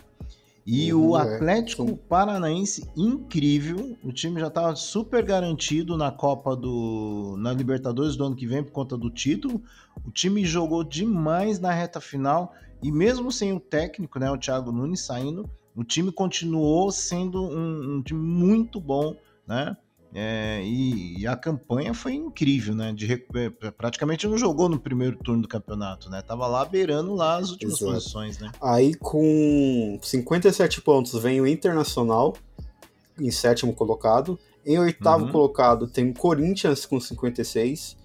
E 0.66 0.94
Uhum, 0.94 1.10
o 1.10 1.18
é. 1.18 1.22
Atlético 1.36 1.86
Sim. 1.88 1.96
Paranaense, 2.08 2.90
incrível. 2.96 3.98
O 4.04 4.14
time 4.14 4.40
já 4.40 4.48
estava 4.48 4.76
super 4.76 5.24
garantido 5.24 5.98
na 5.98 6.12
Copa 6.12 6.56
do. 6.56 7.36
na 7.38 7.52
Libertadores 7.52 8.16
do 8.16 8.24
ano 8.26 8.36
que 8.36 8.48
vem 8.48 8.64
por 8.64 8.72
conta 8.72 8.98
do 8.98 9.10
título. 9.10 9.62
O 10.06 10.12
time 10.12 10.46
jogou 10.46 10.84
demais 10.84 11.60
na 11.60 11.72
reta 11.72 12.00
final. 12.00 12.54
E 12.82 12.92
mesmo 12.92 13.32
sem 13.32 13.54
o 13.54 13.60
técnico, 13.60 14.20
né? 14.20 14.30
O 14.32 14.38
Thiago 14.38 14.72
Nunes 14.72 15.02
saindo, 15.02 15.50
o 15.76 15.84
time 15.84 16.12
continuou 16.12 16.92
sendo 16.92 17.42
um, 17.44 17.98
um 17.98 18.02
time 18.02 18.20
muito 18.20 18.80
bom, 18.80 19.16
né? 19.48 19.76
É, 20.16 20.62
e, 20.64 21.20
e 21.22 21.28
a 21.28 21.36
campanha 21.36 21.94
foi 21.94 22.14
incrível, 22.14 22.76
né? 22.76 22.94
De, 22.94 23.12
é, 23.12 23.72
praticamente 23.72 24.28
não 24.28 24.38
jogou 24.38 24.70
no 24.70 24.80
primeiro 24.80 25.18
turno 25.18 25.42
do 25.42 25.48
campeonato, 25.48 26.10
né? 26.10 26.22
Tava 26.22 26.46
lá 26.46 26.64
beirando 26.66 27.16
lá 27.16 27.38
as 27.38 27.50
últimas 27.50 27.82
Exato. 27.82 27.94
posições, 27.94 28.40
né? 28.40 28.52
Aí 28.62 28.94
com 28.96 29.98
57 30.02 30.82
pontos 30.82 31.14
vem 31.22 31.42
o 31.42 31.48
Internacional 31.48 32.36
em 33.20 33.32
sétimo 33.32 33.74
colocado. 33.74 34.40
Em 34.66 34.78
oitavo 34.80 35.26
Uhum. 35.26 35.32
colocado 35.32 35.88
tem 35.88 36.10
o 36.12 36.14
Corinthians 36.14 36.86
com 36.86 37.00
56. 37.00 37.98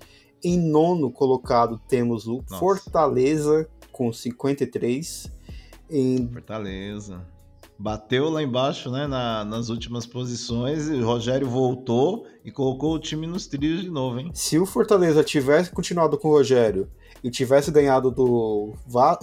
Em 0.43 0.59
nono 0.59 1.11
colocado 1.11 1.79
temos 1.89 2.27
o 2.27 2.39
Nossa. 2.49 2.57
Fortaleza 2.59 3.69
com 3.93 4.13
53. 4.13 5.31
Em 5.91 6.29
Fortaleza. 6.33 7.21
Bateu 7.79 8.29
lá 8.29 8.43
embaixo, 8.43 8.91
né? 8.91 9.07
na- 9.07 9.45
nas 9.45 9.69
últimas 9.69 10.05
posições. 10.05 10.89
E 10.89 10.95
o 10.95 11.05
Rogério 11.07 11.49
voltou 11.49 12.27
e 12.45 12.51
colocou 12.51 12.95
o 12.95 12.99
time 12.99 13.27
nos 13.27 13.47
trilhos 13.47 13.83
de 13.83 13.91
novo, 13.91 14.19
hein? 14.19 14.31
Se 14.35 14.59
o 14.59 14.67
Fortaleza 14.67 15.23
tivesse 15.23 15.71
continuado 15.71 16.19
com 16.19 16.29
o 16.29 16.33
Rogério 16.33 16.89
e 17.23 17.31
tivesse 17.31 17.71
ganhado 17.71 18.11
do, 18.11 18.73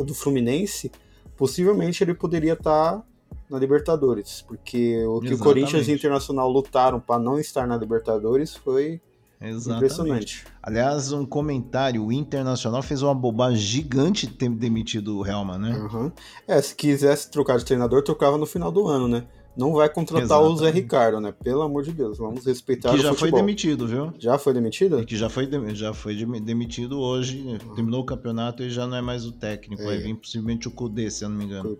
do 0.05 0.13
Fluminense, 0.13 0.89
possivelmente 1.35 2.03
ele 2.03 2.13
poderia 2.13 2.53
estar 2.53 3.03
na 3.49 3.59
Libertadores. 3.59 4.41
Porque 4.47 5.03
o 5.05 5.19
que 5.19 5.27
o 5.27 5.33
Exatamente. 5.33 5.37
Corinthians 5.43 5.87
e 5.87 5.91
o 5.91 5.95
Internacional 5.95 6.49
lutaram 6.49 6.99
para 6.99 7.19
não 7.21 7.37
estar 7.39 7.67
na 7.67 7.75
Libertadores 7.77 8.55
foi 8.55 9.01
Exatamente. 9.41 9.75
impressionante. 9.85 10.45
Aliás, 10.63 11.11
um 11.11 11.25
comentário: 11.25 12.03
o 12.05 12.11
Internacional 12.11 12.81
fez 12.81 13.01
uma 13.01 13.13
bobagem 13.13 13.57
gigante 13.59 14.27
ter 14.27 14.49
demitido 14.49 15.17
o 15.19 15.25
Helman, 15.25 15.57
né? 15.59 15.71
Aham. 15.71 16.11
É, 16.47 16.61
se 16.61 16.73
quisesse 16.75 17.29
trocar 17.29 17.57
de 17.57 17.65
treinador, 17.65 18.01
trocava 18.01 18.37
no 18.37 18.45
final 18.45 18.71
do 18.71 18.87
ano, 18.87 19.07
né? 19.07 19.25
Não 19.57 19.71
vai 19.71 19.87
contratar 19.87 20.41
o 20.41 20.57
Zé. 20.57 20.69
Ricardo, 20.69 21.21
né? 21.21 21.31
Pelo 21.31 21.61
amor 21.61 21.81
de 21.83 21.93
Deus, 21.93 22.17
vamos 22.17 22.45
respeitar 22.45 22.89
Que 22.89 22.95
o 22.95 23.01
já 23.01 23.09
foi 23.09 23.17
futebol. 23.29 23.39
demitido, 23.39 23.87
viu? 23.87 24.13
Já 24.19 24.37
foi 24.37 24.53
demitido? 24.53 24.99
E 24.99 25.05
que 25.05 25.15
já 25.15 25.29
foi, 25.29 25.47
dem- 25.47 25.73
já 25.73 25.93
foi 25.93 26.13
dem- 26.13 26.43
demitido 26.43 26.99
hoje, 26.99 27.41
né? 27.41 27.57
terminou 27.73 28.01
o 28.01 28.05
campeonato 28.05 28.63
e 28.63 28.69
já 28.69 28.85
não 28.85 28.97
é 28.97 29.01
mais 29.01 29.25
o 29.25 29.31
técnico. 29.31 29.81
É. 29.83 29.85
Vai 29.85 29.97
vir 29.99 30.13
possivelmente 30.15 30.67
o 30.67 30.71
Kudê, 30.71 31.09
se 31.09 31.23
eu 31.23 31.29
não 31.29 31.37
me 31.37 31.45
engano. 31.45 31.77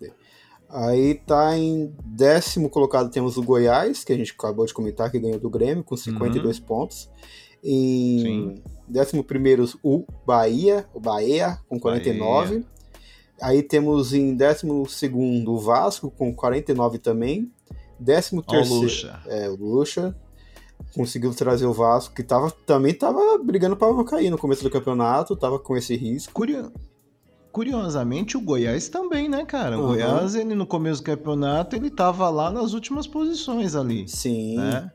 Aí 0.70 1.16
tá 1.16 1.58
em 1.58 1.94
décimo 2.06 2.70
colocado 2.70 3.10
temos 3.12 3.36
o 3.38 3.44
Goiás, 3.44 4.04
que 4.06 4.14
a 4.14 4.18
gente 4.18 4.32
acabou 4.38 4.66
de 4.66 4.74
comentar 4.74 5.12
que 5.12 5.20
ganhou 5.20 5.40
do 5.40 5.50
Grêmio 5.50 5.84
com 5.84 5.98
52 5.98 6.60
pontos. 6.60 7.10
Em. 7.66 8.20
Sim. 8.22 8.64
décimo 8.88 9.24
primeiro 9.24 9.66
o 9.84 10.06
Bahia, 10.26 10.86
o 10.94 11.00
Bahia 11.00 11.58
com 11.68 11.80
49. 11.80 12.64
Aí 13.42 13.64
temos 13.64 14.14
em 14.14 14.36
décimo 14.36 14.88
segundo 14.88 15.54
o 15.54 15.60
Vasco 15.60 16.12
com 16.12 16.34
49 16.34 17.00
também. 17.00 17.52
Décimo 18.00 18.44
Ó, 18.46 18.52
o 18.52 18.56
terceiro 18.56 18.82
Lucha. 18.84 19.20
é 19.26 19.50
o 19.50 19.56
Lucha 19.56 20.16
conseguiu 20.94 21.34
trazer 21.34 21.66
o 21.66 21.74
Vasco 21.74 22.14
que 22.14 22.22
tava, 22.24 22.52
também 22.52 22.94
tava 22.94 23.38
brigando 23.38 23.76
para 23.76 23.92
não 23.94 24.04
cair 24.06 24.30
no 24.30 24.38
começo 24.38 24.64
do 24.64 24.70
campeonato, 24.70 25.36
tava 25.36 25.58
com 25.58 25.76
esse 25.76 25.96
risco. 25.96 26.32
Curio- 26.34 26.72
Curiosamente, 27.52 28.36
o 28.36 28.42
Goiás 28.42 28.90
também, 28.90 29.30
né, 29.30 29.46
cara? 29.46 29.78
O 29.78 29.82
Uhum. 29.82 29.88
Goiás, 29.88 30.36
ele 30.36 30.54
no 30.54 30.66
começo 30.68 31.02
do 31.02 31.06
campeonato, 31.06 31.76
ele 31.76 31.90
tava 31.90 32.30
lá 32.30 32.52
nas 32.52 32.74
últimas 32.74 33.08
posições 33.08 33.76
ali, 33.76 34.06
Sim. 34.10 34.58
né? 34.58 34.92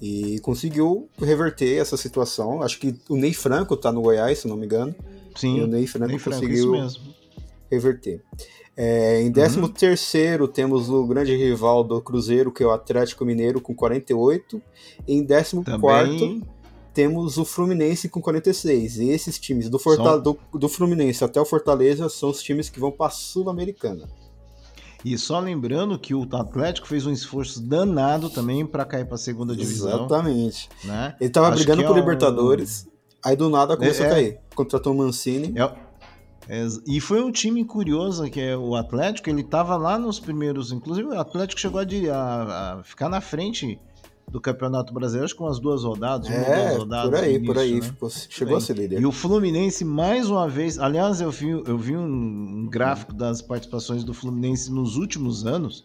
E 0.00 0.38
conseguiu 0.40 1.08
reverter 1.20 1.76
essa 1.80 1.96
situação. 1.96 2.62
Acho 2.62 2.78
que 2.78 2.94
o 3.08 3.16
Ney 3.16 3.32
Franco 3.34 3.76
tá 3.76 3.90
no 3.90 4.00
Goiás, 4.02 4.38
se 4.38 4.48
não 4.48 4.56
me 4.56 4.64
engano. 4.66 4.94
e 5.30 5.34
o 5.34 5.38
Sim, 5.38 5.66
Ney 5.66 5.86
Franco, 5.86 6.06
nem 6.08 6.18
Franco, 6.18 6.40
conseguiu 6.40 6.72
mesmo. 6.72 7.14
reverter. 7.70 8.22
É, 8.76 9.20
em 9.22 9.32
13 9.32 9.68
terceiro 9.70 10.46
temos 10.46 10.88
o 10.88 11.04
grande 11.04 11.34
rival 11.36 11.82
do 11.82 12.00
Cruzeiro, 12.00 12.52
que 12.52 12.62
é 12.62 12.66
o 12.66 12.70
Atlético 12.70 13.24
Mineiro, 13.24 13.60
com 13.60 13.74
48. 13.74 14.62
Em 15.06 15.26
14 15.26 15.64
quarto 15.80 16.12
Também, 16.12 16.42
temos 16.94 17.38
o 17.38 17.44
Fluminense 17.44 18.08
com 18.08 18.20
46. 18.20 18.98
E 18.98 19.10
esses 19.10 19.36
times 19.36 19.68
do, 19.68 19.80
Forta- 19.80 20.02
Só- 20.04 20.18
do, 20.18 20.38
do 20.54 20.68
Fluminense 20.68 21.24
até 21.24 21.40
o 21.40 21.44
Fortaleza 21.44 22.08
são 22.08 22.30
os 22.30 22.40
times 22.40 22.68
que 22.70 22.78
vão 22.78 22.92
para 22.92 23.06
a 23.06 23.10
Sul-Americana. 23.10 24.08
E 25.04 25.16
só 25.16 25.38
lembrando 25.38 25.98
que 25.98 26.14
o 26.14 26.28
Atlético 26.32 26.86
fez 26.88 27.06
um 27.06 27.12
esforço 27.12 27.60
danado 27.60 28.28
também 28.30 28.66
para 28.66 28.84
cair 28.84 29.04
para 29.06 29.14
a 29.14 29.18
segunda 29.18 29.54
divisão, 29.54 30.06
Exatamente. 30.06 30.68
né? 30.84 31.14
Ele 31.20 31.30
tava 31.30 31.48
Acho 31.48 31.56
brigando 31.58 31.82
que 31.82 31.86
por 31.86 31.92
é 31.96 31.96
um- 31.96 32.00
Libertadores, 32.00 32.88
aí 33.24 33.36
do 33.36 33.48
nada 33.48 33.76
começou 33.76 34.04
É, 34.04 34.08
a 34.08 34.10
é. 34.10 34.14
cair. 34.14 34.38
Contratou 34.54 34.92
o 34.92 34.96
Mancini. 34.98 35.54
É- 35.58 35.72
é- 36.48 36.66
e 36.86 37.00
foi 37.00 37.22
um 37.22 37.30
time 37.30 37.64
curioso, 37.64 38.28
que 38.30 38.40
é 38.40 38.56
o 38.56 38.74
Atlético, 38.74 39.28
ele 39.30 39.42
tava 39.42 39.76
lá 39.76 39.98
nos 39.98 40.18
primeiros, 40.18 40.72
inclusive 40.72 41.08
o 41.08 41.18
Atlético 41.20 41.60
chegou 41.60 41.80
a, 41.80 41.84
a- 42.14 42.72
a 42.80 42.82
ficar 42.82 43.08
na 43.08 43.20
frente 43.20 43.78
do 44.30 44.40
Campeonato 44.40 44.92
Brasileiro, 44.92 45.24
acho 45.24 45.34
que 45.34 45.42
umas 45.42 45.58
duas 45.58 45.84
rodadas, 45.84 46.28
uma 46.28 46.36
É, 46.36 46.68
duas 46.68 46.78
rodadas 46.80 47.10
por 47.10 47.18
aí, 47.18 47.38
no 47.38 47.46
por 47.46 47.56
início, 47.56 47.74
aí. 47.74 47.80
né? 47.80 47.86
ficou- 47.86 48.10
chegou 48.10 48.56
a 48.56 48.60
ser 48.60 48.76
líder. 48.76 49.00
E 49.00 49.06
o 49.06 49.12
Fluminense, 49.12 49.84
mais 49.84 50.28
uma 50.28 50.48
vez, 50.48 50.78
aliás, 50.78 51.20
eu 51.20 51.30
vi, 51.30 51.48
eu 51.50 51.78
vi 51.78 51.96
um, 51.96 52.04
um 52.04 52.68
gráfico 52.68 53.12
das 53.14 53.40
participações 53.40 54.04
do 54.04 54.12
Fluminense 54.12 54.70
nos 54.70 54.96
últimos 54.96 55.46
anos. 55.46 55.84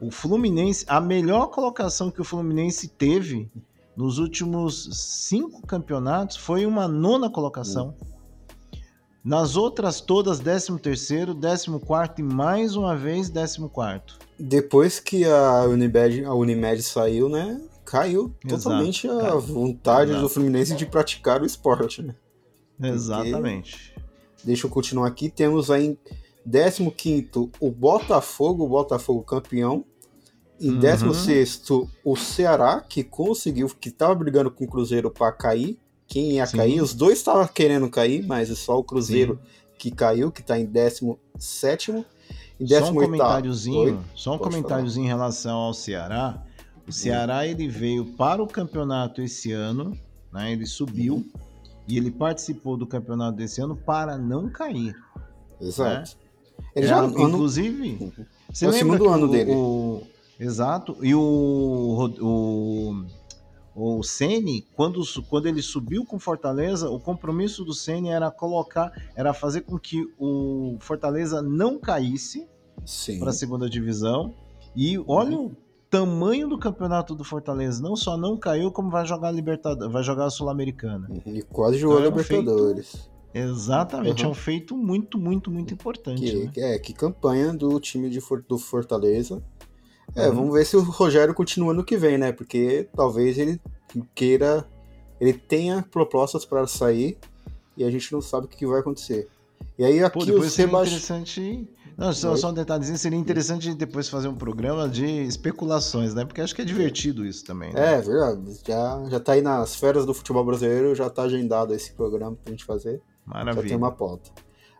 O 0.00 0.10
Fluminense, 0.10 0.84
a 0.88 1.00
melhor 1.00 1.46
colocação 1.48 2.10
que 2.10 2.20
o 2.20 2.24
Fluminense 2.24 2.88
teve 2.88 3.50
nos 3.96 4.18
últimos 4.18 4.88
cinco 5.28 5.66
campeonatos 5.66 6.36
foi 6.36 6.64
uma 6.66 6.86
nona 6.86 7.28
colocação. 7.30 7.94
Nas 9.24 9.56
outras 9.56 10.00
todas, 10.00 10.38
13 10.38 10.78
terceiro, 10.78 11.34
14 11.34 11.68
quarto 11.80 12.20
e 12.20 12.22
mais 12.22 12.76
uma 12.76 12.96
vez 12.96 13.28
14 13.28 13.68
quarto. 13.68 14.18
Depois 14.38 15.00
que 15.00 15.24
a 15.24 15.64
Unimed, 15.64 16.24
a 16.24 16.34
Unimed 16.34 16.82
saiu, 16.82 17.28
né? 17.28 17.60
Caiu 17.84 18.34
Exato, 18.44 18.62
totalmente 18.64 19.08
a 19.08 19.18
caiu. 19.18 19.40
vontade 19.40 20.10
Exato. 20.10 20.22
do 20.22 20.28
Fluminense 20.28 20.74
de 20.74 20.86
praticar 20.86 21.42
o 21.42 21.46
esporte, 21.46 22.02
né? 22.02 22.14
Exatamente. 22.80 23.94
Deixa 24.44 24.66
eu 24.66 24.70
continuar 24.70 25.08
aqui. 25.08 25.28
Temos 25.28 25.70
aí 25.70 25.86
em 25.86 26.90
15 26.90 27.50
o 27.60 27.70
Botafogo, 27.70 28.64
o 28.64 28.68
Botafogo 28.68 29.22
campeão. 29.22 29.84
Em 30.60 30.70
Uhum. 30.70 30.78
16 30.80 31.62
o 32.04 32.16
Ceará, 32.16 32.80
que 32.80 33.04
conseguiu, 33.04 33.68
que 33.80 33.88
estava 33.90 34.14
brigando 34.14 34.50
com 34.50 34.64
o 34.64 34.68
Cruzeiro 34.68 35.10
para 35.10 35.30
cair. 35.32 35.78
Quem 36.08 36.32
ia 36.32 36.46
Sim. 36.46 36.56
cair? 36.56 36.80
Os 36.80 36.94
dois 36.94 37.18
estavam 37.18 37.46
querendo 37.46 37.88
cair, 37.90 38.26
mas 38.26 38.50
é 38.50 38.54
só 38.54 38.78
o 38.78 38.82
Cruzeiro 38.82 39.38
que 39.78 39.90
caiu, 39.90 40.32
que 40.32 40.40
está 40.40 40.58
em 40.58 40.64
17. 40.64 41.92
Em 41.92 42.66
Só 42.66 42.76
um 42.76 42.92
18 42.92 42.94
comentáriozinho, 42.94 43.78
Oi? 43.80 43.98
só 44.16 44.34
um 44.34 44.38
Pode 44.38 44.50
comentáriozinho 44.50 45.04
em 45.04 45.08
relação 45.08 45.56
ao 45.58 45.72
Ceará. 45.74 46.42
O 46.88 46.92
Ceará 46.92 47.46
ele 47.46 47.68
veio 47.68 48.04
para 48.06 48.42
o 48.42 48.46
campeonato 48.48 49.20
esse 49.22 49.52
ano, 49.52 49.96
né? 50.32 50.50
Ele 50.50 50.66
subiu 50.66 51.24
e 51.86 51.96
ele 51.98 52.10
participou 52.10 52.76
do 52.76 52.86
campeonato 52.86 53.36
desse 53.36 53.60
ano 53.60 53.76
para 53.76 54.16
não 54.18 54.48
cair. 54.48 54.96
Exato. 55.60 56.16
Ele 56.74 56.86
É, 56.86 56.88
já 56.88 56.98
ano, 57.00 57.20
inclusive, 57.20 58.12
você 58.52 58.64
É 58.64 58.68
o 58.68 58.72
lembra 58.72 58.96
segundo 58.96 59.08
ano 59.10 59.26
o, 59.26 59.30
dele. 59.30 59.52
o- 59.52 60.02
exato. 60.40 60.96
E 61.02 61.14
o 61.14 62.10
o 62.20 63.04
o 63.78 64.02
Ceni, 64.02 64.66
quando, 64.74 65.00
quando 65.28 65.46
ele 65.46 65.62
subiu 65.62 66.04
com 66.04 66.18
Fortaleza, 66.18 66.90
o 66.90 66.98
compromisso 66.98 67.64
do 67.64 67.72
Ceni 67.72 68.08
era 68.10 68.28
colocar, 68.30 68.90
era 69.14 69.32
fazer 69.32 69.60
com 69.60 69.78
que 69.78 70.04
o 70.18 70.76
Fortaleza 70.80 71.40
não 71.40 71.78
caísse 71.78 72.48
para 73.20 73.30
a 73.30 73.32
segunda 73.32 73.70
divisão. 73.70 74.34
E 74.74 74.98
olha 75.06 75.38
o 75.38 75.56
tamanho 75.88 76.48
do 76.48 76.58
campeonato 76.58 77.14
do 77.14 77.22
Fortaleza. 77.24 77.82
Não 77.82 77.94
só 77.94 78.16
não 78.16 78.36
caiu, 78.36 78.72
como 78.72 78.90
vai 78.90 79.06
jogar 79.06 79.28
a 79.28 79.32
Libertadores, 79.32 79.92
vai 79.92 80.02
jogar 80.02 80.26
a 80.26 80.30
Sul-Americana. 80.30 81.08
E 81.24 81.42
quase 81.42 81.78
jogou 81.78 81.98
a 81.98 82.00
Então 82.00 82.12
é 82.12 82.14
um 82.14 82.18
Libertadores. 82.18 83.10
Exatamente, 83.32 84.22
Uhum. 84.22 84.28
é 84.28 84.32
um 84.32 84.34
feito 84.34 84.76
muito, 84.76 85.18
muito, 85.18 85.50
muito 85.50 85.72
importante. 85.72 86.22
Que, 86.22 86.60
né? 86.60 86.74
é, 86.74 86.78
que 86.78 86.92
campanha 86.92 87.52
do 87.52 87.78
time 87.78 88.08
de, 88.10 88.20
do 88.48 88.58
Fortaleza. 88.58 89.42
É, 90.14 90.28
Uhum. 90.28 90.34
vamos 90.34 90.52
ver 90.54 90.64
se 90.66 90.76
o 90.76 90.80
Rogério 90.82 91.34
continua 91.34 91.72
no 91.74 91.84
que 91.84 91.96
vem, 91.96 92.18
né? 92.18 92.32
Porque 92.32 92.88
talvez 92.96 93.38
ele 93.38 93.60
queira. 94.14 94.66
Ele 95.20 95.32
tenha 95.32 95.84
propostas 95.90 96.44
para 96.44 96.66
sair 96.66 97.18
e 97.76 97.84
a 97.84 97.90
gente 97.90 98.12
não 98.12 98.20
sabe 98.20 98.46
o 98.46 98.48
que 98.48 98.66
vai 98.66 98.80
acontecer. 98.80 99.28
E 99.76 99.84
aí 99.84 99.98
Pô, 100.00 100.06
aqui 100.06 100.26
depois 100.26 100.46
os 100.48 100.52
seria 100.52 100.66
rebaix... 100.66 100.88
interessante, 100.88 101.68
Não, 101.96 102.12
só, 102.12 102.36
só 102.36 102.50
um 102.50 102.54
detalhezinho, 102.54 102.96
seria 102.96 103.18
interessante 103.18 103.74
depois 103.74 104.08
fazer 104.08 104.28
um 104.28 104.34
programa 104.36 104.88
de 104.88 105.04
especulações, 105.04 106.14
né? 106.14 106.24
Porque 106.24 106.40
acho 106.40 106.54
que 106.54 106.62
é 106.62 106.64
divertido 106.64 107.26
isso 107.26 107.44
também. 107.44 107.72
Né? 107.72 107.94
É, 107.94 108.00
verdade. 108.00 108.60
Já, 108.64 109.04
já 109.08 109.18
tá 109.20 109.32
aí 109.32 109.42
nas 109.42 109.74
férias 109.74 110.06
do 110.06 110.14
futebol 110.14 110.44
brasileiro, 110.44 110.94
já 110.94 111.10
tá 111.10 111.22
agendado 111.22 111.74
esse 111.74 111.92
programa 111.92 112.36
pra 112.42 112.52
gente 112.52 112.64
fazer. 112.64 113.00
Maravilha. 113.26 113.62
Já 113.62 113.68
tem 113.68 113.76
uma 113.76 113.90
pauta. 113.90 114.30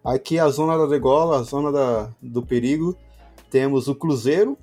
Aqui 0.04 0.38
a 0.38 0.48
zona 0.48 0.78
da 0.78 0.86
degola, 0.86 1.40
a 1.40 1.42
zona 1.42 1.72
da, 1.72 2.10
do 2.22 2.40
perigo, 2.46 2.96
temos 3.50 3.88
o 3.88 3.94
Cruzeiro, 3.96 4.56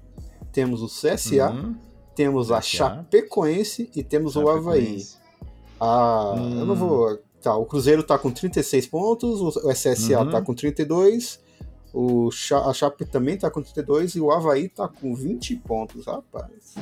temos 0.56 0.82
o 0.82 0.88
CSA, 0.88 1.52
Uhum. 1.52 1.76
temos 2.16 2.50
a. 2.50 2.62
Chapecoense 2.62 3.92
e 3.94 4.02
temos 4.02 4.38
o 4.38 4.48
Havaí. 4.48 4.86
Chapecoense. 4.86 5.18
Ah, 5.80 6.34
Hum. 6.38 6.60
Eu 6.62 6.66
não 6.66 6.76
vou. 6.76 7.20
Tá, 7.42 7.56
o 7.56 7.66
Cruzeiro 7.66 8.02
tá 8.02 8.18
com 8.18 8.32
36 8.32 8.88
pontos, 8.88 9.40
o 9.42 9.52
CSA 9.70 10.22
Uhum. 10.22 10.32
tá 10.32 10.42
com 10.42 10.54
32, 10.56 11.40
o 11.94 12.32
Cha- 12.32 12.66
a 12.66 12.74
Chape 12.74 13.06
também 13.06 13.38
tá 13.38 13.52
com 13.52 13.62
32 13.62 14.16
e 14.16 14.20
o 14.22 14.32
Havaí 14.32 14.68
tá 14.70 14.88
com 14.88 15.14
20 15.14 15.56
pontos, 15.58 16.06
rapaz. 16.06 16.74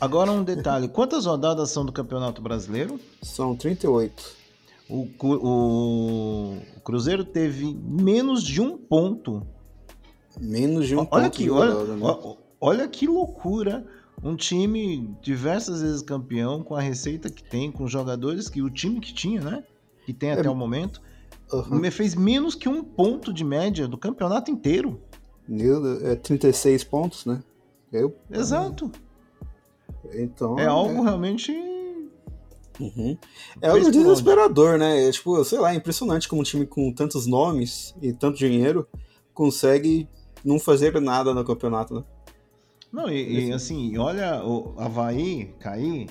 Agora 0.00 0.32
um 0.32 0.42
detalhe: 0.42 0.88
quantas 0.88 1.26
rodadas 1.26 1.70
são 1.70 1.84
do 1.84 1.92
Campeonato 1.92 2.40
Brasileiro? 2.42 2.98
São 3.22 3.54
38. 3.54 4.40
O, 4.88 5.06
o- 5.22 6.56
o 6.76 6.80
Cruzeiro 6.82 7.24
teve 7.24 7.72
menos 7.84 8.42
de 8.42 8.60
um 8.60 8.76
ponto. 8.76 9.46
Menos 10.40 10.88
de 10.88 10.94
um 10.96 11.00
olha 11.00 11.08
ponto 11.10 11.26
aqui, 11.26 11.50
olha, 11.50 11.72
rodada, 11.74 11.96
né? 11.96 12.34
Olha 12.62 12.88
que 12.88 13.06
loucura. 13.06 13.84
Um 14.22 14.36
time 14.36 15.12
diversas 15.20 15.82
vezes 15.82 16.00
campeão, 16.00 16.62
com 16.62 16.76
a 16.76 16.80
receita 16.80 17.28
que 17.28 17.42
tem, 17.42 17.72
com 17.72 17.82
os 17.84 17.90
jogadores 17.90 18.48
que 18.48 18.62
o 18.62 18.70
time 18.70 19.00
que 19.00 19.12
tinha, 19.12 19.40
né? 19.40 19.64
Que 20.06 20.12
tem 20.12 20.30
até 20.30 20.46
É. 20.46 20.50
o 20.50 20.54
momento, 20.54 21.02
me 21.70 21.90
fez 21.90 22.14
menos 22.14 22.54
que 22.54 22.68
um 22.68 22.84
ponto 22.84 23.32
de 23.32 23.42
média 23.44 23.88
do 23.88 23.98
campeonato 23.98 24.48
inteiro. 24.50 25.00
Meu 25.48 25.82
Deus, 25.82 26.02
é 26.04 26.14
36 26.14 26.84
pontos, 26.84 27.26
né? 27.26 27.42
Eu, 27.92 28.14
Exato. 28.30 28.92
então, 30.14 30.56
É 30.58 30.66
algo 30.66 31.02
realmente. 31.02 31.50
Uhum. 32.80 33.18
É 33.60 33.68
algo 33.68 33.90
desesperador, 33.90 34.78
né? 34.78 35.08
É, 35.08 35.10
tipo, 35.10 35.44
sei 35.44 35.58
lá, 35.58 35.72
é 35.72 35.76
impressionante 35.76 36.28
como 36.28 36.40
um 36.42 36.44
time 36.44 36.64
com 36.66 36.92
tantos 36.92 37.26
nomes 37.26 37.94
e 38.00 38.12
tanto 38.12 38.38
dinheiro 38.38 38.86
consegue 39.34 40.08
não 40.44 40.58
fazer 40.58 40.98
nada 41.00 41.34
no 41.34 41.44
campeonato, 41.44 41.94
né? 41.94 42.04
Não, 42.92 43.08
e, 43.08 43.48
e, 43.48 43.52
assim, 43.52 43.96
olha, 43.96 44.44
o 44.44 44.74
Havaí 44.78 45.54
cair. 45.58 46.08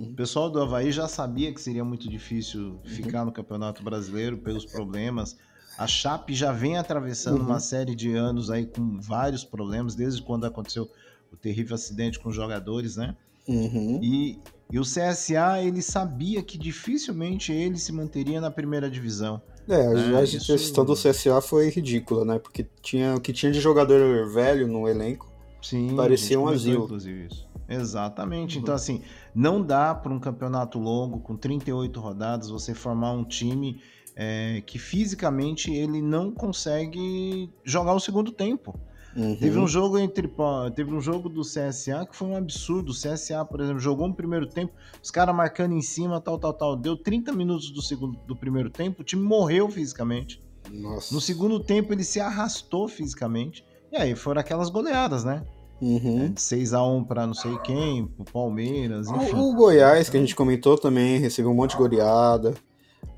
O 0.00 0.12
pessoal 0.14 0.48
do 0.50 0.60
Havaí 0.60 0.92
já 0.92 1.08
sabia 1.08 1.52
que 1.52 1.60
seria 1.60 1.84
muito 1.84 2.08
difícil 2.08 2.78
ficar 2.84 3.24
no 3.24 3.32
Campeonato 3.32 3.82
Brasileiro 3.82 4.38
pelos 4.38 4.64
problemas. 4.64 5.36
A 5.78 5.86
Chape 5.86 6.34
já 6.34 6.52
vem 6.52 6.76
atravessando 6.78 7.38
Uhum. 7.40 7.46
uma 7.46 7.60
série 7.60 7.94
de 7.94 8.12
anos 8.14 8.50
aí 8.50 8.66
com 8.66 9.00
vários 9.00 9.44
problemas, 9.44 9.94
desde 9.94 10.22
quando 10.22 10.44
aconteceu 10.46 10.88
o 11.32 11.36
terrível 11.36 11.74
acidente 11.74 12.18
com 12.18 12.28
os 12.28 12.34
jogadores, 12.36 12.96
né? 12.96 13.16
Uhum. 13.48 14.00
E, 14.02 14.38
e 14.70 14.78
o 14.78 14.82
CSA, 14.82 15.62
ele 15.62 15.82
sabia 15.82 16.42
que 16.42 16.56
dificilmente 16.58 17.52
ele 17.52 17.78
se 17.78 17.92
manteria 17.92 18.40
na 18.40 18.50
primeira 18.50 18.88
divisão. 18.90 19.40
É, 19.68 19.74
É, 19.74 20.16
a 20.16 20.22
isso- 20.22 20.38
gestão 20.46 20.84
do 20.84 20.94
CSA 20.94 21.40
foi 21.40 21.68
ridícula, 21.68 22.24
né? 22.24 22.38
Porque 22.38 22.66
tinha 22.82 23.14
o 23.14 23.20
que 23.20 23.32
tinha 23.32 23.50
de 23.52 23.60
jogador 23.60 24.28
velho 24.32 24.66
no 24.66 24.88
elenco. 24.88 25.25
Sim, 25.68 25.96
Parecia 25.96 26.38
um 26.38 26.46
asilo. 26.46 26.84
Inclusive 26.84 27.26
isso. 27.26 27.48
Exatamente. 27.68 28.56
Uhum. 28.56 28.62
Então, 28.62 28.74
assim, 28.74 29.02
não 29.34 29.60
dá 29.60 29.92
para 29.92 30.12
um 30.12 30.20
campeonato 30.20 30.78
longo, 30.78 31.18
com 31.18 31.36
38 31.36 31.98
rodadas, 31.98 32.48
você 32.48 32.72
formar 32.72 33.10
um 33.10 33.24
time 33.24 33.80
é, 34.14 34.62
que 34.64 34.78
fisicamente 34.78 35.72
ele 35.72 36.00
não 36.00 36.30
consegue 36.30 37.50
jogar 37.64 37.94
o 37.94 38.00
segundo 38.00 38.30
tempo. 38.30 38.78
Uhum. 39.16 39.34
Teve 39.34 39.58
um 39.58 39.66
jogo 39.66 39.98
entre. 39.98 40.30
Teve 40.76 40.94
um 40.94 41.00
jogo 41.00 41.28
do 41.28 41.40
CSA 41.40 42.06
que 42.08 42.14
foi 42.14 42.28
um 42.28 42.36
absurdo. 42.36 42.92
O 42.92 42.94
CSA, 42.94 43.44
por 43.44 43.60
exemplo, 43.60 43.80
jogou 43.80 44.06
no 44.06 44.14
primeiro 44.14 44.46
tempo, 44.46 44.72
os 45.02 45.10
caras 45.10 45.34
marcando 45.34 45.72
em 45.72 45.82
cima, 45.82 46.20
tal, 46.20 46.38
tal, 46.38 46.52
tal. 46.52 46.76
Deu 46.76 46.96
30 46.96 47.32
minutos 47.32 47.70
do, 47.70 47.82
segundo, 47.82 48.16
do 48.26 48.36
primeiro 48.36 48.70
tempo, 48.70 49.00
o 49.00 49.04
time 49.04 49.22
morreu 49.22 49.68
fisicamente. 49.68 50.40
Nossa. 50.70 51.12
No 51.12 51.20
segundo 51.20 51.58
tempo, 51.58 51.92
ele 51.92 52.04
se 52.04 52.20
arrastou 52.20 52.86
fisicamente. 52.86 53.64
E 53.90 53.96
aí 53.96 54.14
foram 54.14 54.40
aquelas 54.40 54.68
goleadas, 54.68 55.24
né? 55.24 55.42
Uhum. 55.80 56.32
De 56.32 56.40
6x1 56.40 57.04
pra 57.06 57.26
não 57.26 57.34
sei 57.34 57.56
quem, 57.58 58.06
pro 58.06 58.24
Palmeiras, 58.24 59.08
enfim. 59.08 59.34
O, 59.36 59.50
o 59.50 59.54
Goiás, 59.54 60.08
que 60.08 60.16
a 60.16 60.20
gente 60.20 60.34
comentou 60.34 60.78
também, 60.78 61.18
recebeu 61.18 61.50
um 61.50 61.54
monte 61.54 61.72
de 61.72 61.76
goleada. 61.76 62.54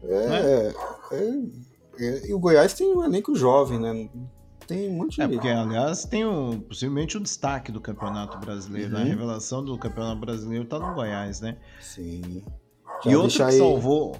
É, 0.03 0.73
é- 1.13 1.25
é- 2.01 2.29
e 2.29 2.35
o 2.35 2.39
Goiás 2.39 2.75
tem 2.75 2.87
um 2.95 3.05
elenco 3.05 3.35
jovem, 3.35 3.79
né? 3.79 4.09
Tem 4.67 4.89
um 4.91 4.97
monte 4.97 5.17
de. 5.17 5.23
É, 5.23 5.29
porque, 5.29 5.49
aliás, 5.49 6.05
tem 6.05 6.25
o, 6.25 6.59
possivelmente 6.69 7.17
o 7.17 7.21
destaque 7.21 7.73
do 7.73 7.81
Campeonato 7.81 8.39
Brasileiro. 8.39 8.91
né? 8.93 8.99
A 8.99 9.03
Uhum. 9.03 9.09
revelação 9.09 9.65
do 9.65 9.79
Campeonato 9.79 10.21
Brasileiro 10.21 10.65
tá 10.67 10.79
no 10.79 10.95
Goiás, 10.95 11.41
né? 11.41 11.57
Sim. 11.81 12.43
e 13.07 13.15
outro 13.17 13.37
que 13.37 13.43
aí- 13.43 13.57
salvou, 13.59 14.17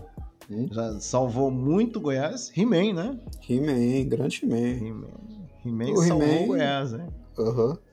Hum? 0.51 0.67
já 0.71 0.99
salvou 1.01 1.51
muito 1.51 2.01
Goiás, 2.01 2.51
He-Man, 2.57 2.95
né? 2.95 3.19
He-Man, 3.49 4.09
grande 4.09 4.41
He-Man. 4.45 5.05
He-Man 5.67 5.91
O 5.93 5.97
salvou 6.03 6.43
o 6.45 6.47
Goiás, 6.47 6.93
né? 6.93 7.07
Aham. 7.39 7.73
Aí 7.73 7.88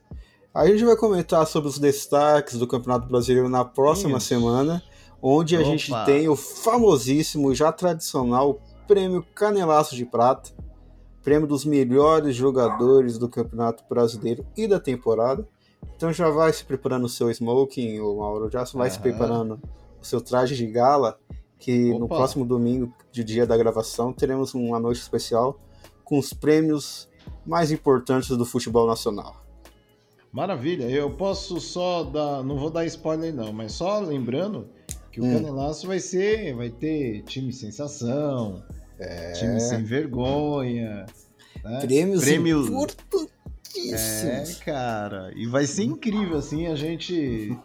a 0.56 0.66
gente 0.66 0.84
vai 0.86 0.96
comentar 0.96 1.46
sobre 1.46 1.68
os 1.68 1.78
destaques 1.78 2.58
do 2.58 2.66
Campeonato 2.66 3.06
Brasileiro 3.06 3.46
na 3.46 3.62
próxima 3.62 4.16
Isso. 4.16 4.28
semana, 4.28 4.82
onde 5.20 5.54
a 5.54 5.60
Opa. 5.60 5.68
gente 5.68 5.92
tem 6.06 6.28
o 6.30 6.34
famosíssimo, 6.34 7.54
já 7.54 7.70
tradicional 7.70 8.58
Prêmio 8.88 9.22
Canelaço 9.34 9.94
de 9.94 10.06
Prata, 10.06 10.50
prêmio 11.22 11.46
dos 11.46 11.66
melhores 11.66 12.34
jogadores 12.34 13.18
do 13.18 13.28
Campeonato 13.28 13.84
Brasileiro 13.86 14.46
e 14.56 14.66
da 14.66 14.80
temporada. 14.80 15.46
Então 15.94 16.10
já 16.10 16.30
vai 16.30 16.50
se 16.54 16.64
preparando 16.64 17.04
o 17.04 17.08
seu 17.08 17.30
smoking, 17.30 18.00
o 18.00 18.16
Mauro, 18.16 18.50
já 18.50 18.64
vai 18.72 18.88
se 18.88 18.96
Aham. 18.96 19.02
preparando 19.02 19.60
o 20.00 20.04
seu 20.06 20.22
traje 20.22 20.56
de 20.56 20.66
gala, 20.66 21.18
que 21.58 21.90
no 21.90 22.06
Opa. 22.06 22.16
próximo 22.16 22.46
domingo, 22.46 22.90
de 23.12 23.22
dia 23.22 23.46
da 23.46 23.58
gravação, 23.58 24.10
teremos 24.10 24.54
uma 24.54 24.80
noite 24.80 25.02
especial 25.02 25.60
com 26.02 26.18
os 26.18 26.32
prêmios 26.32 27.10
mais 27.44 27.70
importantes 27.70 28.34
do 28.34 28.44
futebol 28.46 28.86
nacional. 28.86 29.45
Maravilha, 30.40 30.84
eu 30.84 31.10
posso 31.10 31.58
só 31.58 32.04
dar, 32.04 32.42
não 32.44 32.58
vou 32.58 32.68
dar 32.68 32.84
spoiler 32.84 33.32
não, 33.34 33.54
mas 33.54 33.72
só 33.72 34.00
lembrando 34.00 34.68
que 35.10 35.18
o 35.18 35.24
Hum. 35.24 35.32
Canelaço 35.32 35.86
vai 35.86 35.98
ser, 35.98 36.54
vai 36.54 36.68
ter 36.68 37.22
time 37.22 37.50
sensação, 37.54 38.62
time 39.32 39.58
sem 39.58 39.82
vergonha, 39.82 41.06
né? 41.64 41.80
Prêmios, 41.80 42.20
Prêmios- 42.22 42.66
É, 42.66 42.70
importantíssimos. 42.70 44.58
cara, 44.62 45.32
e 45.34 45.46
vai 45.46 45.64
ser 45.66 45.84
incrível 45.84 46.36
assim 46.36 46.66
a 46.66 46.76
gente. 46.76 47.58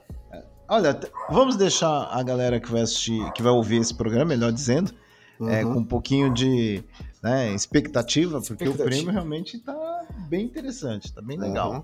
Olha, 0.69 0.97
vamos 1.29 1.57
deixar 1.57 2.03
a 2.09 2.23
galera 2.23 2.57
que 2.57 2.71
vai 2.71 2.83
assistir, 2.83 3.33
que 3.33 3.43
vai 3.43 3.51
ouvir 3.51 3.81
esse 3.81 3.93
programa, 3.93 4.27
melhor 4.27 4.53
dizendo, 4.53 4.93
é, 5.41 5.65
Uhum. 5.65 5.73
com 5.73 5.79
um 5.81 5.85
pouquinho 5.85 6.33
de 6.33 6.81
né, 7.21 7.53
expectativa, 7.53 8.41
porque 8.41 8.69
o 8.69 8.77
prêmio 8.77 9.11
realmente 9.11 9.59
tá 9.59 10.07
bem 10.29 10.45
interessante, 10.45 11.13
tá 11.13 11.21
bem 11.21 11.37
legal. 11.37 11.71
Aham. 11.73 11.83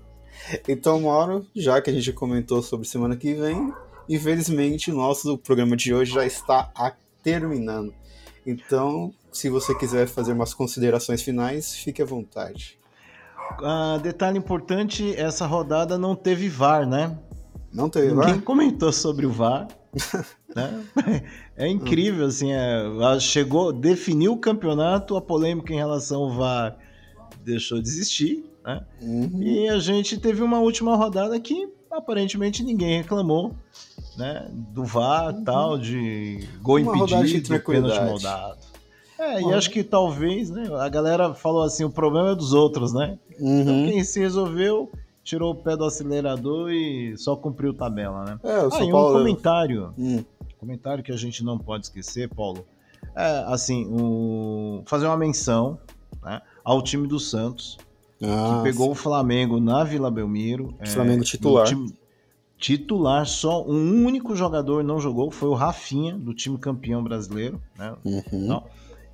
Então, 0.66 1.00
Mauro, 1.00 1.46
já 1.54 1.80
que 1.80 1.90
a 1.90 1.92
gente 1.92 2.12
comentou 2.12 2.62
sobre 2.62 2.86
semana 2.86 3.16
que 3.16 3.34
vem, 3.34 3.72
infelizmente 4.08 4.90
o 4.90 4.94
nosso 4.94 5.36
programa 5.38 5.76
de 5.76 5.92
hoje 5.92 6.12
já 6.12 6.24
está 6.24 6.72
terminando. 7.22 7.92
Então, 8.46 9.12
se 9.32 9.50
você 9.50 9.74
quiser 9.74 10.06
fazer 10.08 10.32
umas 10.32 10.54
considerações 10.54 11.22
finais, 11.22 11.74
fique 11.74 12.00
à 12.00 12.04
vontade. 12.04 12.78
Ah, 13.62 13.98
detalhe 14.02 14.38
importante, 14.38 15.14
essa 15.16 15.46
rodada 15.46 15.98
não 15.98 16.14
teve 16.14 16.48
VAR, 16.48 16.86
né? 16.86 17.18
Não 17.72 17.88
teve 17.88 18.08
Ninguém 18.08 18.34
VAR? 18.34 18.42
comentou 18.42 18.92
sobre 18.92 19.26
o 19.26 19.30
VAR. 19.30 19.68
né? 20.54 20.84
É 21.56 21.66
incrível, 21.66 22.26
assim, 22.26 22.52
é, 22.52 23.20
chegou, 23.20 23.72
definiu 23.72 24.32
o 24.32 24.38
campeonato, 24.38 25.16
a 25.16 25.20
polêmica 25.20 25.72
em 25.72 25.76
relação 25.76 26.22
ao 26.22 26.32
VAR 26.32 26.76
deixou 27.44 27.80
de 27.80 27.88
existir, 27.88 28.44
né? 28.68 28.84
Uhum. 29.00 29.42
E 29.42 29.66
a 29.68 29.78
gente 29.78 30.18
teve 30.18 30.42
uma 30.42 30.60
última 30.60 30.94
rodada 30.94 31.40
que 31.40 31.68
aparentemente 31.90 32.62
ninguém 32.62 32.98
reclamou, 32.98 33.54
né? 34.16 34.46
Do 34.52 34.84
VAR, 34.84 35.34
tal, 35.42 35.78
de 35.78 36.46
gol 36.60 36.76
Uhum. 36.76 36.82
Uma 36.82 36.96
rodada 36.98 37.24
de 37.26 37.36
impedido, 37.38 37.64
pênalti 37.64 38.00
moldado. 38.04 38.58
É, 39.18 39.40
e 39.40 39.44
Uhum. 39.44 39.54
acho 39.54 39.70
que 39.70 39.82
talvez, 39.82 40.50
né? 40.50 40.68
A 40.78 40.88
galera 40.90 41.32
falou 41.34 41.62
assim, 41.62 41.82
o 41.82 41.90
problema 41.90 42.30
é 42.32 42.34
dos 42.34 42.52
outros, 42.52 42.92
né? 42.92 43.18
Então 43.40 43.74
Uhum. 43.74 43.86
quem 43.86 44.04
se 44.04 44.20
resolveu, 44.20 44.92
tirou 45.24 45.52
o 45.52 45.54
pé 45.54 45.74
do 45.76 45.84
acelerador 45.84 46.70
e 46.70 47.16
só 47.16 47.34
cumpriu 47.34 47.72
tabela, 47.72 48.24
né? 48.24 48.38
É, 48.44 48.58
o 48.64 48.66
Ah, 48.66 48.70
São 48.70 48.82
e 48.82 48.88
um 48.88 48.92
Paulo. 48.92 49.12
comentário, 49.18 49.94
Hum, 49.98 50.22
comentário 50.58 51.02
que 51.02 51.10
a 51.12 51.16
gente 51.16 51.42
não 51.42 51.58
pode 51.58 51.86
esquecer, 51.86 52.28
Paulo, 52.28 52.66
é 53.16 53.44
assim, 53.46 53.86
o... 53.90 54.82
fazer 54.86 55.06
uma 55.06 55.16
menção 55.16 55.78
né, 56.22 56.40
ao 56.62 56.82
time 56.82 57.06
do 57.08 57.18
Santos, 57.18 57.78
ah, 58.22 58.56
que 58.58 58.62
pegou 58.64 58.90
o 58.90 58.94
Flamengo 58.94 59.60
na 59.60 59.84
Vila 59.84 60.10
Belmiro. 60.10 60.74
é, 60.78 60.86
Flamengo 60.86 61.24
titular. 61.24 61.64
no 61.64 61.68
time 61.68 61.98
titular, 62.58 63.24
só 63.26 63.64
um 63.64 64.04
único 64.04 64.34
jogador 64.34 64.82
não 64.82 65.00
jogou, 65.00 65.30
foi 65.30 65.48
o 65.48 65.54
Rafinha, 65.54 66.16
do 66.18 66.34
time 66.34 66.58
campeão 66.58 67.02
brasileiro, 67.02 67.62
né? 67.78 67.94
Uhum. 68.04 68.46
Não. 68.46 68.64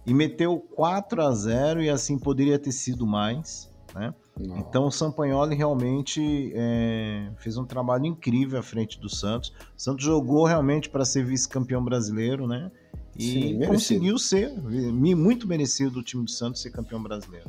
E 0.06 0.12
meteu 0.12 0.58
4 0.58 1.22
a 1.22 1.30
0 1.30 1.82
e 1.82 1.90
assim 1.90 2.18
poderia 2.18 2.58
ter 2.58 2.72
sido 2.72 3.06
mais, 3.06 3.70
né? 3.94 4.14
Não. 4.38 4.58
Então 4.58 4.86
o 4.86 4.90
Sampagnoli 4.90 5.54
realmente 5.54 6.52
é, 6.54 7.30
fez 7.36 7.56
um 7.56 7.64
trabalho 7.64 8.06
incrível 8.06 8.58
à 8.58 8.62
frente 8.62 8.98
do 8.98 9.08
Santos. 9.08 9.50
O 9.76 9.80
Santos 9.80 10.04
jogou 10.04 10.44
realmente 10.44 10.88
para 10.88 11.04
ser 11.04 11.24
vice-campeão 11.24 11.84
brasileiro, 11.84 12.46
né? 12.46 12.70
E 13.16 13.32
Sim, 13.32 13.66
conseguiu 13.66 14.18
ser 14.18 14.52
muito 14.60 15.46
merecido 15.46 16.00
o 16.00 16.02
time 16.02 16.24
do 16.24 16.30
Santos 16.30 16.60
ser 16.60 16.70
campeão 16.70 17.00
brasileiro. 17.00 17.48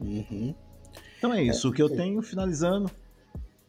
Uhum. 0.00 0.54
Então 1.18 1.34
é 1.34 1.42
isso, 1.42 1.66
é, 1.66 1.70
o 1.70 1.72
que 1.72 1.82
eu 1.82 1.90
tenho 1.90 2.22
finalizando. 2.22 2.88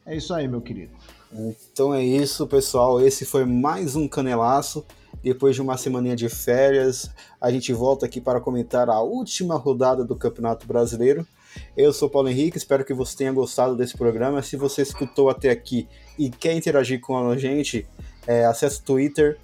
É 0.05 0.15
isso 0.15 0.33
aí, 0.33 0.47
meu 0.47 0.61
querido. 0.61 0.93
Então 1.31 1.93
é 1.93 2.03
isso, 2.03 2.47
pessoal. 2.47 2.99
Esse 3.01 3.23
foi 3.25 3.45
mais 3.45 3.95
um 3.95 4.07
canelaço. 4.07 4.83
Depois 5.21 5.55
de 5.55 5.61
uma 5.61 5.77
semaninha 5.77 6.15
de 6.15 6.29
férias, 6.29 7.11
a 7.41 7.51
gente 7.51 7.73
volta 7.73 8.05
aqui 8.05 8.21
para 8.21 8.39
comentar 8.39 8.89
a 8.89 9.01
última 9.01 9.55
rodada 9.55 10.05
do 10.05 10.15
Campeonato 10.15 10.65
Brasileiro. 10.65 11.27
Eu 11.75 11.91
sou 11.91 12.09
Paulo 12.09 12.29
Henrique, 12.29 12.57
espero 12.57 12.85
que 12.85 12.93
você 12.93 13.17
tenha 13.17 13.33
gostado 13.33 13.75
desse 13.75 13.97
programa. 13.97 14.41
Se 14.41 14.55
você 14.55 14.81
escutou 14.81 15.29
até 15.29 15.49
aqui 15.49 15.89
e 16.17 16.29
quer 16.29 16.53
interagir 16.53 17.01
com 17.01 17.17
a 17.17 17.37
gente, 17.37 17.85
é, 18.25 18.45
acesse 18.45 18.79
o 18.79 18.83
Twitter, 18.83 19.37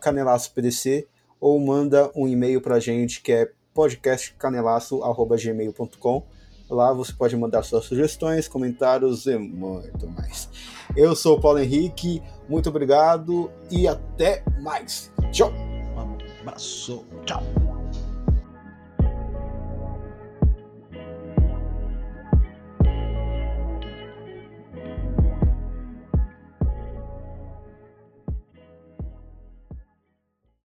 canelaçopdc, 0.00 1.08
ou 1.40 1.58
manda 1.58 2.10
um 2.14 2.28
e-mail 2.28 2.60
para 2.60 2.74
a 2.76 2.80
gente 2.80 3.22
que 3.22 3.32
é 3.32 3.50
podcastcanelaço.gmail.com. 3.72 6.26
Lá 6.72 6.90
você 6.90 7.12
pode 7.12 7.36
mandar 7.36 7.62
suas 7.62 7.84
sugestões, 7.84 8.48
comentários 8.48 9.26
e 9.26 9.36
muito 9.36 10.08
mais. 10.08 10.48
Eu 10.96 11.14
sou 11.14 11.36
o 11.36 11.40
Paulo 11.40 11.58
Henrique, 11.58 12.22
muito 12.48 12.70
obrigado 12.70 13.50
e 13.70 13.86
até 13.86 14.42
mais. 14.62 15.12
Tchau! 15.30 15.52
Um 15.52 16.40
abraço, 16.40 17.04
tchau! 17.26 17.71